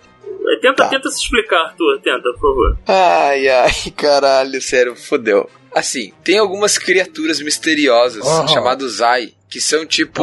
[0.48, 0.88] É, Tenta, Tá.
[0.88, 2.00] tenta se explicar, Arthur.
[2.02, 2.78] Tenta, por favor.
[2.86, 5.48] Ai, ai, caralho, sério, fodeu.
[5.74, 10.22] Assim, tem algumas criaturas misteriosas chamadas Zai, que são tipo.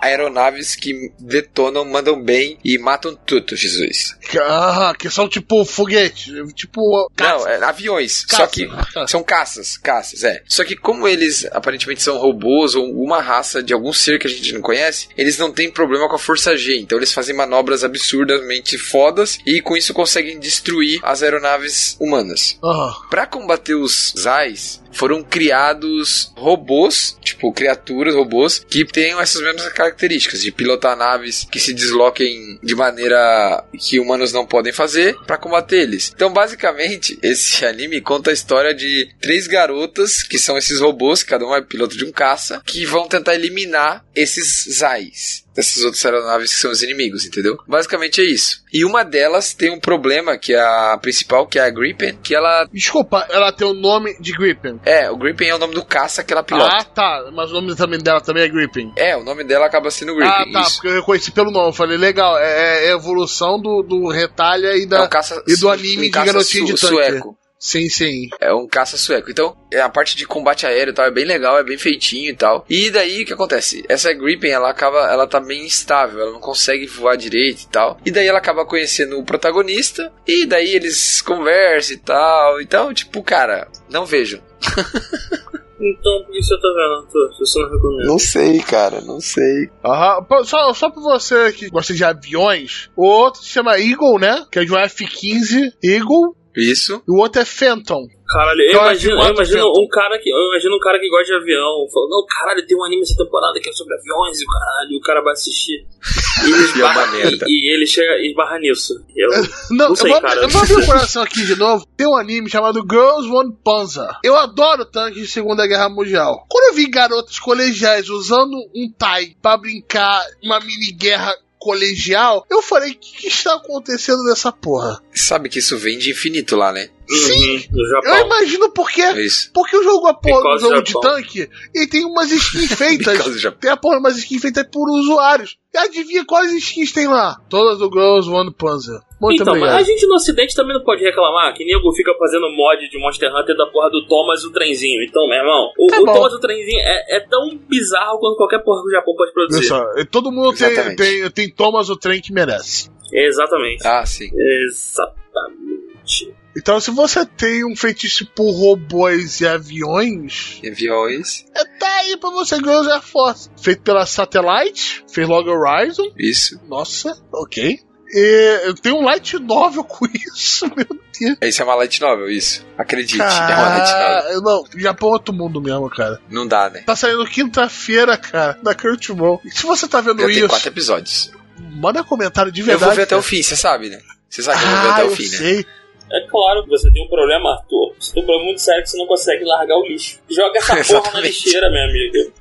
[0.00, 4.16] Aeronaves que detonam, mandam bem e matam tudo, Jesus.
[4.40, 7.10] Ah, que são tipo foguete, tipo.
[7.18, 8.24] Não, é aviões.
[8.24, 8.42] Caça.
[8.42, 8.68] Só que
[9.08, 10.42] são caças, caças, é.
[10.46, 14.30] Só que como eles aparentemente são robôs ou uma raça de algum ser que a
[14.30, 16.78] gente não conhece, eles não têm problema com a força G.
[16.78, 22.58] Então eles fazem manobras absurdamente fodas e com isso conseguem destruir as aeronaves humanas.
[22.62, 22.94] Aham.
[23.08, 30.42] Pra combater os Zais, foram criados robôs, tipo criaturas, robôs, que tenham essas mesmas características
[30.42, 35.80] de pilotar naves que se desloquem de maneira que humanos não podem fazer pra combater
[35.80, 36.12] eles.
[36.14, 41.46] Então, basicamente, esse anime conta a história de três garotas que são esses robôs, cada
[41.46, 45.44] um é piloto de um caça, que vão tentar eliminar esses Zais.
[45.54, 47.58] Dessas outras aeronaves que são os inimigos, entendeu?
[47.66, 48.62] Basicamente é isso.
[48.72, 52.34] E uma delas tem um problema, que é a principal, que é a Gripen, que
[52.34, 52.68] ela.
[52.72, 54.80] Desculpa, ela tem o nome de Gripen.
[54.84, 56.70] É, o Gripen é o nome do caça que ela pilota.
[56.72, 57.30] Ah, tá.
[57.32, 58.92] Mas o nome também dela também é Gripen.
[58.96, 60.32] É, o nome dela acaba sendo Gripen.
[60.32, 60.74] Ah, tá, isso.
[60.74, 61.70] porque eu reconheci pelo nome.
[61.70, 65.42] Eu falei, legal, é, é a evolução do, do retalha e, da, É um caça,
[65.48, 66.94] e do anime um de garotinho de su- tanque.
[67.10, 67.36] sueco.
[67.60, 68.30] Sim, sim.
[68.40, 69.30] É um caça sueco.
[69.30, 72.30] Então, é, a parte de combate aéreo e tal é bem legal, é bem feitinho
[72.30, 72.64] e tal.
[72.68, 73.84] E daí o que acontece?
[73.86, 77.98] Essa Gripen, ela acaba, ela tá bem instável, ela não consegue voar direito e tal.
[78.04, 82.60] E daí ela acaba conhecendo o protagonista e daí eles conversam e tal.
[82.62, 84.40] Então, tipo, cara, não vejo.
[85.82, 87.32] Então, por que você tá vendo, Arthur?
[87.32, 88.04] Se você não recomenda.
[88.04, 89.70] Não sei, cara, não sei.
[89.82, 90.26] Aham.
[90.44, 94.44] Só, só pra você que gosta de aviões, o outro se chama Eagle, né?
[94.52, 96.36] Que é de um F-15 Eagle.
[96.56, 97.02] Isso.
[97.06, 98.06] E o outro é Phantom.
[98.28, 99.82] Caralho, eu Então, imagino, F4 eu imagino Phantom.
[99.82, 100.30] um cara que.
[100.30, 101.86] Eu imagino um cara que gosta de avião.
[101.92, 104.90] Falando, não, caralho, tem um anime essa temporada que é sobre aviões e o caralho,
[104.92, 105.86] e o cara vai assistir.
[106.40, 107.44] E ele, é uma esbarra, merda.
[107.48, 108.94] e, e ele chega e esbarra nisso.
[109.14, 109.28] Eu,
[109.76, 110.40] Não, Não sei, eu, vou, cara.
[110.40, 111.86] eu vou abrir o coração aqui de novo.
[111.98, 114.08] Tem um anime chamado Girls One Panzer.
[114.24, 116.46] Eu adoro tanques de Segunda Guerra Mundial.
[116.48, 121.30] Quando eu vi garotas colegiais usando um Tai pra brincar uma mini guerra
[121.60, 125.00] colegial, eu falei, o que, que está acontecendo nessa porra?
[125.14, 126.88] Sabe que isso vem de infinito lá, né?
[127.06, 129.50] Sim, no Eu imagino porque É isso.
[129.52, 133.18] Porque eu jogo a porra jogo de tanque e tem umas skins feitas.
[133.60, 135.58] Tem a porra umas skins feitas por usuários.
[135.74, 137.36] E adivinha quais skins tem lá?
[137.48, 139.00] Todas do Girls One Panzer.
[139.20, 139.80] Muito então, mas obrigado.
[139.80, 143.30] a gente no ocidente também não pode reclamar que nego fica fazendo mod de Monster
[143.34, 145.02] Hunter da porra do Thomas o trenzinho.
[145.02, 146.04] Então, meu irmão, o, Tá o.
[146.06, 149.64] Thomas o trenzinho é, é tão bizarro quanto qualquer porra que o Japão pode produzir.
[149.64, 152.90] só, todo mundo tem, tem, tem Thomas o trem que merece.
[153.12, 153.86] Exatamente.
[153.86, 154.30] Ah, sim.
[154.34, 156.34] Exatamente.
[156.56, 161.44] Então, se você tem um feitiço por robôs e aviões, Aviões.
[161.54, 163.48] é tá aí pra você Girls Air Force.
[163.62, 166.10] Feito pela Satellite, fez logo Horizon.
[166.18, 166.60] Isso.
[166.68, 167.78] Nossa, ok.
[168.12, 170.86] E eu tenho um light novel com isso, meu
[171.20, 171.36] Deus.
[171.40, 172.66] Esse é uma light novel, isso.
[172.76, 173.92] Acredite, é uma light novel.
[173.92, 176.18] Cara, não, Japão é outro mundo mesmo, cara.
[176.28, 176.82] Não dá, né?
[176.86, 179.40] Tá saindo quinta-feira, cara, da Crunchyroll.
[179.44, 181.30] E se você tá vendo tem isso, quatro episódios.
[181.58, 182.86] manda comentário de Eu verdade.
[182.86, 183.28] vou ver até o cara.
[183.28, 184.00] fim, você sabe, né?
[184.28, 185.28] Você sabe que eu vou ver Ah, até o eu fim, né?
[185.28, 185.66] sei.
[186.12, 187.94] É claro que você tem um problema, Arthur.
[188.00, 190.18] Você tem um problema muito sério que você não consegue largar o lixo.
[190.28, 192.32] Joga essa porra na lixeira, meu amigo.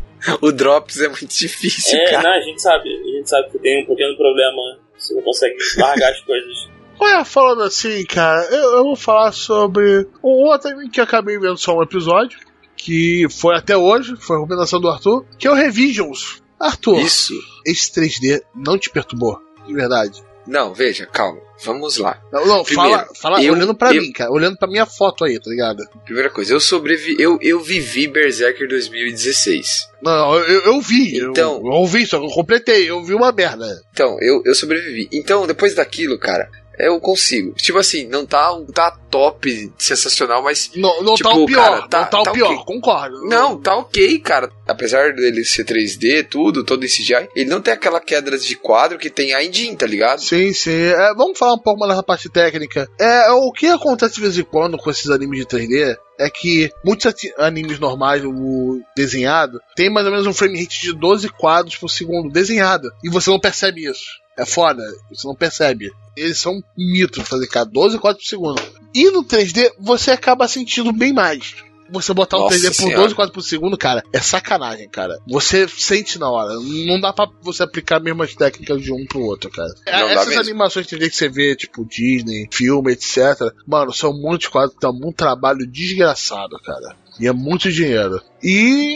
[0.41, 2.23] O Drops é muito difícil, É, cara.
[2.23, 2.89] não, a gente sabe.
[2.89, 4.78] A gente sabe que tem um pequeno problema.
[4.99, 6.69] Você não consegue largar as coisas.
[6.99, 11.39] Olha, falando assim, cara, eu, eu vou falar sobre um outro anime que eu acabei
[11.39, 12.37] vendo só um episódio,
[12.75, 16.41] que foi até hoje, foi a recomendação do Arthur, que é o Revisions.
[16.59, 17.33] Arthur, Isso.
[17.65, 20.21] esse 3D não te perturbou, de verdade.
[20.49, 21.39] Não, veja, calma.
[21.63, 22.17] Vamos lá.
[22.31, 25.25] Não, não Primeiro, fala, fala eu- olhando pra eu- mim, cara, olhando pra minha foto
[25.25, 25.83] aí, tá ligado?
[26.05, 27.21] Primeira coisa, eu sobrevivi.
[27.21, 29.89] Eu, eu vivi Berserker 2016.
[30.01, 33.31] Não, eu, eu vi, eu- Então- eu, ouvi, só que eu completei, eu vi uma
[33.31, 33.81] merda.
[33.91, 35.09] Então, eu, eu sobrevivi.
[35.11, 37.53] Então, depois daquilo, cara, eu consigo.
[37.55, 40.71] Tipo assim, não tá, não tá top, sensacional, mas.
[40.75, 42.65] Não, não Tipo, tá o pior, cara, tá- não tá o tá pior, ok.
[42.65, 43.25] concordo.
[43.27, 44.49] Não, tá ok, cara.
[44.67, 48.97] Apesar dele ser 3D, tudo, todo esse CGI, ele não tem aquela queda de quadro
[48.99, 50.21] que tem a Indin, tá ligado?
[50.21, 50.71] Sim, sim.
[50.71, 52.87] É, vamos falar um pouco mais dessa parte técnica.
[52.99, 56.69] É, o que acontece de vez em quando com esses animes de 3D é que
[56.85, 61.75] muitos animes normais, o desenhado, tem mais ou menos um frame rate de 12 quadros
[61.75, 62.91] por segundo desenhado.
[63.03, 64.05] E você não percebe isso.
[64.37, 65.91] É foda, você não percebe.
[66.19, 68.61] Eles são mitos fazer cada 12 quadros por segundo.
[68.93, 71.55] E no 3D, você acaba sentindo bem mais.
[71.91, 73.01] Você botar um Nossa 3D por Senhora.
[73.01, 75.17] 12 quadros por segundo, cara, é sacanagem, cara.
[75.27, 76.53] Você sente na hora.
[76.59, 79.69] Não dá pra você aplicar as mesmas técnicas de um pro outro, cara.
[79.87, 83.51] Não dá Essas animações 3D que você vê, tipo Disney, filme, etc.
[83.65, 86.95] Mano, são muitos quadros, dá um trabalho desgraçado, cara.
[87.19, 88.21] E é muito dinheiro.
[88.41, 88.95] E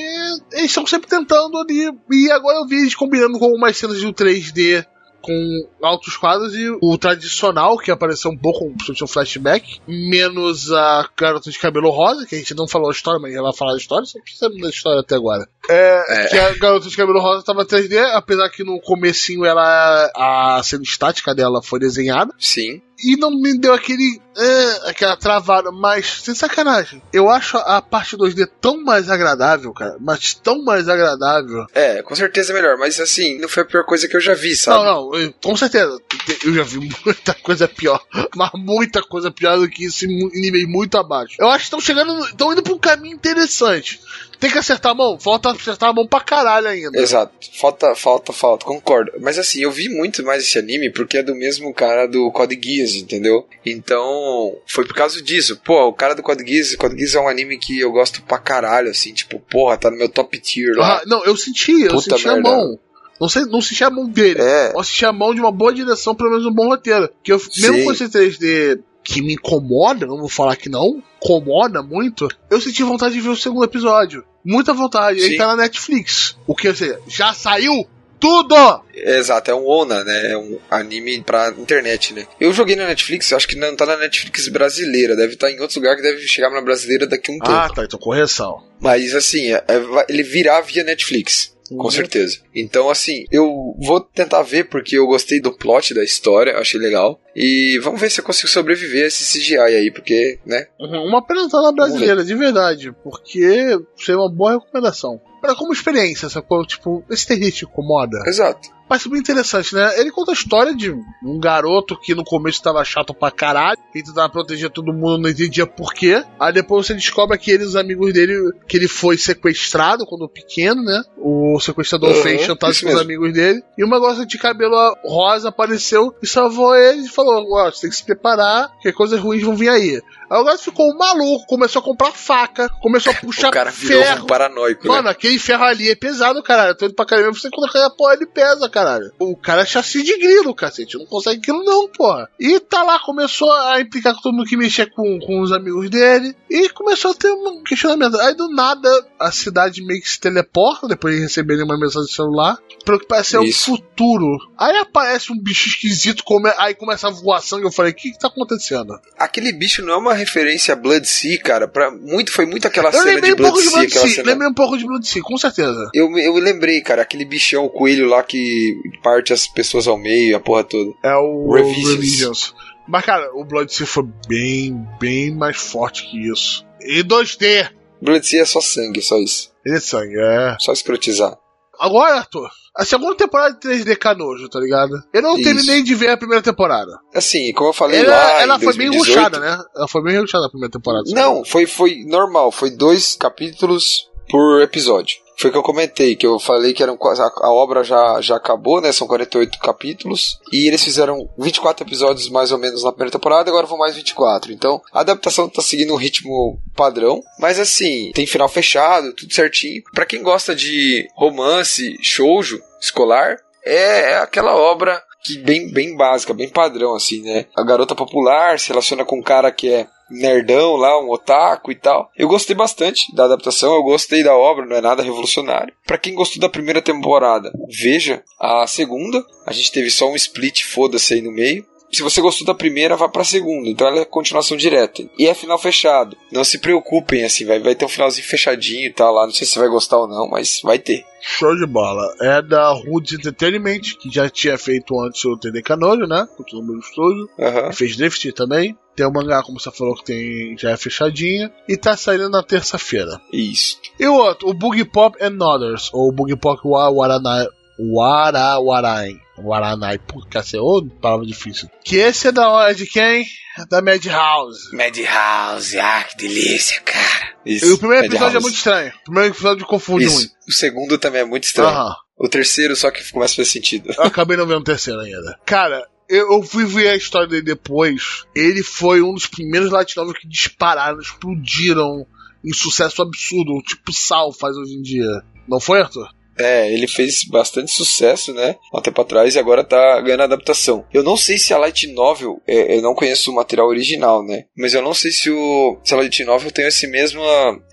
[0.54, 1.92] eles estão sempre tentando ali.
[2.12, 4.86] E agora eu vi eles combinando com umas cenas de 3D
[5.24, 11.50] com altos quadros e o tradicional, que apareceu um pouco, um flashback, menos a garota
[11.50, 13.78] de cabelo rosa, que a gente não falou a história, mas ela vai falar a
[13.78, 15.48] história, só precisa da história até agora.
[15.70, 16.28] É, É.
[16.28, 20.84] Que a garota de cabelo rosa tava 3D, apesar que no comecinho ela, a cena
[20.84, 22.82] estática dela foi desenhada, Sim.
[23.04, 24.22] E não me deu aquele.
[24.38, 27.02] é, aquela travada, mas sem sacanagem.
[27.12, 29.96] Eu acho a parte 2D tão mais agradável, cara.
[30.00, 31.66] Mas tão mais agradável.
[31.74, 34.34] É, com certeza é melhor, mas assim, não foi a pior coisa que eu já
[34.34, 34.84] vi, sabe?
[34.84, 36.00] Não, não, eu- com certeza.
[36.46, 38.02] Eu já vi muita coisa pior.
[38.36, 41.36] Mas muita coisa pior do que isso em níveis muito abaixo.
[41.40, 42.26] Eu acho que estão chegando.
[42.26, 44.00] Estão indo pra um caminho interessante.
[44.44, 45.18] Tem que acertar a mão?
[45.18, 47.00] Falta acertar a mão pra caralho ainda.
[47.00, 47.32] Exato.
[47.58, 49.14] Falta, falta, falta, concordo.
[49.22, 52.60] Mas assim, eu vi muito mais esse anime porque é do mesmo cara do Code
[52.62, 53.48] Geass, entendeu?
[53.66, 55.62] Então, foi por causa disso.
[55.64, 58.38] Pô, o cara do Code Geass, Code Geass é um anime que eu gosto pra
[58.38, 60.98] caralho, assim, tipo, porra, tá no meu top tier lá.
[60.98, 62.50] Ah, não, eu senti, eu Puta senti a merda.
[62.50, 62.78] mão.
[63.22, 64.42] Não, sei, não senti a mão dele.
[64.42, 64.74] É.
[64.84, 67.10] Senti a mão de uma boa direção, pelo menos um bom roteiro.
[67.24, 67.86] Que eu, mesmo Sim.
[67.86, 72.84] com esse 3D que me incomoda, não vou falar que não, incomoda muito, eu senti
[72.84, 74.24] vontade de ver o segundo episódio.
[74.44, 75.20] Muita vontade.
[75.20, 75.38] Ele Sim.
[75.38, 76.36] tá na Netflix.
[76.46, 77.88] O que, ou seja, já saiu
[78.20, 78.56] tudo!
[78.94, 80.32] Exato, é um ONA, né?
[80.32, 82.26] É um anime pra internet, né?
[82.40, 85.80] Eu joguei na Netflix, acho que não tá na Netflix brasileira, deve estar em outro
[85.80, 87.76] lugar que deve chegar na brasileira daqui a um Ah, tempo.
[87.76, 88.64] tá, então correção.
[88.80, 91.53] Mas assim, é- é- ele virá via Netflix.
[91.78, 92.40] Com certeza.
[92.54, 97.20] Então, assim, eu vou tentar ver porque eu gostei do plot da história, achei legal.
[97.36, 100.68] E vamos ver se eu consigo sobreviver a esse CGI aí, porque, né?
[100.80, 101.24] Uhum, Uma
[101.62, 102.94] na brasileira, de verdade.
[103.04, 105.20] Porque seria uma boa recomendação.
[105.42, 106.66] Pra como experiência, sacou?
[106.66, 108.24] Tipo, esse terror te incomoda.
[108.28, 108.70] Exato.
[108.88, 110.00] Parece bem interessante, né?
[110.00, 114.04] Ele conta a história de um garoto que no começo tava chato pra caralho, e
[114.04, 116.24] tentava proteger todo mundo, não entendia por quê.
[116.40, 118.34] Aí depois você descobre que ele os amigos dele,
[118.68, 121.02] que ele foi sequestrado quando pequeno, né?
[121.18, 123.64] O sequestrador Uhum, fez chantagem com os amigos dele.
[123.78, 124.76] E uma gosta de cabelo
[125.06, 129.20] rosa apareceu e salvou ele e falou: Ó, você tem que se preparar, que coisas
[129.20, 130.02] ruins vão vir aí.
[130.30, 133.72] Aí o garoto ficou um maluco, começou a comprar faca, começou a puxar o cara
[133.72, 134.24] virou ferro.
[134.24, 135.12] um paranoico, Mano, né?
[135.12, 136.76] aquele ferro ali é pesado, caralho.
[136.76, 139.12] Tô indo pra academia, você quando cai a porra, ele pesa, caralho.
[139.20, 140.98] O cara é chassi de grilo, cacete.
[140.98, 142.28] Não consegue aquilo não, porra.
[142.40, 145.90] E tá lá, começou a implicar com todo mundo que mexia com, com os amigos
[145.92, 146.36] dele.
[146.50, 148.20] E começou a ter um questionamento.
[148.20, 152.16] Aí do nada, a cidade meio que se teleporta, depois de receberem uma mensagem de
[152.16, 152.58] celular.
[152.84, 154.38] Pelo que parece ser o futuro.
[154.58, 156.52] Aí aparece um bicho esquisito, come...
[156.58, 159.00] aí começa a voação e eu falei, o que que tá acontecendo?
[159.18, 161.68] Aquele bicho não é uma referência a Blood Sea, cara.
[161.68, 164.16] Pra muito, foi muito aquela Eu cena lembrei de um pouco Blood de Sea, Blood
[164.16, 165.90] Sea, lembrei um pouco de Blood Sea, com certeza.
[165.94, 168.63] Eu, eu lembrei, cara, aquele bichão, o coelho lá que
[169.02, 170.92] parte as pessoas ao meio, a porra toda.
[171.04, 171.90] É o Revisions.
[171.90, 172.56] Revisions.
[172.88, 176.66] Mas, cara, o Blood Sea foi bem, bem mais forte que isso.
[176.82, 177.70] E 2D.
[178.02, 179.52] Blood Sea é só sangue, só isso.
[179.66, 180.58] Ele é sangue, é.
[180.60, 181.38] Só escrotizar.
[181.80, 184.94] Agora, Arthur, a segunda temporada de 3D Canojo, tá ligado?
[185.14, 185.44] Eu não Isso.
[185.44, 186.92] terminei de ver a primeira temporada.
[187.14, 189.64] Assim, como eu falei Ela, lá ela foi bem 2018, ruxada, né?
[189.76, 191.04] Ela foi bem ruxada a primeira temporada.
[191.12, 192.52] Não, foi, foi normal.
[192.52, 195.18] Foi dois capítulos por episódio.
[195.38, 196.98] Foi que eu comentei, que eu falei que eram
[197.42, 198.92] a, obra já, já acabou, né?
[198.92, 200.40] São 48 capítulos.
[200.52, 204.52] E eles fizeram 24 episódios mais ou menos na primeira temporada, agora vão mais 24.
[204.52, 207.22] Então a adaptação tá seguindo um ritmo padrão.
[207.40, 209.84] Mas assim, tem final fechado, tudo certinho.
[209.94, 216.34] Pra quem gosta de romance, shoujo, escolar, é, é aquela obra que bem, bem básica,
[216.34, 217.46] bem padrão, assim, né?
[217.56, 221.76] A garota popular se relaciona com um cara que é nerdão lá, um otaku e
[221.76, 222.10] tal.
[222.16, 225.74] Eu gostei bastante da adaptação, eu gostei da obra, não é nada revolucionário.
[225.86, 229.26] Pra quem gostou da primeira temporada, veja a segunda.
[229.48, 231.66] A gente teve só um split, foda-se aí no meio.
[231.94, 233.70] Se você gostou da primeira, vá pra segunda.
[233.70, 235.04] Então ela é continuação direta.
[235.18, 236.18] E é final fechado.
[236.32, 239.26] Não se preocupem, assim, vai, vai ter um finalzinho fechadinho e tal lá.
[239.26, 241.06] Não sei se vai gostar ou não, mas vai ter.
[241.22, 242.04] Show de bola.
[242.20, 246.28] É da Roots Entertainment, que já tinha feito antes o TD Canojo, né?
[246.36, 247.30] Continua no mesmo estúdio.
[247.40, 247.72] Aham.
[247.72, 248.78] Fez Drift também.
[248.96, 251.52] Tem o mangá, como você falou, que tem, já é fechadinha.
[251.68, 253.22] E tá saindo na terça-feira.
[253.32, 253.78] Isso.
[254.00, 257.48] E o outro, o Boogie Pop and Others, ou Boogie Pop Wa Waranai.
[257.80, 259.23] Warawarain.
[259.38, 261.70] Waranai, puta, cacete, ô, palavra difícil.
[261.84, 263.26] Que esse é da hora de quem?
[263.70, 264.76] Da Madhouse.
[264.76, 267.34] Madhouse, ah, que delícia, cara.
[267.46, 267.66] Isso.
[267.66, 268.44] E o primeiro episódio é Madhouse.
[268.44, 268.94] muito estranho.
[269.02, 270.16] O primeiro episódio confunde Isso.
[270.16, 270.32] muito.
[270.48, 271.70] O segundo também é muito estranho.
[271.70, 271.96] Aham.
[272.18, 273.92] O terceiro só que começa a fazer sentido.
[273.98, 275.40] Eu acabei não vendo o terceiro ainda.
[275.46, 278.24] Cara, eu, eu fui ver a história dele depois.
[278.36, 282.06] Ele foi um dos primeiros novels que dispararam, explodiram
[282.46, 285.08] em sucesso absurdo, tipo Sal faz hoje em dia.
[285.48, 286.08] Não foi, Arthur?
[286.38, 288.56] É, ele fez bastante sucesso, né?
[288.72, 290.86] Há um tempo atrás e agora tá ganhando adaptação.
[290.94, 294.46] Eu não sei se a Light Novel, é, eu não conheço o material original, né?
[294.58, 297.24] Mas eu não sei se o se a Light Novel tem essa mesma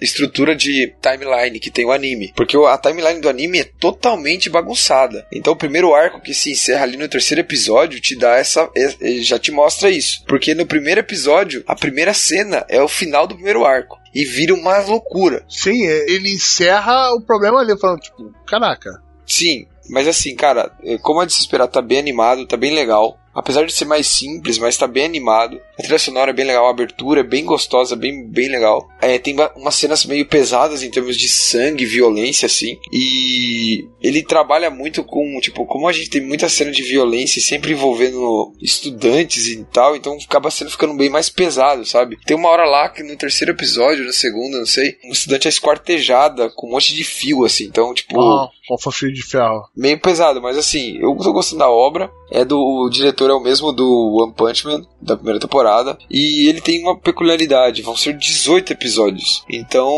[0.01, 2.33] estrutura de timeline que tem o anime.
[2.37, 5.27] Porque a timeline do anime é totalmente bagunçada.
[5.33, 8.71] Então o primeiro arco que se encerra ali no terceiro episódio te dá essa.
[8.77, 10.25] é- já te mostra isso.
[10.27, 13.99] Porque no primeiro episódio, a primeira cena é o final do primeiro arco.
[14.15, 15.45] E vira uma loucura.
[15.49, 19.03] Sim, é, ele encerra o problema ali, falando, tipo, caraca.
[19.27, 22.75] Sim, mas assim, cara, é, como é de se esperar, tá bem animado, tá bem
[22.75, 23.19] legal.
[23.35, 25.61] Apesar de ser mais simples, mas tá bem animado.
[25.79, 28.89] A trilha sonora é bem legal, a abertura é bem gostosa, bem, bem legal.
[29.01, 32.79] É, tem umas cenas meio pesadas em termos de sangue, violência, assim.
[32.93, 37.73] E ele trabalha muito com, tipo, como a gente tem muita cena de violência sempre
[37.73, 42.19] envolvendo estudantes e tal, então acaba sendo ficando bem mais pesado, sabe?
[42.27, 45.51] Tem uma hora lá que no terceiro episódio, no segundo, não sei, um estudante é
[45.51, 47.65] esquartejada com um monte de fio, assim.
[47.65, 49.69] Então, tipo com fio de ferro.
[49.77, 52.11] meio pesado, mas assim, eu tô gostando da obra.
[52.31, 56.49] É do o diretor é o mesmo do One Punch Man da primeira temporada e
[56.49, 59.45] ele tem uma peculiaridade, vão ser 18 episódios.
[59.49, 59.93] Então,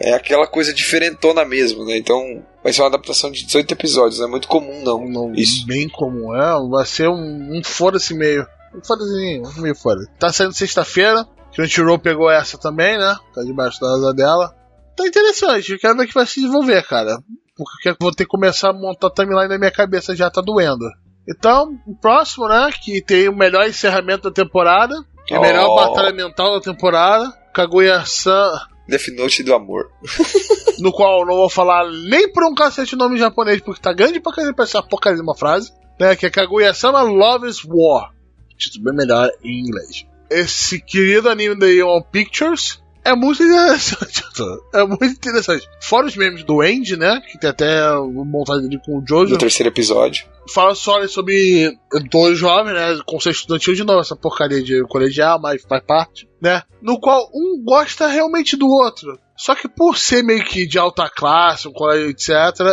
[0.00, 1.96] é aquela coisa diferentona mesmo, né?
[1.96, 5.08] Então, vai ser uma adaptação de 18 episódios, não é muito comum não.
[5.08, 5.64] Não, Isso.
[5.66, 6.68] Bem comum, é.
[6.68, 8.44] Vai ser um, um foda-se meio.
[8.74, 10.04] Um foda-se, meio foda.
[10.18, 11.26] Tá saindo sexta-feira.
[11.54, 13.16] Crunchyroll pegou essa também, né?
[13.34, 14.54] Tá debaixo da asa dela.
[14.96, 17.18] Tá interessante, eu quero ver que vai se desenvolver, cara.
[17.56, 20.40] Porque eu vou ter que começar a montar a timeline na minha cabeça, já tá
[20.42, 20.84] doendo.
[21.28, 22.70] Então, o próximo, né?
[22.84, 24.94] Que tem o melhor encerramento da temporada.
[25.30, 25.74] A melhor Oh.
[25.74, 27.32] batalha mental da temporada.
[27.52, 28.52] Kaguya-san,
[28.88, 29.90] Death Note do amor.
[30.78, 33.92] no qual eu não vou falar nem por um cacete o nome japonês, porque tá
[33.92, 36.14] grande pra pra essa porcaria de uma frase, né?
[36.14, 38.12] Que é Kaguya-sama Love is War.
[38.56, 40.06] Título bem melhor em inglês.
[40.30, 44.24] Esse querido anime da Ion Pictures é muito interessante.
[44.74, 45.66] É muito interessante.
[45.80, 47.22] Fora os memes do Andy, né?
[47.30, 49.32] Que tem até o montagem ali com o Jojo.
[49.32, 50.26] No terceiro episódio.
[50.52, 51.74] Fala só sobre
[52.10, 53.00] dois jovens, né?
[53.06, 56.62] Conceito estudantil de novo, essa porcaria de colegial, mas faz parte, né?
[56.82, 59.18] No qual um gosta realmente do outro.
[59.36, 62.30] Só que por ser meio que de alta classe, um colégio, etc.,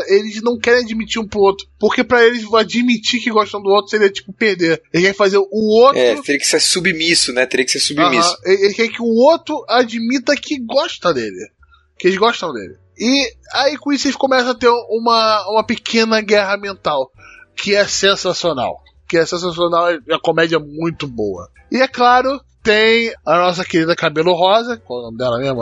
[0.07, 1.68] eles não querem admitir um pro outro.
[1.77, 4.81] Porque pra eles admitir que gostam do outro seria tipo perder.
[4.94, 5.99] Eles querem fazer o outro.
[5.99, 7.45] É, teria que ser submisso, né?
[7.45, 8.38] Teria que ser submisso.
[8.45, 11.49] Ele ele quer que o outro admita que gosta dele.
[11.99, 12.77] Que eles gostam dele.
[12.98, 17.11] E aí com isso eles começam a ter uma, uma pequena guerra mental.
[17.56, 18.81] Que é sensacional.
[19.07, 21.49] Que é sensacional, é uma comédia muito boa.
[21.69, 24.77] E é claro, tem a nossa querida Cabelo Rosa.
[24.77, 25.61] Qual é o nome dela mesmo?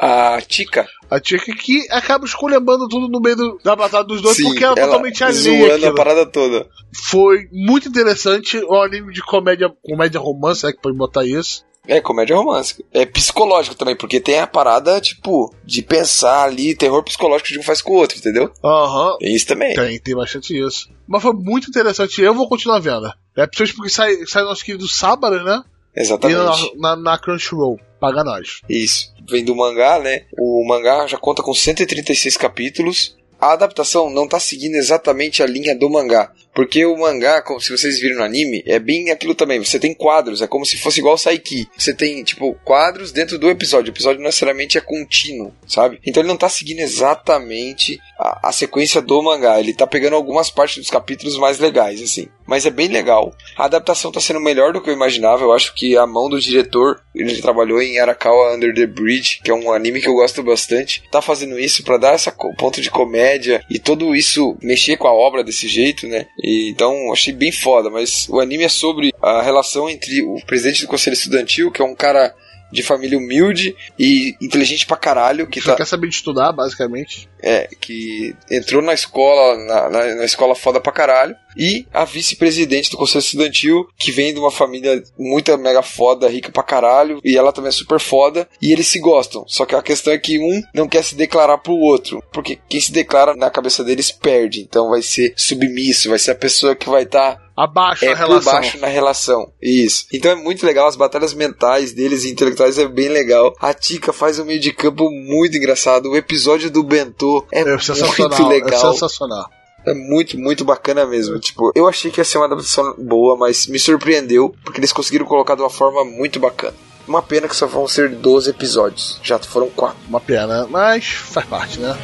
[0.00, 4.36] A Tika, A tia que acaba esculhambando tudo no meio do- da batalha dos dois
[4.36, 5.68] sim, porque ela é ela totalmente alheia.
[5.68, 6.68] zoando a parada toda.
[7.10, 8.58] Foi muito interessante.
[8.58, 11.66] O anime de comédia, comédia romance, é que pode botar isso.
[11.86, 12.84] É, comédia romântica.
[12.92, 17.62] É psicológico também, porque tem a parada, tipo, de pensar ali, terror psicológico que um
[17.62, 18.52] faz com o outro, entendeu?
[18.62, 19.16] Aham.
[19.18, 19.74] Tem isso também.
[19.74, 20.90] Tem, tem bastante isso.
[21.08, 22.20] Mas foi muito interessante.
[22.20, 23.06] Eu vou continuar vendo.
[23.34, 25.62] É principalmente porque sai, sai nosso querido Sábado, né?
[25.98, 26.76] E Exatamente.
[26.76, 27.78] na, na, na Crunchyroll.
[27.98, 28.60] Paga nós.
[28.68, 29.12] Isso.
[29.28, 30.26] Vem do mangá, né?
[30.38, 33.16] O mangá já conta com 136 capítulos.
[33.40, 36.32] A adaptação não tá seguindo exatamente a linha do mangá.
[36.58, 39.64] Porque o mangá, como se vocês viram no anime, é bem aquilo também.
[39.64, 41.68] Você tem quadros, é como se fosse igual o Saiki.
[41.78, 43.92] Você tem, tipo, quadros dentro do episódio.
[43.92, 46.00] O episódio não necessariamente é contínuo, sabe?
[46.04, 49.60] Então ele não tá seguindo exatamente a, a sequência do mangá.
[49.60, 52.26] Ele tá pegando algumas partes dos capítulos mais legais, assim.
[52.44, 53.32] Mas é bem legal.
[53.56, 55.44] A adaptação tá sendo melhor do que eu imaginava.
[55.44, 59.50] Eu acho que a mão do diretor, ele trabalhou em Arakawa Under the Bridge, que
[59.50, 61.04] é um anime que eu gosto bastante.
[61.12, 65.12] Tá fazendo isso pra dar esse ponto de comédia e tudo isso mexer com a
[65.12, 66.26] obra desse jeito, né?
[66.70, 67.90] Então achei bem foda.
[67.90, 71.84] Mas o anime é sobre a relação entre o presidente do conselho estudantil, que é
[71.84, 72.34] um cara
[72.70, 77.26] de família humilde e inteligente pra caralho, que Só tá, quer saber de estudar, basicamente.
[77.42, 82.90] é, que entrou na escola, na, na, na escola foda pra caralho, e a vice-presidente
[82.90, 87.36] do conselho estudantil, que vem de uma família muito mega foda, rica pra caralho, e
[87.36, 89.44] ela também é super foda, e eles se gostam.
[89.46, 92.80] Só que a questão é que um não quer se declarar pro outro, porque quem
[92.80, 96.88] se declara na cabeça deles perde, então vai ser submisso, vai ser a pessoa que
[96.88, 98.52] vai estar Abaixo é a por relação.
[98.52, 99.52] baixo na relação.
[99.60, 100.06] Isso.
[100.12, 103.52] Então é muito legal, as batalhas mentais deles e intelectuais é bem legal.
[103.58, 106.08] A Tika faz um meio de campo muito engraçado.
[106.08, 108.42] O episódio do Bentô é, É muito.
[108.42, 108.92] É legal.
[108.92, 109.50] sensacional.
[109.88, 111.38] É muito, muito bacana mesmo.
[111.38, 115.26] Tipo, eu achei que ia ser uma adaptação boa, mas me surpreendeu, porque eles conseguiram
[115.26, 116.74] colocar de uma forma muito bacana.
[117.06, 119.18] Uma pena que só vão ser 12 episódios.
[119.22, 119.96] Já foram 4.
[120.08, 121.96] Uma pena, mas faz parte, né?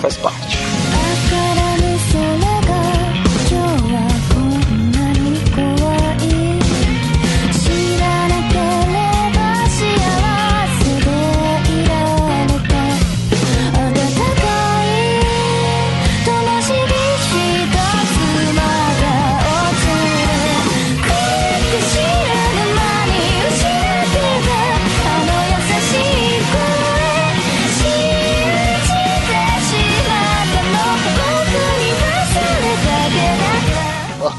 [0.00, 0.56] Faz parte.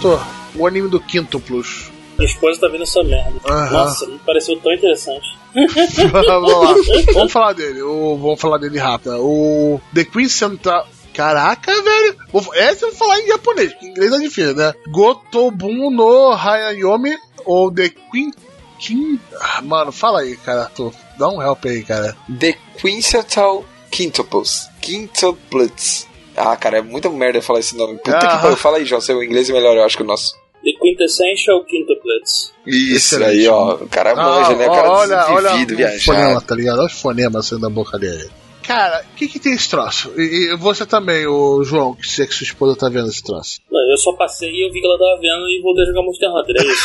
[0.04, 0.22] Vitor,
[0.56, 1.90] o anime do Quintuplus.
[2.18, 3.40] Minha esposa tá vendo essa merda.
[3.46, 3.72] Aham.
[3.72, 5.38] Nossa, me pareceu tão interessante.
[6.12, 6.76] vamos lá.
[7.14, 7.82] Vamos falar dele.
[7.82, 9.16] O, vamos falar dele rápido.
[9.20, 10.88] O The Queen Central.
[11.14, 12.18] Caraca, velho.
[12.56, 14.74] Essa eu vou falar em japonês, porque em inglês é difícil, né?
[14.90, 17.16] Gotobun no Hayayomi
[17.46, 18.32] ou The Queen
[18.80, 19.20] King.
[19.40, 20.66] Ah, Mano, fala aí, cara.
[20.76, 22.18] Tu, dá um help aí, cara.
[22.40, 24.70] The Quintuple Quintuples.
[24.82, 26.08] Quintuplets.
[26.36, 27.98] Ah, cara, é muita merda falar esse nome.
[27.98, 28.42] Puta que Aham.
[28.42, 28.58] pariu.
[28.58, 29.02] Fala aí, João.
[29.02, 30.34] Seu inglês é melhor, eu acho que o nosso.
[30.64, 32.54] The Quintessential Quintuplets.
[32.66, 33.40] Isso Excelente.
[33.42, 33.76] aí, ó.
[33.76, 34.66] O cara manja, né?
[34.68, 36.46] O cara Ah, olha, olha desenvolvido, o fonema, viajado.
[36.46, 36.78] tá ligado?
[36.80, 38.30] Olha os fonemas saindo da boca dele.
[38.66, 40.14] Cara, o que que tem esse troço?
[40.18, 43.60] E, e você também, o João, que sei que sua esposa tá vendo esse troço.
[43.70, 46.02] Não, eu só passei e eu vi que ela tava vendo e voltei a jogar
[46.02, 46.84] Monster Hunter, é isso.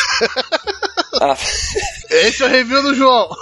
[1.21, 1.37] Ah,
[2.11, 3.29] Esse é o review do João.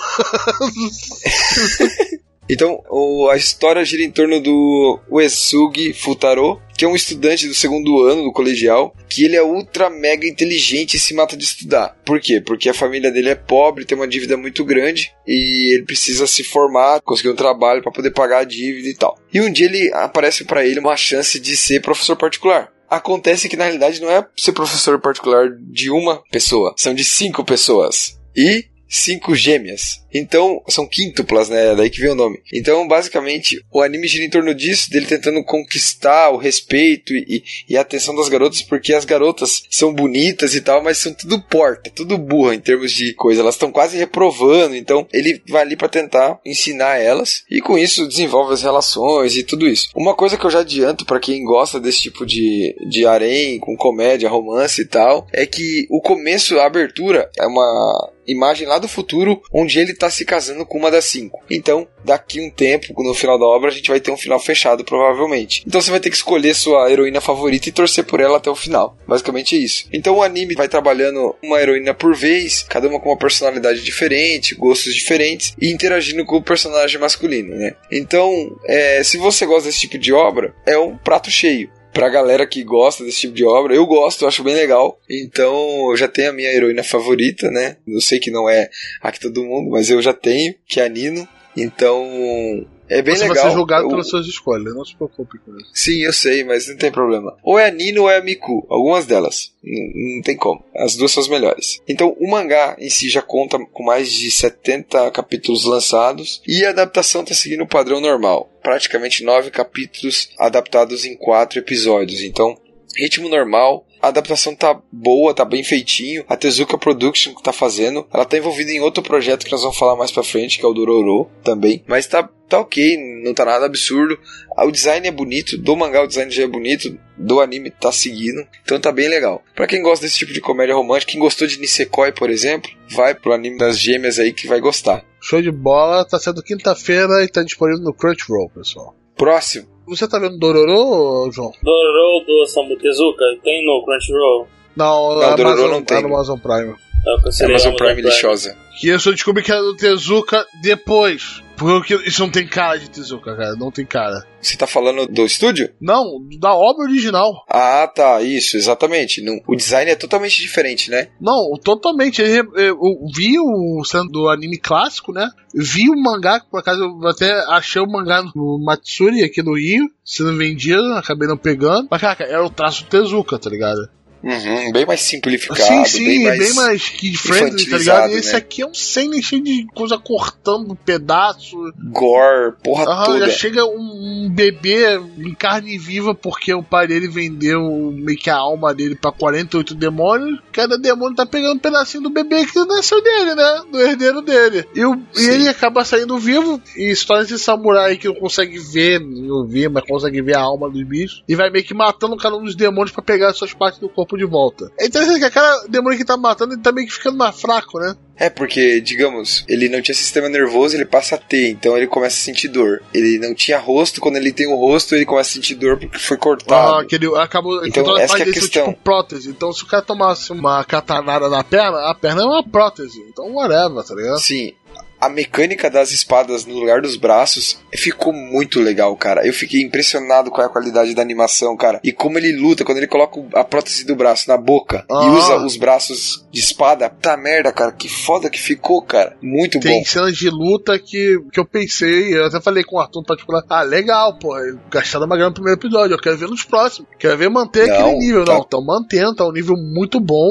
[2.48, 7.55] Então, o- a história gira em torno do Uesugi Futaro, que é um estudante do
[7.55, 11.97] segundo ano do colegial, que ele é ultra mega inteligente e se mata de estudar.
[12.05, 12.40] Por quê?
[12.40, 16.44] Porque a família dele é pobre, tem uma dívida muito grande e ele precisa se
[16.44, 19.18] formar, conseguir um trabalho para poder pagar a dívida e tal.
[19.32, 22.70] E um dia ele aparece para ele uma chance de ser professor particular.
[22.89, 27.43] Acontece que na realidade não é ser professor particular de uma pessoa, são de cinco
[27.44, 28.16] pessoas.
[28.36, 30.05] E cinco gêmeas.
[30.16, 31.74] Então, são quíntuplas, né?
[31.74, 32.38] Daí que vem o nome.
[32.52, 37.76] Então, basicamente, o anime gira em torno disso, dele tentando conquistar o respeito e, e
[37.76, 41.90] a atenção das garotas, porque as garotas são bonitas e tal, mas são tudo porta,
[41.94, 43.40] tudo burra em termos de coisa.
[43.40, 48.06] Elas estão quase reprovando, então ele vai ali pra tentar ensinar elas e com isso
[48.06, 49.88] desenvolve as relações e tudo isso.
[49.94, 53.76] Uma coisa que eu já adianto pra quem gosta desse tipo de, de harém, com
[53.76, 58.88] comédia, romance e tal, é que o começo, a abertura, é uma imagem lá do
[58.88, 61.43] futuro onde ele tá se casando com uma das cinco.
[61.51, 64.85] Então, daqui um tempo, no final da obra, a gente vai ter um final fechado,
[64.85, 65.62] provavelmente.
[65.66, 68.55] Então você vai ter que escolher sua heroína favorita e torcer por ela até o
[68.55, 68.97] final.
[69.07, 69.89] Basicamente é isso.
[69.93, 74.55] Então o anime vai trabalhando uma heroína por vez, cada uma com uma personalidade diferente,
[74.55, 77.74] gostos diferentes, e interagindo com o personagem masculino, né?
[77.91, 82.47] Então, é, se você gosta desse tipo de obra, é um prato cheio pra galera
[82.47, 83.74] que gosta desse tipo de obra.
[83.74, 85.01] Eu gosto, eu acho bem legal.
[85.09, 87.78] Então, eu já tenho a minha heroína favorita, né?
[87.89, 88.68] Eu sei que não é
[89.01, 91.27] a que todo mundo, mas eu já tenho, que é a Nino.
[91.56, 93.36] Então, é bem você legal.
[93.36, 95.70] vai ser julgado Eu- pelas suas escolhas, não se preocupe com isso.
[95.74, 97.36] Sim, eu sei, mas não tem problema.
[97.42, 99.52] Ou é a Nino ou é a Miku, algumas delas.
[99.62, 100.64] Não, não tem como.
[100.74, 101.80] As duas são as melhores.
[101.88, 106.70] Então, o mangá em si já conta com mais de 70 capítulos lançados e a
[106.70, 108.50] adaptação está seguindo o padrão normal.
[108.62, 112.20] Praticamente nove capítulos adaptados em quatro episódios.
[112.22, 112.56] Então,
[112.96, 113.85] ritmo normal.
[114.01, 116.24] A adaptação tá boa, tá bem feitinho.
[116.28, 119.78] A Tezuka Production que tá fazendo, ela tá envolvida em outro projeto que nós vamos
[119.78, 121.82] falar mais pra frente, que é o Dororo também.
[121.86, 124.18] Mas tá, tá ok, não tá nada absurdo.
[124.59, 128.47] O design é bonito, do mangá o design já é bonito, do anime tá seguindo,
[128.62, 129.43] então tá bem legal.
[129.55, 133.14] Pra quem gosta desse tipo de comédia romântica, quem gostou de Nisekoi, por exemplo, vai
[133.14, 135.05] pro anime das gêmeas aí que vai gostar.
[135.20, 138.94] Show de bola, tá sendo quinta-feira e tá disponível no Crunchyroll, pessoal.
[139.16, 139.76] Próximo.
[139.86, 141.52] Você tá vendo Dororo, João?
[141.62, 144.48] Dororo do Samu Tezuka tem no Crunchyroll.
[144.76, 145.96] Não, Não, Dororo Amazon, não tem.
[145.98, 146.74] a Amazon Prime.
[147.06, 148.56] É o que eu sei, Amazon Prime lixosa.
[148.80, 151.40] Que eu descobri que era do Tezuka depois.
[151.57, 153.57] Porque isso não tem cara de Tezuka, cara.
[153.57, 154.27] Não tem cara.
[154.41, 155.70] Você tá falando do estúdio?
[155.81, 156.05] Não,
[156.39, 157.45] da obra original.
[157.49, 159.24] Ah, tá, isso, exatamente.
[159.47, 161.09] O design é totalmente diferente, né?
[161.20, 162.23] Não, totalmente.
[162.23, 162.78] Eu,
[163.15, 165.28] vi o sendo do anime clássico, né?
[165.55, 169.89] Vi o mangá, por acaso eu até achei o mangá no Matsuri aqui no Rio,
[170.05, 171.89] sendo vendido, acabei não pegando.
[171.91, 173.89] Mas, cara, era o traço do Tezuka, tá ligado?
[174.27, 176.39] Uhum, bem mais simplificado, sim, sim, bem mais...
[176.40, 178.11] bem mais kid friendly, tá ligado?
[178.12, 178.39] E esse né?
[178.39, 181.57] aqui é um sem cheio de coisa cortando pedaço.
[181.93, 183.31] gore, porra Aham, já toda.
[183.31, 188.74] chega um bebê em carne viva porque o pai dele vendeu meio que a alma
[188.74, 190.40] dele pra 48 demônios.
[190.53, 193.62] Cada demônio tá pegando um pedacinho do bebê que nasceu dele, né?
[193.70, 194.65] Do herdeiro dele.
[194.74, 196.61] E, o- e ele acaba saindo vivo.
[196.77, 200.69] E histórias de samurai que não consegue ver, não ouvir, mas consegue ver a alma
[200.69, 201.23] dos bichos.
[201.28, 203.89] E vai meio que matando cada um dos demônios pra pegar as suas partes do
[203.89, 204.70] corpo de volta.
[204.78, 207.78] É interessante que cada demônio que tá matando, ele tá meio que ficando mais fraco,
[207.78, 207.94] né?
[208.18, 212.16] É porque, digamos, ele não tinha sistema nervoso, ele passa a ter, então ele começa
[212.16, 212.82] a sentir dor.
[212.94, 215.98] Ele não tinha rosto, quando ele tem o rosto, ele começa a sentir dor porque
[215.98, 216.80] foi cortado.
[216.80, 217.64] Ah, que ele acabou.
[217.66, 218.68] Então, toda essa é a questão.
[218.68, 219.28] tipo prótese.
[219.28, 222.98] Então, se o cara tomasse uma catanada na perna, a perna é uma prótese.
[223.10, 224.18] Então, whatever, tá ligado?
[224.18, 224.55] Sim.
[225.01, 229.27] A mecânica das espadas no lugar dos braços ficou muito legal, cara.
[229.27, 231.81] Eu fiquei impressionado com a qualidade da animação, cara.
[231.85, 235.10] E como ele luta, quando ele coloca a prótese do braço na boca e Ah.
[235.12, 236.89] usa os braços de espada.
[236.89, 237.73] Tá merda, cara.
[237.73, 239.16] Que foda que ficou, cara.
[239.23, 239.85] Muito Tem bom.
[239.85, 243.43] cenas de luta que, que eu pensei, eu até falei com o Arthur em particular,
[243.48, 244.35] ah, legal, pô,
[244.70, 247.74] gastaram uma grana no primeiro episódio, eu quero ver nos próximos, quero ver manter Não,
[247.74, 248.32] aquele nível, tá.
[248.35, 250.28] não, estão mantendo, tá um nível muito bom,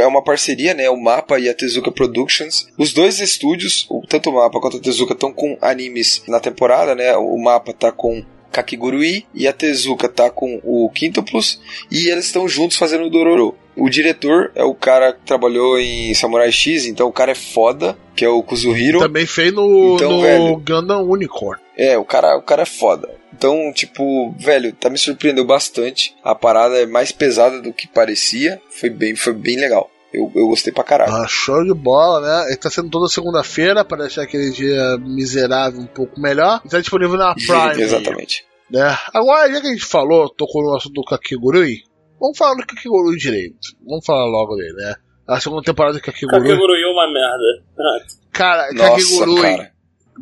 [0.00, 0.90] É uma parceria, né?
[0.90, 2.68] O Mapa e a Tezuka Productions.
[2.76, 7.16] Os dois estúdios, tanto o Mapa quanto a Tezuka, estão com animes na temporada, né?
[7.16, 11.60] O Mapa tá com Kakigurui e a Tezuka tá com o Quintuplus.
[11.90, 13.54] E eles estão juntos fazendo o Dororo.
[13.76, 17.96] O diretor é o cara que trabalhou em Samurai X, então o cara é foda,
[18.16, 18.98] que é o Kuzuhiro.
[18.98, 20.56] também fez no, Então, no velho.
[20.56, 21.62] Gundam Unicorn.
[21.76, 23.08] É, o cara, o cara é foda.
[23.32, 26.12] Então, tipo, velho, tá me surpreendeu bastante.
[26.24, 28.60] A parada é mais pesada do que parecia.
[28.68, 29.88] Foi bem, foi bem legal.
[30.12, 31.12] Eu, eu gostei pra caralho.
[31.12, 32.46] Ah, show de bola, né?
[32.48, 36.60] Ele tá sendo toda segunda-feira, para deixar aquele dia miserável um pouco melhor.
[36.64, 37.82] E tá disponível na Prime.
[37.82, 38.46] Exatamente.
[38.70, 38.96] Né?
[39.12, 41.82] Agora, já que a gente falou, tocou no assunto do Kakigurui,
[42.20, 43.56] vamos falar do Kakigurui direito.
[43.86, 44.94] Vamos falar logo dele, né?
[45.26, 46.40] A segunda temporada do Kakigurui.
[46.40, 47.62] Kakegurui é uma merda.
[48.32, 49.72] Cara, Nossa, Kakigurui cara.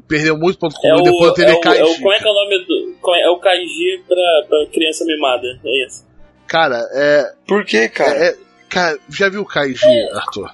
[0.08, 1.82] perdeu muito ponto É comum o, depois de é, é Kaiji.
[1.82, 1.96] o.
[1.98, 3.14] Como é que é o nome do.
[3.14, 5.46] é, é o Kaiji pra, pra criança mimada.
[5.64, 6.04] É isso.
[6.46, 8.10] Cara, é, Por que, cara?
[8.16, 8.36] é- é-
[8.68, 10.50] Cara, já viu o Kaiji, Arthur?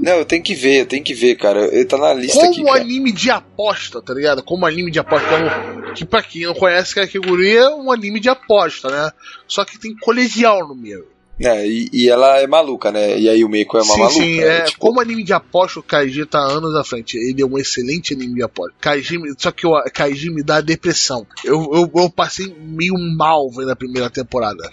[0.00, 1.66] Não, eu tenho que ver, eu tenho que ver, cara.
[1.66, 2.80] Ele tá na lista Como aqui, cara.
[2.80, 4.42] anime de aposta, tá ligado?
[4.42, 5.28] Como anime de aposta.
[5.28, 9.10] Como, que pra quem não conhece, Kakigurui é um anime de aposta, né?
[9.46, 11.06] Só que tem colegial no meio.
[11.40, 13.18] É, e, e ela é maluca, né?
[13.18, 14.20] E aí o Meiko é uma sim, maluca.
[14.20, 14.58] sim, né?
[14.58, 17.16] é, Tipo, como anime de aposta, o Kaiji tá anos à frente.
[17.18, 18.74] Ele é um excelente anime de aposta.
[18.80, 21.26] Kaiji, só que o Kaiji me dá depressão.
[21.44, 24.70] Eu, eu, eu passei meio mal vendo a primeira temporada.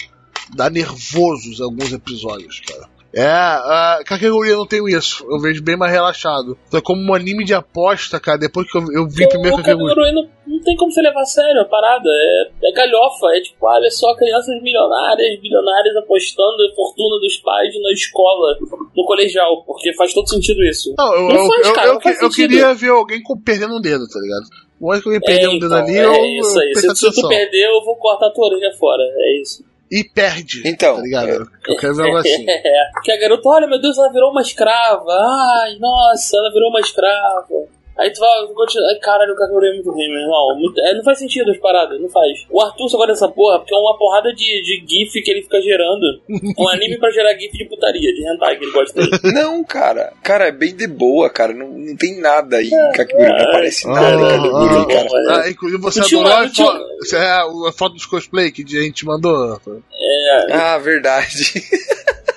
[0.56, 2.90] Dá nervosos alguns episódios, cara.
[3.14, 5.26] É, a eu não tenho isso.
[5.30, 6.58] Eu vejo bem mais relaxado.
[6.68, 9.90] Então, como um anime de aposta, cara, depois que eu, eu vi primeiro o Kakegurui.
[9.90, 12.10] Kakegurui não, não tem como você levar a sério a parada.
[12.10, 13.28] É, é galhofa.
[13.36, 18.58] É tipo, olha só, crianças milionárias, bilionárias apostando a fortuna dos pais na escola,
[18.96, 19.62] no colegial.
[19.66, 20.94] Porque faz todo sentido isso.
[20.98, 23.38] Não, eu, Não eu, faz, eu, cara, eu, não faz eu queria ver alguém com-
[23.38, 24.46] perdendo um dedo, tá ligado?
[24.80, 26.76] Mais que alguém perder um dedo então, ali, é eu, isso aí.
[26.76, 29.04] Se, se tu perder, eu vou cortar a tua orelha fora.
[29.04, 29.70] É isso.
[29.92, 30.62] E perde.
[30.66, 31.52] Então, tá ligado?
[31.68, 32.46] Eu quero ver algo assim.
[32.48, 35.12] É, que a garota, olha, meu Deus, ela virou uma escrava.
[35.12, 37.68] Ai, nossa, ela virou uma escrava.
[37.98, 38.88] Aí tu vai, continua.
[38.90, 40.58] Ai, caralho, o Kakegurui é muito ruim, meu irmão.
[40.60, 42.46] Muito- é, não faz sentido as paradas, não faz.
[42.50, 45.42] O Arthur só gosta dessa porra porque é uma porrada de, de GIF que ele
[45.44, 46.22] fica gerando.
[46.58, 49.12] Um anime pra gerar GIF de putaria, de hentai que ele gosta dele.
[49.34, 50.14] Não, cara.
[50.24, 51.54] Cara, é bem de boa, cara.
[51.54, 53.28] Não, não tem nada aí em Kakegurui.
[53.30, 55.08] Não aparece nada em Kakegurui, cara.
[55.44, 58.06] ah, inclusive você Não tinha adorou uma- a, tinha fo Isso é a foto dos
[58.06, 59.60] cosplay que a gente mandou.
[59.94, 61.54] É, Ah, verdade.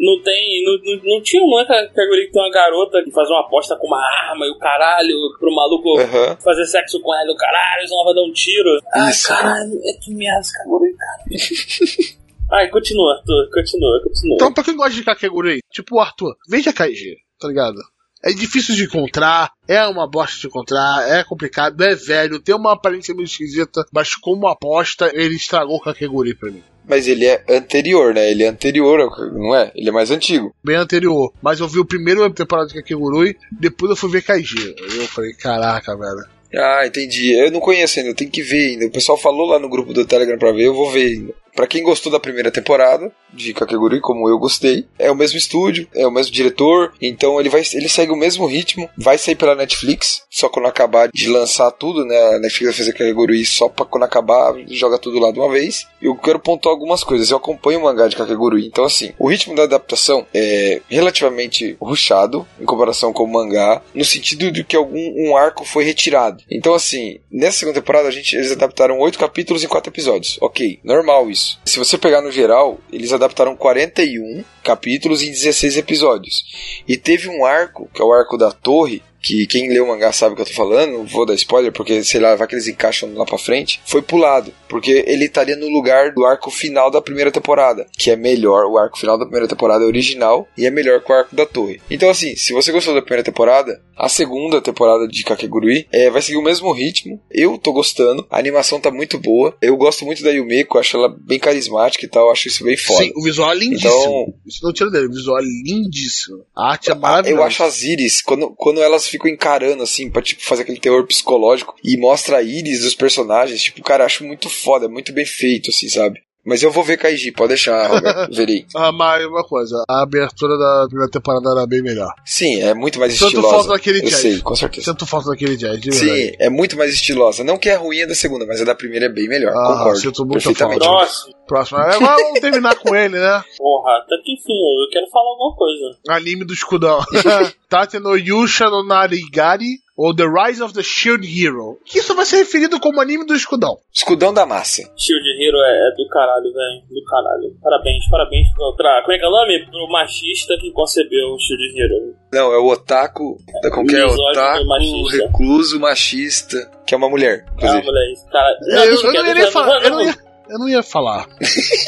[0.00, 0.64] não tem.
[0.64, 3.86] Não, não, não tinha uma Kakegurui que tem uma garota que faz uma aposta com
[3.86, 6.36] uma arma e o caralho pro maluco Aham.
[6.42, 8.80] fazer sexo com ela, o caralho, senão vai dar um tiro.
[8.94, 9.28] Ai, Isso.
[9.28, 11.20] caralho, é que merda esse Kakegurui, cara.
[12.52, 14.34] Ai, continua, Arthur, continua, continua.
[14.34, 17.78] Então, pra quem gosta de Kakegurui, tipo o Arthur, veja Kaiji, tá ligado?
[18.22, 22.72] É difícil de encontrar, é uma bosta de encontrar, é complicado, é velho, tem uma
[22.72, 26.62] aparência meio esquisita, mas como aposta, ele estragou o Kakegurui pra mim.
[26.86, 28.30] Mas ele é anterior, né?
[28.30, 29.70] Ele é anterior, não é?
[29.74, 30.52] Ele é mais antigo.
[30.62, 31.32] Bem anterior.
[31.40, 34.74] Mas eu vi o primeiro temporada de Kakegurui, depois eu fui ver Kaiji.
[34.96, 36.26] Eu falei, caraca, velho.
[36.54, 37.32] Ah, entendi.
[37.32, 38.86] Eu não conheço ainda, eu tenho que ver ainda.
[38.86, 41.34] O pessoal falou lá no grupo do Telegram pra ver, eu vou ver ainda.
[41.54, 45.86] Pra quem gostou da primeira temporada de Kakegurui, como eu gostei, é o mesmo estúdio,
[45.94, 49.54] é o mesmo diretor, então ele vai ele segue o mesmo ritmo, vai sair pela
[49.54, 52.16] Netflix, só quando acabar de lançar tudo, né?
[52.34, 55.86] A Netflix vai fazer Kakegurui só pra quando acabar, joga tudo lá de uma vez.
[56.00, 57.30] Eu quero pontuar algumas coisas.
[57.30, 62.46] Eu acompanho o mangá de Kakegurui, então assim, o ritmo da adaptação é relativamente ruchado
[62.60, 66.42] em comparação com o mangá, no sentido de que algum um arco foi retirado.
[66.50, 70.38] Então assim, nessa segunda temporada a gente eles adaptaram oito capítulos em quatro episódios.
[70.40, 71.49] OK, normal isso.
[71.64, 76.44] Se você pegar no geral, eles adaptaram 41 capítulos em 16 episódios.
[76.86, 80.12] E teve um arco, que é o arco da torre, que quem leu o mangá
[80.12, 82.54] sabe o que eu tô falando, não vou dar spoiler, porque sei lá, vai que
[82.54, 86.90] eles encaixam lá pra frente, foi pulado, porque ele estaria no lugar do arco final
[86.90, 90.66] da primeira temporada, que é melhor, o arco final da primeira temporada é original e
[90.66, 91.80] é melhor que o arco da torre.
[91.90, 96.22] Então assim, se você gostou da primeira temporada, a segunda temporada de Kakegurui é, vai
[96.22, 100.22] seguir o mesmo ritmo, eu tô gostando, a animação tá muito boa, eu gosto muito
[100.22, 103.04] da Yumeko, acho ela bem carismática e tal, acho isso bem foda.
[103.04, 103.90] Sim, o visual é lindíssimo.
[103.90, 106.44] Então- Isso não tira dele, o visual é lindíssimo.
[106.56, 107.40] A arte é maravilhosa.
[107.40, 111.06] Eu acho as íris, quando, quando elas ficam encarando, assim, pra tipo, fazer aquele terror
[111.06, 115.70] psicológico e mostra a íris dos personagens, tipo, cara, acho muito foda, muito bem feito,
[115.70, 116.20] assim, sabe?
[116.44, 118.32] Mas eu vou ver Kaiji, pode deixar, Roberto.
[118.34, 118.64] Verei.
[118.74, 122.12] Ah, mas uma coisa, a abertura da primeira temporada era bem melhor.
[122.24, 123.48] Sim, é muito mais Sinto estilosa.
[123.54, 124.20] falta daquele eu jazz.
[124.20, 124.90] sei, com certeza.
[124.90, 126.28] Sinto falta daquele jazz, de verdade.
[126.28, 127.44] Sim, é muito mais estilosa.
[127.44, 129.52] Não que é ruim a da segunda, mas a da primeira é bem melhor.
[129.54, 129.98] Ah, Concordo.
[130.00, 130.84] sinto muita perfeitamente.
[130.84, 131.04] falta.
[131.06, 131.34] Próximo.
[131.50, 131.78] Próximo.
[131.78, 133.42] Agora vamos terminar com ele, né?
[133.58, 135.98] Porra, até que enfim, eu quero falar alguma coisa.
[136.08, 137.00] Anime do escudão.
[137.68, 141.78] Tate no Yusha no Narigari ou The Rise of the Shield Hero.
[141.84, 143.78] Que isso vai ser referido como anime do escudão.
[143.92, 144.82] Escudão da massa.
[144.96, 146.82] Shield Hero é, é do caralho, velho.
[146.88, 147.54] Do caralho.
[147.62, 148.46] Parabéns, parabéns
[148.76, 149.02] pra.
[149.02, 149.66] Como é que é o nome?
[149.66, 152.14] Pro machista que concebeu o Shield Hero.
[152.32, 153.36] Não, é o otaku.
[153.62, 154.04] Da como que é?
[154.04, 155.16] misógino, Otaku, machista.
[155.26, 156.70] recluso, machista.
[156.86, 157.84] Que é uma mulher, Ah, inclusive.
[157.86, 158.14] moleque.
[158.30, 159.84] Cara, Eu, deixa eu quieto, não ia nem deixa- falar.
[159.84, 160.14] Eu não ia,
[160.50, 161.26] eu não ia falar.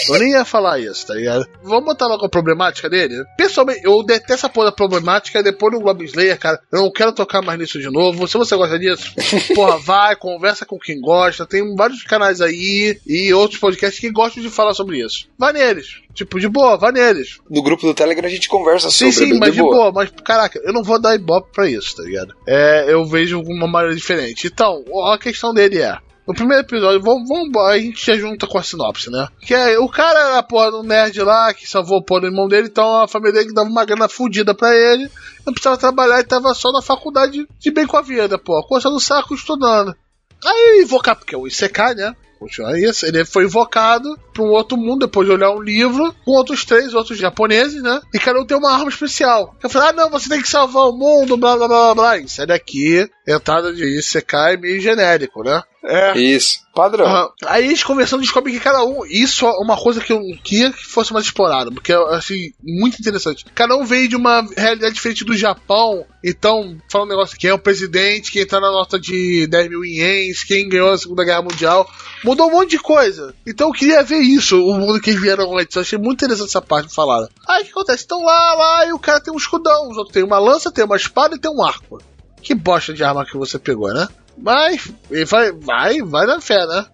[0.09, 1.47] Eu nem ia falar isso, tá ligado?
[1.63, 3.25] Vamos botar logo a problemática dele?
[3.37, 6.61] Pessoalmente, eu detesto essa porra da problemática depois do Goblin Slayer, cara.
[6.73, 8.27] Eu não quero tocar mais nisso de novo.
[8.27, 9.13] Se você gosta disso,
[9.55, 11.47] porra, vai, conversa com quem gosta.
[11.47, 15.29] Tem vários canais aí e outros podcasts que gostam de falar sobre isso.
[15.39, 16.01] Vai neles.
[16.15, 17.39] Tipo, de boa, vai neles.
[17.49, 19.27] No grupo do Telegram a gente conversa Sim, sobre.
[19.27, 19.75] sim, bem mas de boa.
[19.77, 19.93] boa.
[19.93, 22.35] Mas, caraca, eu não vou dar ibope pra isso, tá ligado?
[22.47, 24.47] É, eu vejo uma maneira diferente.
[24.47, 25.97] Então, a questão dele é.
[26.27, 29.27] No primeiro episódio, vamos, vamos, a gente já junta com a sinopse, né?
[29.41, 32.47] Que é, o cara era porra do nerd lá, que salvou o porra do irmão
[32.47, 35.11] dele, então a família dele dava uma grana fodida pra ele,
[35.45, 38.97] não precisava trabalhar e tava só na faculdade de bem com a vida, pô, coçando
[38.97, 39.97] o saco estudando.
[40.45, 42.15] Aí ele invocar, porque é o Isekai, né?
[42.43, 43.07] Continua isso.
[43.07, 46.93] Ele foi invocado para um outro mundo depois de olhar um livro com outros três
[46.93, 48.01] outros japoneses, né?
[48.13, 49.55] E cada um tem uma arma especial.
[49.63, 52.19] Eu falei, ah, não, você tem que salvar o mundo, blá blá blá blá.
[52.19, 55.63] Isso é daqui, entrada de Isekai meio genérico, né?
[55.85, 56.17] É.
[56.19, 56.63] Isso.
[56.75, 57.05] Padrão.
[57.05, 57.31] Aham.
[57.47, 59.05] Aí eles conversando descobrem que cada um.
[59.05, 62.99] Isso é uma coisa que eu queria que fosse mais explorado, porque eu achei muito
[62.99, 63.45] interessante.
[63.55, 66.07] Cada um veio de uma realidade diferente do Japão.
[66.25, 69.85] Então, fala um negócio: quem é o presidente, quem tá na nota de 10 mil
[69.85, 71.91] ienes, quem ganhou a Segunda Guerra Mundial.
[72.25, 73.35] Mudou um monte de coisa.
[73.45, 75.75] Então eu queria ver isso, o mundo que eles vieram antes.
[75.75, 77.29] Eu achei muito interessante essa parte falar.
[77.49, 78.05] Aí o que acontece?
[78.05, 80.85] Estão lá, lá, e o cara tem um escudão, os outros tem uma lança, tem
[80.85, 82.01] uma espada e tem um arco.
[82.41, 84.09] Que bosta de arma que você pegou, né?
[84.43, 86.85] Mas ele vai, vai, vai na fé, né?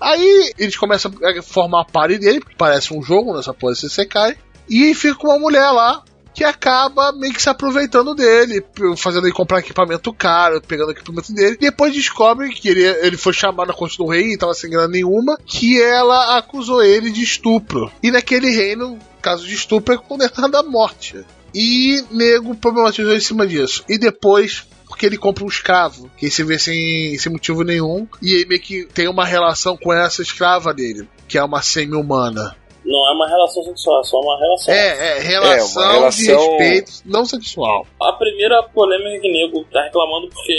[0.00, 3.88] Aí eles começam a formar a party dele, porque parece um jogo nessa porra se
[3.88, 4.36] você cai.
[4.68, 6.02] E fica uma mulher lá
[6.34, 8.64] que acaba meio que se aproveitando dele,
[8.96, 11.56] fazendo ele comprar equipamento caro, pegando equipamento dele.
[11.58, 14.86] Depois descobre que ele, ele foi chamado na corte do rei e tava sem grana
[14.86, 17.90] nenhuma, que ela acusou ele de estupro.
[18.00, 21.24] E naquele reino, caso de estupro, é condenado à morte.
[21.52, 23.82] E nego problematizou em cima disso.
[23.88, 24.64] E depois
[24.98, 28.60] porque ele compra um escravo, que se vê sem, sem motivo nenhum, e ele meio
[28.60, 32.56] que tem uma relação com essa escrava dele, que é uma semi-humana.
[32.88, 34.74] Não é uma relação sexual, é só uma relação.
[34.74, 37.86] É, é, relação, É, uma relação- de respeito, não sexual.
[38.00, 40.58] A primeira polêmica é que o nego tá reclamando porque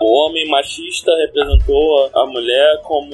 [0.00, 3.10] o homem machista representou a mulher como.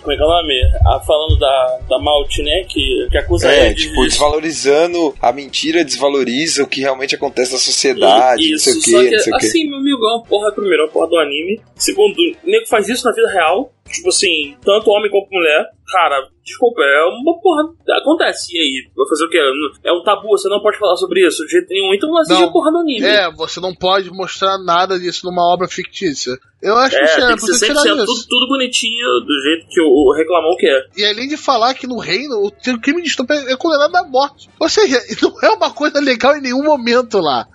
[0.00, 0.54] Como é que é o nome?
[0.86, 2.64] Ah, falando da, da Malte, né?
[2.68, 3.88] Que, que acusa É, ele de.
[3.88, 9.02] tipo, desvalorizando a mentira, desvaloriza o que realmente acontece na sociedade, Isso, não sei o
[9.02, 11.60] só que, sei assim, meu amigo, é uma porra, primeiro, é uma porra do anime.
[11.74, 13.72] Segundo, o nego faz isso na vida real.
[13.90, 15.66] Tipo assim, tanto homem quanto mulher.
[15.92, 17.62] Cara, desculpa, é uma porra.
[17.98, 18.56] Acontece.
[18.56, 18.90] E aí?
[18.96, 19.38] Vai fazer o quê?
[19.84, 21.92] É um tabu, você não pode falar sobre isso de jeito nenhum.
[21.94, 22.48] Então não assiste Não.
[22.48, 23.04] a porra do anime.
[23.06, 26.32] É, você não pode mostrar nada disso numa obra fictícia.
[26.62, 28.04] Eu acho que É, você tem que ser 100%, isso.
[28.06, 30.88] tudo, tudo bonitinho, do jeito que o, o reclamão quer.
[30.94, 34.04] E além de falar que no reino o crime de estupro é é condenado à
[34.06, 34.48] morte.
[34.60, 37.46] Ou seja, não é uma coisa legal em nenhum momento lá.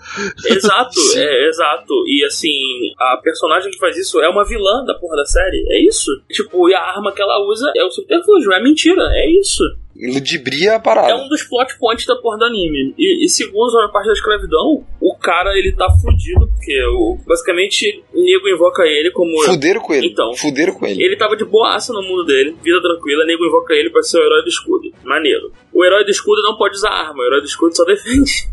[0.48, 1.94] Exato, é, exato.
[2.07, 2.49] E assim,
[2.99, 5.64] a personagem que faz isso é uma vilã da porra da série.
[5.70, 6.10] É isso.
[6.32, 9.64] Tipo, e a arma que ela usa é o subterfúgio, é mentira, é isso.
[9.98, 11.10] Ludibria a parada.
[11.10, 12.94] É um dos plot points da porra do anime.
[12.98, 18.04] E, e segundo a parte da escravidão, o cara ele tá fudido, porque o, basicamente
[18.14, 19.42] o nego invoca ele como.
[19.46, 20.08] Fuderam com ele.
[20.08, 20.34] Então.
[20.36, 21.02] Fuderam com ele.
[21.02, 24.26] Ele tava de boaça no mundo dele, vida tranquila, nego invoca ele pra ser o
[24.26, 24.92] herói do escudo.
[25.04, 25.54] Maneiro.
[25.74, 28.50] O herói do escudo não pode usar arma, o herói do escudo só defende.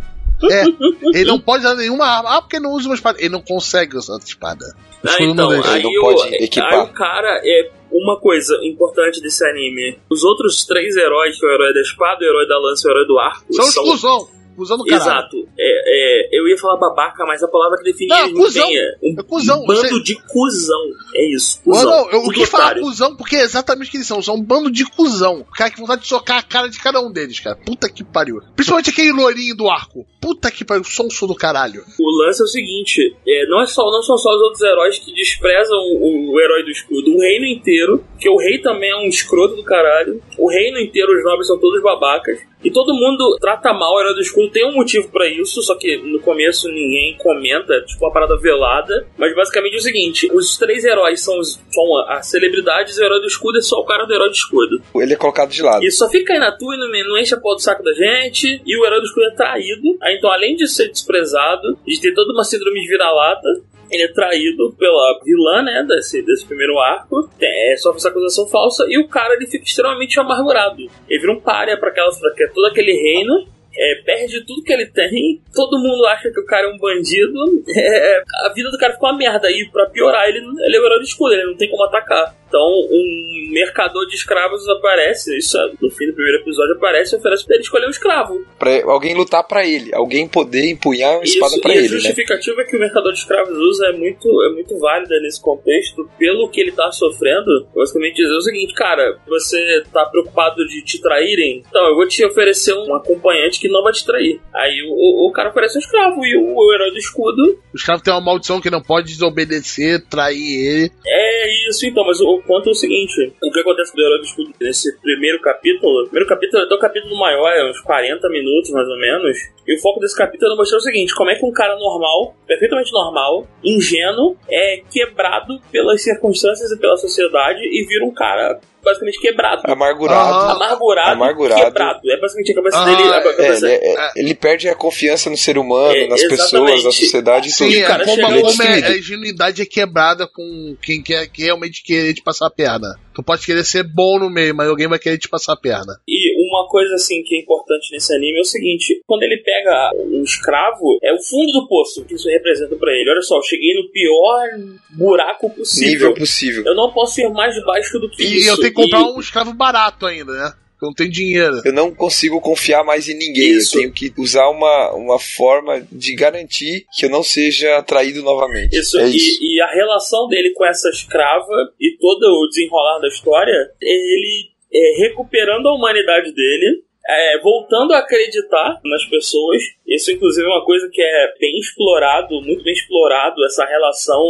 [0.48, 0.64] É,
[1.18, 2.36] ele não pode usar nenhuma arma.
[2.36, 3.18] Ah, porque não usa uma espada.
[3.18, 4.64] Ele não consegue usar outra espada.
[5.02, 6.72] O Ah, então, aí, não o, pode equipar.
[6.72, 9.98] aí o cara é uma coisa importante desse anime.
[10.10, 12.90] Os outros três heróis, que é o herói da espada, o herói da lança e
[12.90, 14.28] o herói do arco, São exclusão.
[14.52, 15.02] Exclusão do caralho.
[15.10, 15.48] Exato.
[15.58, 18.68] É, é, eu ia falar babaca, mas a palavra que define Não, cuzão.
[18.68, 20.82] é um É cuzão, bando você- de cuzão.
[21.14, 21.90] É isso, cuzão.
[21.90, 24.20] não, eu Tudo quis falar cuzão porque é exatamente o que eles são.
[24.20, 25.42] São um bando de cuzão.
[25.56, 27.56] Cara, que vontade de socar a cara de cada um deles, cara.
[27.64, 28.42] Puta que pariu.
[28.54, 30.06] Principalmente aquele loirinho do arco.
[30.22, 31.82] Puta que pariu, sonso do caralho.
[32.00, 34.98] O lance é o seguinte: é, não, é só, não são só os outros heróis
[34.98, 37.12] que desprezam o, o herói do escudo.
[37.14, 40.22] O reino inteiro, que o rei também é um escroto do caralho.
[40.38, 42.38] O reino inteiro, os nobres são todos babacas.
[42.64, 45.74] E todo mundo trata mal o herói do escudo, tem um motivo pra isso, só
[45.76, 49.04] que no começo ninguém comenta, tipo uma parada velada.
[49.18, 53.04] Mas basicamente é o seguinte: os três heróis são, os- são as celebridades e o
[53.04, 54.80] herói do escudo é só o cara do herói do escudo.
[54.94, 55.84] Ele é colocado de lado.
[55.84, 57.92] E só fica aí na tua e não, não enche a porra do saco da
[57.92, 58.62] gente.
[58.64, 59.98] E o herói do escudo é traído.
[60.00, 63.48] Aí, então, além de ser desprezado, de ter toda uma síndrome de vira-lata,
[63.90, 67.28] ele é traído pela vilã, né, desse, desse primeiro arco.
[67.38, 68.86] É, sofre essa acusação falsa.
[68.88, 70.80] E o cara, ele fica extremamente amargurado.
[71.08, 73.46] Ele vira um párea pra, aquela, pra todo aquele reino.
[73.76, 77.38] É, perde tudo que ele tem, todo mundo acha que o cara é um bandido,
[77.76, 79.50] é, a vida do cara fica uma merda.
[79.50, 82.34] E pra piorar, ele, ele é o herói do escudo, ele não tem como atacar.
[82.52, 87.18] Então, um mercador de escravos aparece, isso é, no fim do primeiro episódio aparece e
[87.18, 88.44] oferece pra ele escolher um escravo.
[88.58, 89.88] Pra alguém lutar pra ele.
[89.94, 91.94] Alguém poder empunhar uma espada Isso, pra e a ele, né?
[91.94, 96.50] justificativa que o mercador de escravos usa é muito, é muito válida nesse contexto, pelo
[96.50, 97.66] que ele tá sofrendo.
[97.74, 101.62] Basicamente dizer o seguinte, cara, você tá preocupado de te traírem?
[101.66, 104.40] Então, eu vou te oferecer um acompanhante que não vai te trair.
[104.52, 107.82] Aí o, o, o cara oferece um escravo e o, o herói do escudo Os
[107.84, 110.92] caras têm uma maldição que não pode desobedecer, trair ele.
[111.06, 114.02] É isso então, mas o, o ponto é o seguinte: o que acontece com o
[114.02, 116.04] Herói do Escudo nesse primeiro capítulo?
[116.06, 119.36] Primeiro capítulo é até o capítulo maior, é uns 40 minutos mais ou menos.
[119.66, 122.34] E o foco desse capítulo é mostrar o seguinte: como é que um cara normal,
[122.46, 129.20] perfeitamente normal, ingênuo, é quebrado pelas circunstâncias e pela sociedade e vira um cara basicamente
[129.20, 129.62] quebrado.
[129.64, 130.20] Amargurado.
[130.34, 130.50] Aham.
[130.56, 131.62] Amargurado, Amargurado.
[131.64, 132.00] quebrado.
[132.10, 133.02] É basicamente a cabeça Ah, dele.
[133.02, 136.20] A é, É, cabeça ele, é- ele perde a confiança no ser humano, É, nas
[136.22, 136.84] pessoas, exatamente.
[136.84, 137.76] na sociedade e Sim, tudo.
[137.78, 138.20] é, cara como,
[138.62, 142.50] é é- a ingenuidade é quebrada com quem quer que realmente querer te passar a
[142.50, 142.98] perna.
[143.14, 145.98] Tu pode querer ser bom no meio, mas alguém vai querer te passar a perna.
[146.08, 149.90] E uma coisa assim que é importante nesse anime é o seguinte: quando ele pega
[150.06, 153.10] um escravo, é o fundo do poço que isso representa pra ele.
[153.10, 154.48] Olha só, eu cheguei no pior
[154.90, 155.88] buraco possível.
[155.92, 156.64] Nível possível.
[156.66, 158.48] Eu não posso ir mais baixo do que E isso.
[158.50, 160.52] eu tenho que comprar E- um escravo barato ainda, né?
[160.82, 161.62] Eu não tenho dinheiro.
[161.64, 163.52] Eu não consigo confiar mais em ninguém.
[163.52, 163.76] Isso.
[163.76, 168.76] Eu tenho que usar uma, uma forma de garantir que eu não seja traído novamente.
[168.76, 169.38] Isso, é e, isso.
[169.40, 175.06] e a relação dele com essa escrava e todo o desenrolar da história, ele é,
[175.06, 179.62] recuperando a humanidade dele, é, voltando a acreditar nas pessoas.
[179.94, 184.22] Isso, inclusive, é uma coisa que é bem explorado, muito bem explorado, essa relação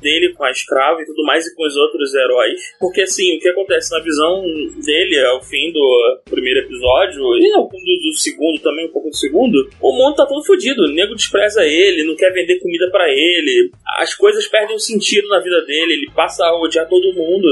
[0.00, 2.60] dele com a escrava e tudo mais, e com os outros heróis.
[2.78, 4.42] Porque, assim, o que acontece na visão
[4.84, 9.16] dele ao fim do primeiro episódio, e ao do, do segundo também, um pouco do
[9.16, 10.82] segundo, o mundo tá todo fodido.
[10.82, 15.28] O nego despreza ele, não quer vender comida pra ele, as coisas perdem o sentido
[15.28, 17.46] na vida dele, ele passa a odiar todo mundo.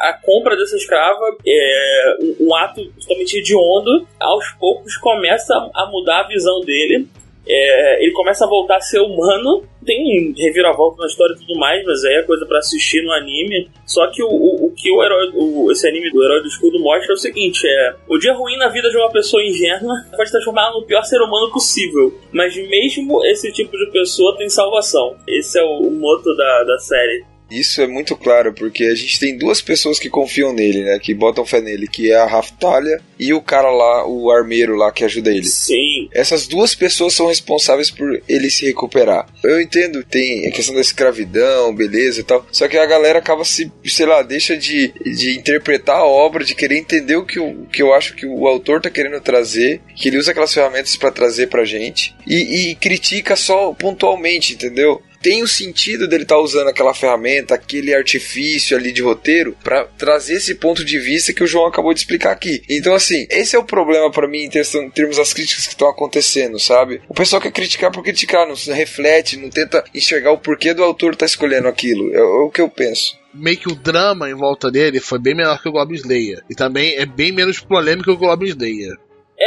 [0.00, 5.86] A, a compra dessa escrava é um, um ato totalmente hediondo, aos poucos começa a
[5.90, 7.07] mudar a visão dele.
[7.48, 9.64] É, ele começa a voltar a ser humano.
[9.84, 13.70] Tem reviravolta na história e tudo mais, mas aí é coisa pra assistir no anime.
[13.86, 16.78] Só que o, o, o que o herói, o, esse anime do Herói do Escudo
[16.78, 20.30] mostra é o seguinte: é o dia ruim na vida de uma pessoa ingênua pode
[20.30, 22.12] transformar no pior ser humano possível.
[22.32, 25.16] Mas mesmo esse tipo de pessoa tem salvação.
[25.26, 27.24] Esse é o, o moto da, da série.
[27.50, 30.98] Isso é muito claro, porque a gente tem duas pessoas que confiam nele, né?
[30.98, 34.92] Que botam fé nele, que é a Raftalia e o cara lá, o armeiro lá
[34.92, 35.44] que ajuda ele.
[35.44, 39.26] Sim, Essas duas pessoas são responsáveis por ele se recuperar.
[39.42, 42.46] Eu entendo, tem a questão da escravidão, beleza e tal.
[42.52, 46.54] Só que a galera acaba se, sei lá, deixa de, de interpretar a obra, de
[46.54, 50.08] querer entender o que, o que eu acho que o autor tá querendo trazer, que
[50.08, 55.02] ele usa aquelas ferramentas pra trazer pra gente, e, e critica só pontualmente, entendeu?
[55.20, 60.34] Tem o sentido dele estar usando aquela ferramenta, aquele artifício ali de roteiro, pra trazer
[60.34, 62.62] esse ponto de vista que o João acabou de explicar aqui.
[62.68, 66.58] Então, assim, esse é o problema pra mim em termos das críticas que estão acontecendo,
[66.58, 67.00] sabe?
[67.08, 70.82] O pessoal quer criticar por criticar, não se reflete, não tenta enxergar o porquê do
[70.82, 72.14] autor tá escolhendo aquilo.
[72.14, 73.18] É, o que eu penso.
[73.34, 76.42] Meio que o drama em volta dele foi bem menor que o Goblin Slayer.
[76.48, 78.96] E também é bem menos polêmico que o Goblin Slayer.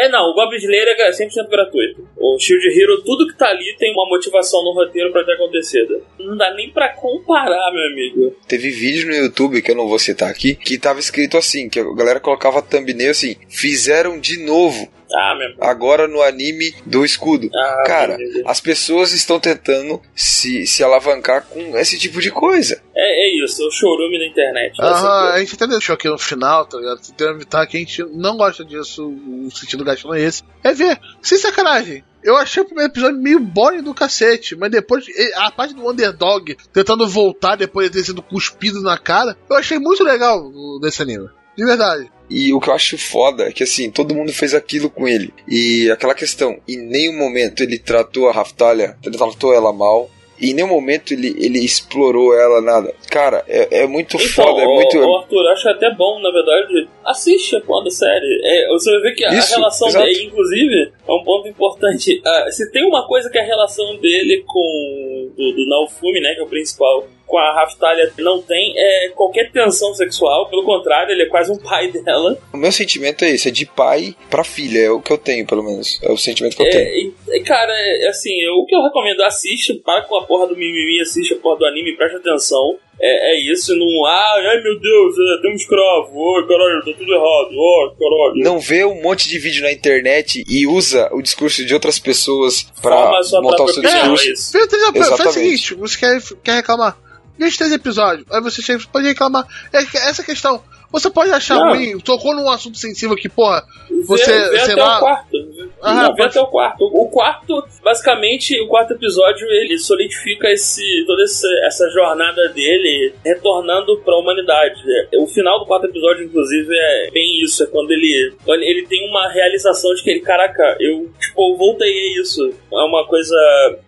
[0.02, 2.08] É, não, o Goblin Slayer é 100% gratuito.
[2.18, 6.02] O Shield Hero, tudo que tá ali tem uma motivação no roteiro pra ter acontecido.
[6.18, 8.36] Não dá nem pra comparar, meu amigo.
[8.48, 11.80] Teve vídeo no YouTube, que eu não vou citar aqui, que tava escrito assim, que
[11.80, 17.50] a galera colocava thumbnail assim, fizeram de novo, Ah, agora no anime do escudo.
[17.54, 22.82] Ah, Cara, as pessoas estão tentando se, se alavancar com esse tipo de coisa.
[22.96, 24.80] É, é isso, é o chorume da internet.
[24.80, 27.02] Aham, Essa a gente até deixou aqui no final, tá ligado?
[27.02, 30.44] Tentando evitar que a gente não gosta disso, o sentido gastando é esse.
[30.64, 32.04] É ver, sem sacanagem.
[32.24, 35.06] Eu achei o primeiro episódio meio boring do cacete, mas depois,
[35.38, 39.80] a parte do underdog tentando voltar depois de ter sido cuspido na cara, eu achei
[39.80, 41.28] muito legal desse anime.
[41.58, 42.12] De verdade.
[42.32, 45.34] E o que eu acho foda é que assim, todo mundo fez aquilo com ele.
[45.48, 50.10] E aquela questão, em nenhum momento ele tratou a Raftalha, ele tratou ela mal.
[50.40, 52.92] E em nenhum momento ele, ele explorou ela, nada.
[53.12, 54.98] Cara, é, é muito Então, foda, é muito.
[54.98, 58.42] ô, Arthur, acho até bom, na verdade, assiste a porra da série.
[58.44, 60.04] É, você vai ver que a Isso, relação exato.
[60.04, 62.20] dele, inclusive, é um ponto importante.
[62.26, 66.40] Ah, se tem uma coisa que a relação dele com do, do Naofumi, né, que
[66.42, 70.50] é o principal, com a Raftalia não tem, é qualquer tensão sexual.
[70.50, 72.38] Pelo contrário, ele é quase um pai dela.
[72.54, 75.48] O meu sentimento é esse, é de pai pra filha, é o que eu tenho,
[75.48, 75.98] pelo menos.
[76.04, 76.82] É o sentimento que eu tenho.
[76.88, 80.24] É, e- e, cara, é, assim, eu- o que eu recomendo, assiste, para com a
[80.26, 82.78] porra do mimimi, assiste a porra do anime, presta atenção.
[83.04, 84.06] É, é isso, não.
[84.06, 88.34] Ah, ai meu Deus, é, tem um escravo, ai caralho, tá tudo errado, ai caralho.
[88.44, 92.64] Não vê um monte de vídeo na internet e usa o discurso de outras pessoas
[92.82, 94.28] pra montar o seu discurso.
[94.30, 94.52] é isso.
[94.52, 95.34] Faz, o Exatamente.
[95.34, 96.96] seguinte: você quer, quer reclamar?
[97.42, 98.28] Veja três episódios.
[98.32, 99.48] Aí você chega, pode reclamar.
[99.74, 100.64] É essa questão.
[100.92, 101.70] Você pode achar Não.
[101.70, 103.64] ruim, tocou num assunto sensível que, porra,
[104.06, 104.98] você, vê, vê sei até lá.
[104.98, 105.38] o quarto.
[105.82, 106.84] Ah, não, vê até o quarto.
[106.84, 114.18] O quarto, basicamente, o quarto episódio, ele solidifica esse, toda essa, jornada dele retornando pra
[114.18, 114.82] humanidade.
[115.14, 117.64] É, O final do quarto episódio, inclusive, é bem isso.
[117.64, 122.22] É quando ele, ele tem uma realização de que ele, caraca, eu, tipo, voltei a
[122.22, 122.50] isso.
[122.72, 123.36] É uma coisa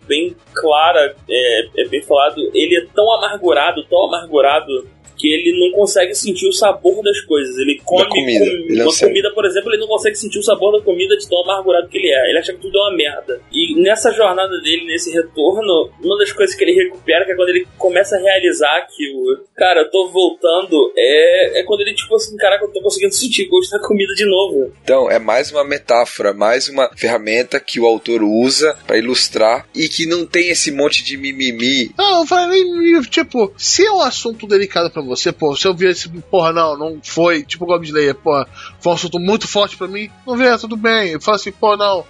[0.08, 2.40] bem clara, é, é bem falado.
[2.54, 4.88] Ele é tão amargurado, tão amargurado,
[5.18, 7.56] que ele não consegue sentir o sabor das coisas.
[7.58, 8.46] Ele come comida.
[8.46, 11.28] com- Ele uma comida, por exemplo, ele não consegue sentir o sabor da comida de
[11.28, 12.30] tão amargurado que ele é.
[12.30, 13.42] Ele acha que tudo é uma merda.
[13.52, 17.50] E nessa jornada dele, nesse retorno, uma das coisas que ele recupera, que é quando
[17.50, 22.16] ele começa a realizar que o cara, eu tô voltando, é, é quando ele, tipo
[22.16, 24.72] assim, caraca, eu tô conseguindo sentir gosto da comida de novo.
[24.84, 29.88] Então, é mais uma metáfora, mais uma ferramenta que o autor usa pra ilustrar e
[29.88, 31.92] que não tem esse monte de mimimi.
[31.98, 32.64] Não, eu falei,
[33.10, 36.78] tipo, se é um assunto delicado pra você, pô, se eu ver esse, porra, não,
[36.78, 38.48] não foi, tipo Goblin Slayer, porra,
[38.80, 41.12] foi um assunto muito forte pra mim, não vê, tudo bem.
[41.12, 42.06] Eu falo assim, pô, não.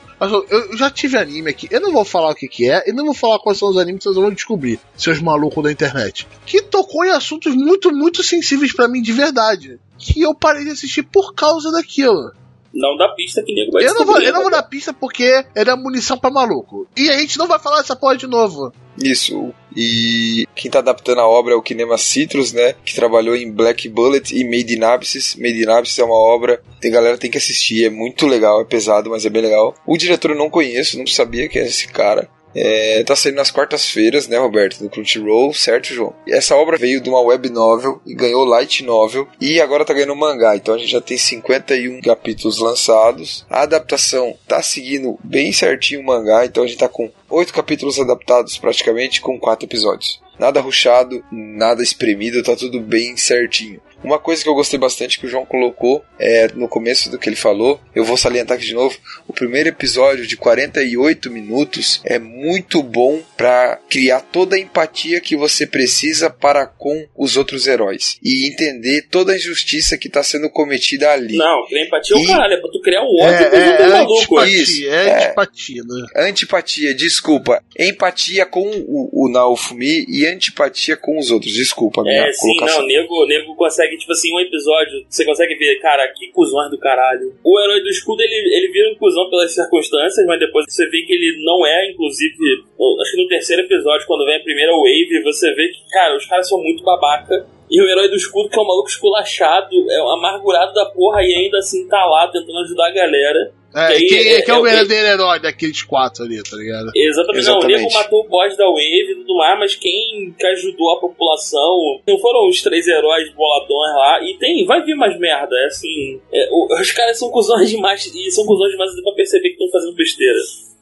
[0.49, 3.05] Eu já tive anime aqui, eu não vou falar o que, que é, e não
[3.05, 6.27] vou falar quais são os animes que vocês vão descobrir, seus malucos da internet.
[6.45, 9.79] Que tocou em assuntos muito, muito sensíveis pra mim de verdade.
[9.97, 12.31] Que eu parei de assistir por causa daquilo.
[12.73, 14.57] Não dá pista que nego vai Eu não, vou, eu não vou né?
[14.57, 16.87] dar pista porque era munição pra maluco.
[16.97, 18.73] E a gente não vai falar essa porra de novo.
[19.01, 19.53] Isso.
[19.75, 22.73] E quem tá adaptando a obra é o Kinema Citrus, né?
[22.83, 25.35] Que trabalhou em Black Bullet e Made in Abyss.
[25.37, 27.85] Made in Abyss é uma obra que a galera tem que assistir.
[27.85, 29.75] É muito legal, é pesado, mas é bem legal.
[29.85, 32.29] O diretor eu não conheço, não sabia que era esse cara.
[32.55, 34.81] É, tá saindo nas quartas-feiras, né, Roberto?
[34.81, 36.13] No Crunchyroll, certo, João?
[36.27, 39.93] E essa obra veio de uma web novel e ganhou light novel e agora tá
[39.93, 40.55] ganhando mangá.
[40.55, 43.45] Então a gente já tem 51 capítulos lançados.
[43.49, 47.99] A adaptação tá seguindo bem certinho o mangá, então a gente tá com oito capítulos
[47.99, 50.21] adaptados praticamente com quatro episódios.
[50.39, 53.79] Nada ruchado, nada espremido, tá tudo bem certinho.
[54.03, 57.29] Uma coisa que eu gostei bastante que o João colocou é no começo do que
[57.29, 58.97] ele falou, eu vou salientar aqui de novo.
[59.27, 65.35] O primeiro episódio de 48 minutos é muito bom para criar toda a empatia que
[65.35, 70.49] você precisa para com os outros heróis e entender toda a injustiça que está sendo
[70.49, 71.37] cometida ali.
[71.37, 73.81] Não, criar empatia é o caralho, é pra tu criar o ódio É, do é,
[73.81, 74.37] é maluco.
[74.39, 75.25] antipatia, Isso, é é.
[75.25, 76.05] antipatia, né?
[76.27, 77.63] Antipatia, desculpa.
[77.79, 81.53] Empatia com o, o Naofumi e antipatia com os outros.
[81.53, 82.79] Desculpa minha É, sim, colocação.
[82.79, 86.31] não, o nego, o nego consegue, tipo assim, um episódio, você consegue ver, cara, que
[86.31, 87.33] cuzões do caralho.
[87.43, 91.01] O herói do escudo, ele, ele vira um cuzão pelas circunstâncias, mas depois você vê
[91.01, 92.63] que ele não é, inclusive,
[93.01, 96.25] acho que no terceiro episódio, quando vem a primeira wave, você vê que, cara, os
[96.25, 97.45] caras são muito babaca.
[97.69, 101.23] E o herói do escudo, que é um maluco esculachado, é um amargurado da porra
[101.23, 103.51] e ainda assim tá lá tentando ajudar a galera.
[103.75, 106.55] É, E aí, quem, é- quem é o é- verdadeiro herói daqueles quatro ali, tá
[106.55, 106.91] ligado?
[106.95, 107.45] Exatamente.
[107.45, 107.81] Não, o Exatamente.
[107.81, 111.99] nego matou o boss da Wave e tudo mais, mas quem que ajudou a população
[112.07, 114.19] não foram os três heróis boladões lá.
[114.23, 115.55] E tem, vai vir mais merda.
[115.55, 116.19] É assim.
[116.31, 119.69] é, o- os caras são cuzões demais e são cuzões demais pra perceber que estão
[119.71, 120.33] fazendo besteira.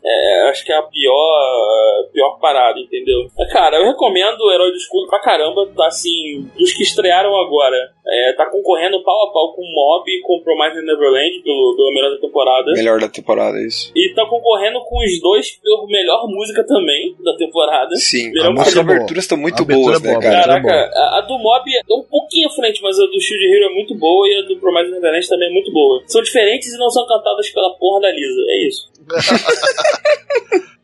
[0.03, 3.27] É, acho que é a pior, pior parada, entendeu?
[3.37, 7.35] É, Cara, eu recomendo o Herói do Escudo pra caramba, tá assim, dos que estrearam
[7.39, 7.77] agora.
[8.07, 11.75] É, tá concorrendo pau a pau com o Mob e com o Promised Neverland pelo,
[11.77, 12.71] pelo melhor da temporada.
[12.73, 13.91] Melhor da temporada, isso.
[13.95, 17.95] E tá concorrendo com os dois pelo melhor música também da temporada.
[17.97, 18.95] Sim, Melhor as música é boa.
[18.95, 20.61] aberturas estão muito A abertura boas, é né, cara?
[20.61, 20.61] cara.
[20.63, 23.65] Caraca, a, a do Mob é um pouquinho à frente, mas a do Shield Hero
[23.71, 26.01] é muito boa e a do Promised Neverland também é muito boa.
[26.07, 28.91] São diferentes e não são cantadas pela porra da Lisa, é isso.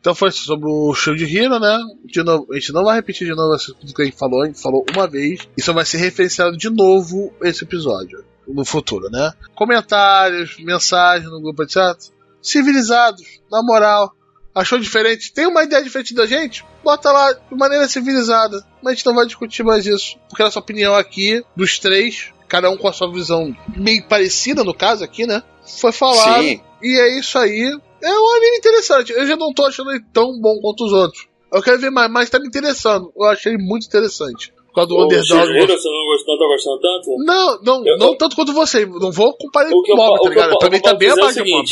[0.00, 1.78] Então foi sobre o Shield Hero, né?
[2.04, 4.42] De novo, a gente não vai repetir de novo isso tudo que a gente falou,
[4.42, 9.10] a gente falou uma vez, só vai ser referenciado de novo esse episódio no futuro,
[9.10, 9.32] né?
[9.54, 11.94] Comentários, mensagens no grupo, etc.
[12.40, 14.14] Civilizados, na moral.
[14.54, 15.32] Achou diferente?
[15.32, 16.64] Tem uma ideia diferente da gente?
[16.82, 18.64] Bota lá de maneira civilizada.
[18.82, 20.16] Mas a gente não vai discutir mais isso.
[20.28, 24.64] Porque a nossa opinião aqui, dos três, cada um com a sua visão meio parecida,
[24.64, 25.42] no caso aqui, né?
[25.80, 26.42] Foi falado.
[26.42, 26.60] Sim.
[26.82, 27.78] E é isso aí.
[28.02, 29.12] É um anime interessante.
[29.12, 31.26] Eu já não tô achando ele tão bom quanto os outros.
[31.52, 33.12] Eu quero ver mais, mas tá me interessando.
[33.16, 34.52] Eu achei muito interessante.
[34.68, 35.46] Por causa do O Underdog.
[35.46, 37.16] Shihiro, você não gostou, não tá gostando tanto?
[37.24, 38.84] Não, não, Eu- não tanto quanto você.
[38.86, 40.58] Não vou comparar com eu, o Mob, tá eu, ligado?
[40.58, 41.64] Pra mim eu tá bem abaixo do Mob.
[41.64, 41.66] o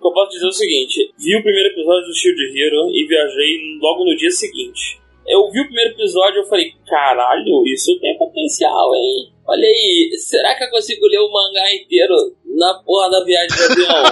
[0.00, 3.06] que eu posso dizer é o seguinte, vi o primeiro episódio do Shield Hero e
[3.06, 4.98] viajei logo no dia seguinte.
[5.26, 9.30] Eu vi o primeiro episódio e eu falei, caralho, isso tem potencial, hein?
[9.46, 12.14] Olha aí, será que eu consigo ler o mangá inteiro
[12.58, 14.04] na porra da viagem de avião?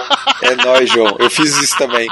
[0.43, 1.15] É nóis, João.
[1.19, 2.07] Eu fiz isso também.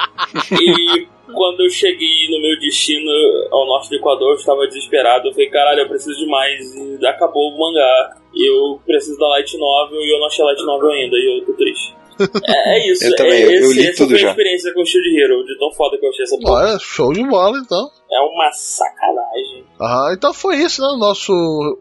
[0.51, 3.09] e quando eu cheguei no meu destino
[3.51, 5.27] ao norte do Equador, eu estava desesperado.
[5.27, 6.59] Eu falei, caralho, eu preciso de mais.
[7.01, 8.17] E acabou o mangá.
[8.35, 11.15] Eu preciso da Light Novel e eu não achei Light Novel ainda.
[11.15, 11.95] E eu tô triste.
[12.47, 13.05] É, é isso.
[13.05, 14.29] Eu também, é, eu- eu esse, li essa tudo foi a já.
[14.29, 16.53] experiência com o Shield Hero, de tão foda que eu achei essa porra.
[16.63, 17.89] Olha, show de bola então.
[18.11, 19.65] É uma sacanagem.
[19.81, 20.87] Aham, então foi isso, né?
[20.87, 21.33] O nosso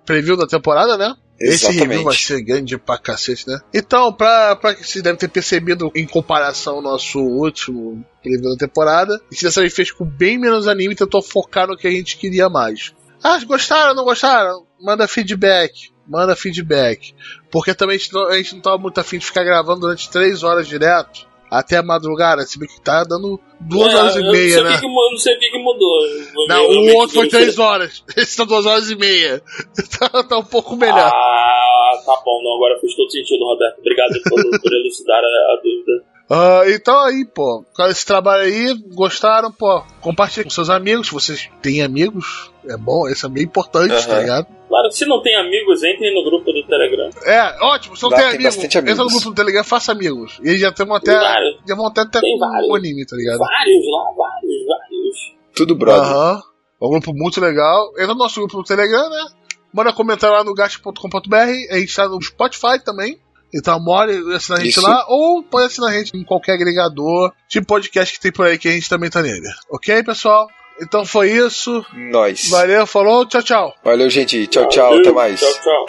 [0.05, 1.14] preview da temporada, né?
[1.44, 1.88] Esse Exatamente.
[1.88, 3.60] review vai ser grande pra cacete, né?
[3.72, 8.66] Então, pra, pra que vocês devem ter percebido em comparação ao nosso último preview da
[8.66, 11.86] temporada, a gente dessa vez fez com bem menos anime e tentou focar no que
[11.86, 12.94] a gente queria mais.
[13.22, 14.66] Ah, gostaram, não gostaram?
[14.80, 15.92] Manda feedback.
[16.06, 17.14] Manda feedback.
[17.50, 20.10] Porque também a gente não, a gente não tava muito afim de ficar gravando durante
[20.10, 21.26] três horas direto.
[21.50, 24.78] Até a madrugada, se bem que tá dando duas É, horas e meia, né?
[24.80, 26.00] que não sei o que, que mudou.
[26.48, 28.02] Não, o outro foi três horas.
[28.16, 29.42] Esse tá duas horas e meia.
[29.98, 31.10] Tá, tá um pouco melhor.
[31.12, 33.78] Ah, tá bom, não, agora fez todo sentido, Roberto.
[33.78, 36.04] Obrigado por, por elucidar a, a dúvida.
[36.30, 41.50] Ah, então aí, pô, esse trabalho aí, gostaram, pô, compartilhe com seus amigos, se vocês
[41.62, 44.07] têm amigos, é bom, isso é bem importante, Aham.
[44.07, 44.47] tá ligado?
[44.69, 47.11] Claro que se não tem amigos, entrem no grupo do Telegram.
[47.24, 49.12] É, ótimo, se não Lá tem tem amigo, bastante entra no amigos.
[49.12, 50.41] grupo do Telegram, faça amigos.
[50.43, 51.57] E eles já temos até, Vários.
[51.69, 52.69] já vão até vários.
[52.70, 53.39] um anime, tá ligado?
[53.39, 55.16] Vários lá, vários, vários.
[55.55, 56.03] Tudo brother.
[56.11, 56.41] Aham,
[56.82, 57.91] é um grupo muito legal.
[57.93, 59.24] Entra no nosso grupo do Telegram, né?
[59.73, 61.36] Manda comentário lá no gasto.com.br,
[61.70, 63.19] a gente tá no Spotify também.
[63.57, 64.82] Então, mora e assina a gente Isso.
[64.82, 68.59] lá, ou pode assinar a gente em qualquer agregador de podcast que tem por aí,
[68.59, 69.47] que a gente também tá nele.
[69.70, 70.49] Ok, pessoal?
[70.80, 71.84] Então foi isso.
[71.92, 72.48] Nós.
[72.48, 73.74] Valeu, falou, tchau, tchau.
[73.84, 74.46] Valeu, gente.
[74.46, 74.88] Tchau, tchau.
[74.90, 75.40] Valeu, Até mais.
[75.40, 75.86] Tchau, tchau.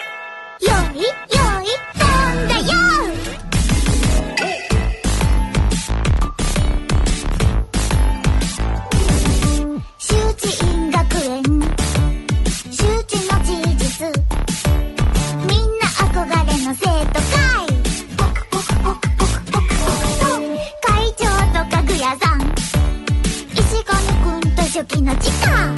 [24.76, 25.74] 初期の時間。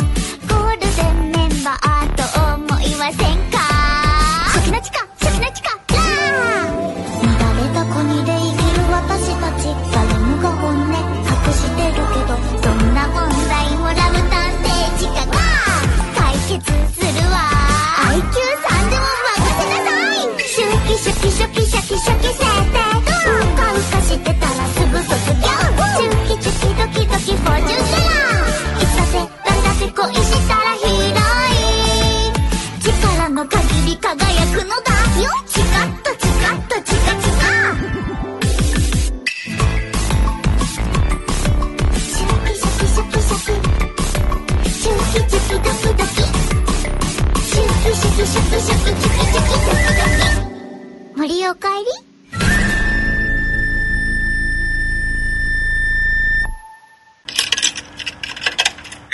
[0.49, 2.27] ゴールデンメンバーと
[2.57, 3.55] 思いませんか？
[4.51, 6.75] 初期の地下初期の地下ラー
[7.23, 10.83] 乱れた国で生きる私たち誰もが本音。
[10.83, 13.15] 隠してるけどどんな問
[13.47, 14.35] 題もラブ探
[14.67, 14.67] 偵
[14.99, 15.31] 地下が
[16.19, 17.39] 解決するわ。
[18.11, 20.43] IQ3 でも任せなさい。
[20.43, 22.48] シュキシュキシュキシ
[51.28, 51.86] 森おかえり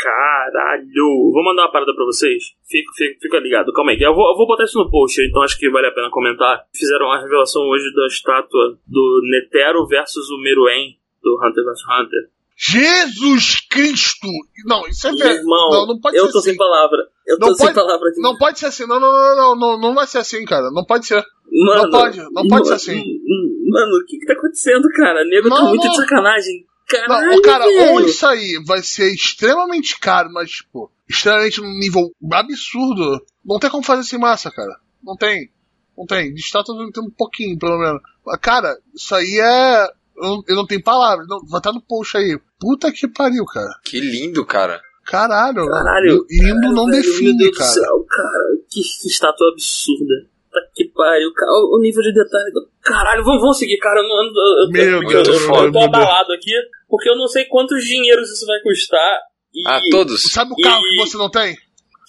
[0.01, 1.31] Caralho!
[1.34, 2.43] Vou mandar uma parada pra vocês.
[2.69, 3.97] Fica, fica, fica ligado, calma aí.
[3.99, 6.63] Eu vou, eu vou botar isso no post, então acho que vale a pena comentar.
[6.73, 12.30] Fizeram a revelação hoje da estátua do Netero versus o Meruem do Hunter vs Hunter.
[12.61, 14.27] Jesus Cristo!
[14.65, 15.39] Não, isso é Meu verdade.
[15.39, 16.49] irmão, Não, não pode eu ser tô assim.
[16.49, 16.97] sem palavra.
[17.27, 18.21] Eu Não tô sem pode- palavra aqui.
[18.21, 18.85] Não pode ser assim.
[18.88, 20.69] Não, não, não, não, não, não vai ser assim, cara.
[20.71, 21.23] Não pode ser.
[21.55, 23.02] Mano, não pode, não pode ser assim.
[23.70, 25.24] Mano, o que que tá acontecendo, cara?
[25.24, 25.90] Nego tá Não, muito não.
[25.90, 26.66] de sacanagem.
[26.93, 27.93] Não, Caralho, cara, velho.
[27.93, 33.24] ou isso aí vai ser extremamente caro, mas, tipo, extremamente num nível absurdo.
[33.44, 34.76] Não tem como fazer sem massa, cara.
[35.02, 35.51] Não tem.
[35.97, 36.35] Não tem.
[36.35, 38.02] De estátua tem um pouquinho, pelo menos.
[38.40, 39.85] Cara, isso aí é.
[40.16, 41.26] Eu não, eu não tenho palavras.
[41.28, 42.39] Não, vai estar no post aí.
[42.60, 43.70] Puta que pariu, cara.
[43.85, 44.81] Que lindo, cara.
[45.06, 45.66] Caralho.
[45.68, 46.26] Caralho.
[46.31, 47.70] Lindo não Velho, define, meu Deus cara.
[47.70, 48.44] Do céu, cara.
[48.70, 50.14] Que, que estátua absurda.
[50.55, 51.51] Tá que pariu, cara.
[51.51, 52.52] O nível de detalhe.
[52.52, 53.98] do- Caralho, vamos, vamos seguir, cara.
[54.01, 56.52] Eu, não- eu, eu, eu, Meu eu, Deus, eu, foda, eu tô abalado aqui,
[56.89, 59.18] porque eu não sei quantos dinheiros isso vai custar.
[59.55, 60.22] E Ah, todos.
[60.32, 61.56] Sabe o carro E- que você não tem?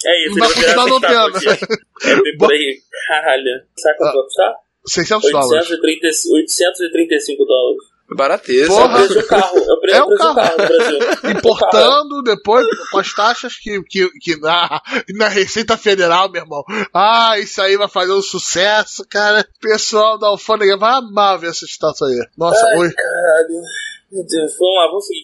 [0.06, 0.98] É isso, ele vai essa não.
[2.04, 2.78] É bem por aí.
[3.08, 3.64] Caralho.
[3.78, 4.14] Sabe quanto Ah.
[4.14, 4.54] vai custar?
[4.88, 5.72] 600 dólares.
[5.72, 7.84] 830, 835 dólares.
[8.10, 8.68] Barateza.
[8.68, 8.84] Porra.
[8.84, 9.58] É o preço do carro.
[9.58, 10.36] É o preço, É um carro.
[10.36, 11.00] carro no Brasil.
[11.32, 14.82] Importando depois com as taxas que, que, que na,
[15.16, 16.64] na Receita Federal, meu irmão.
[16.94, 19.42] Ah, isso aí vai fazer um sucesso, cara.
[19.42, 22.20] O pessoal da alfândega vai amar ver essa estátua aí.
[22.38, 22.92] Nossa, Ai, oi.
[22.94, 23.62] Caralho.
[24.12, 25.24] Meu Deus, vamos lá, vamos seguir.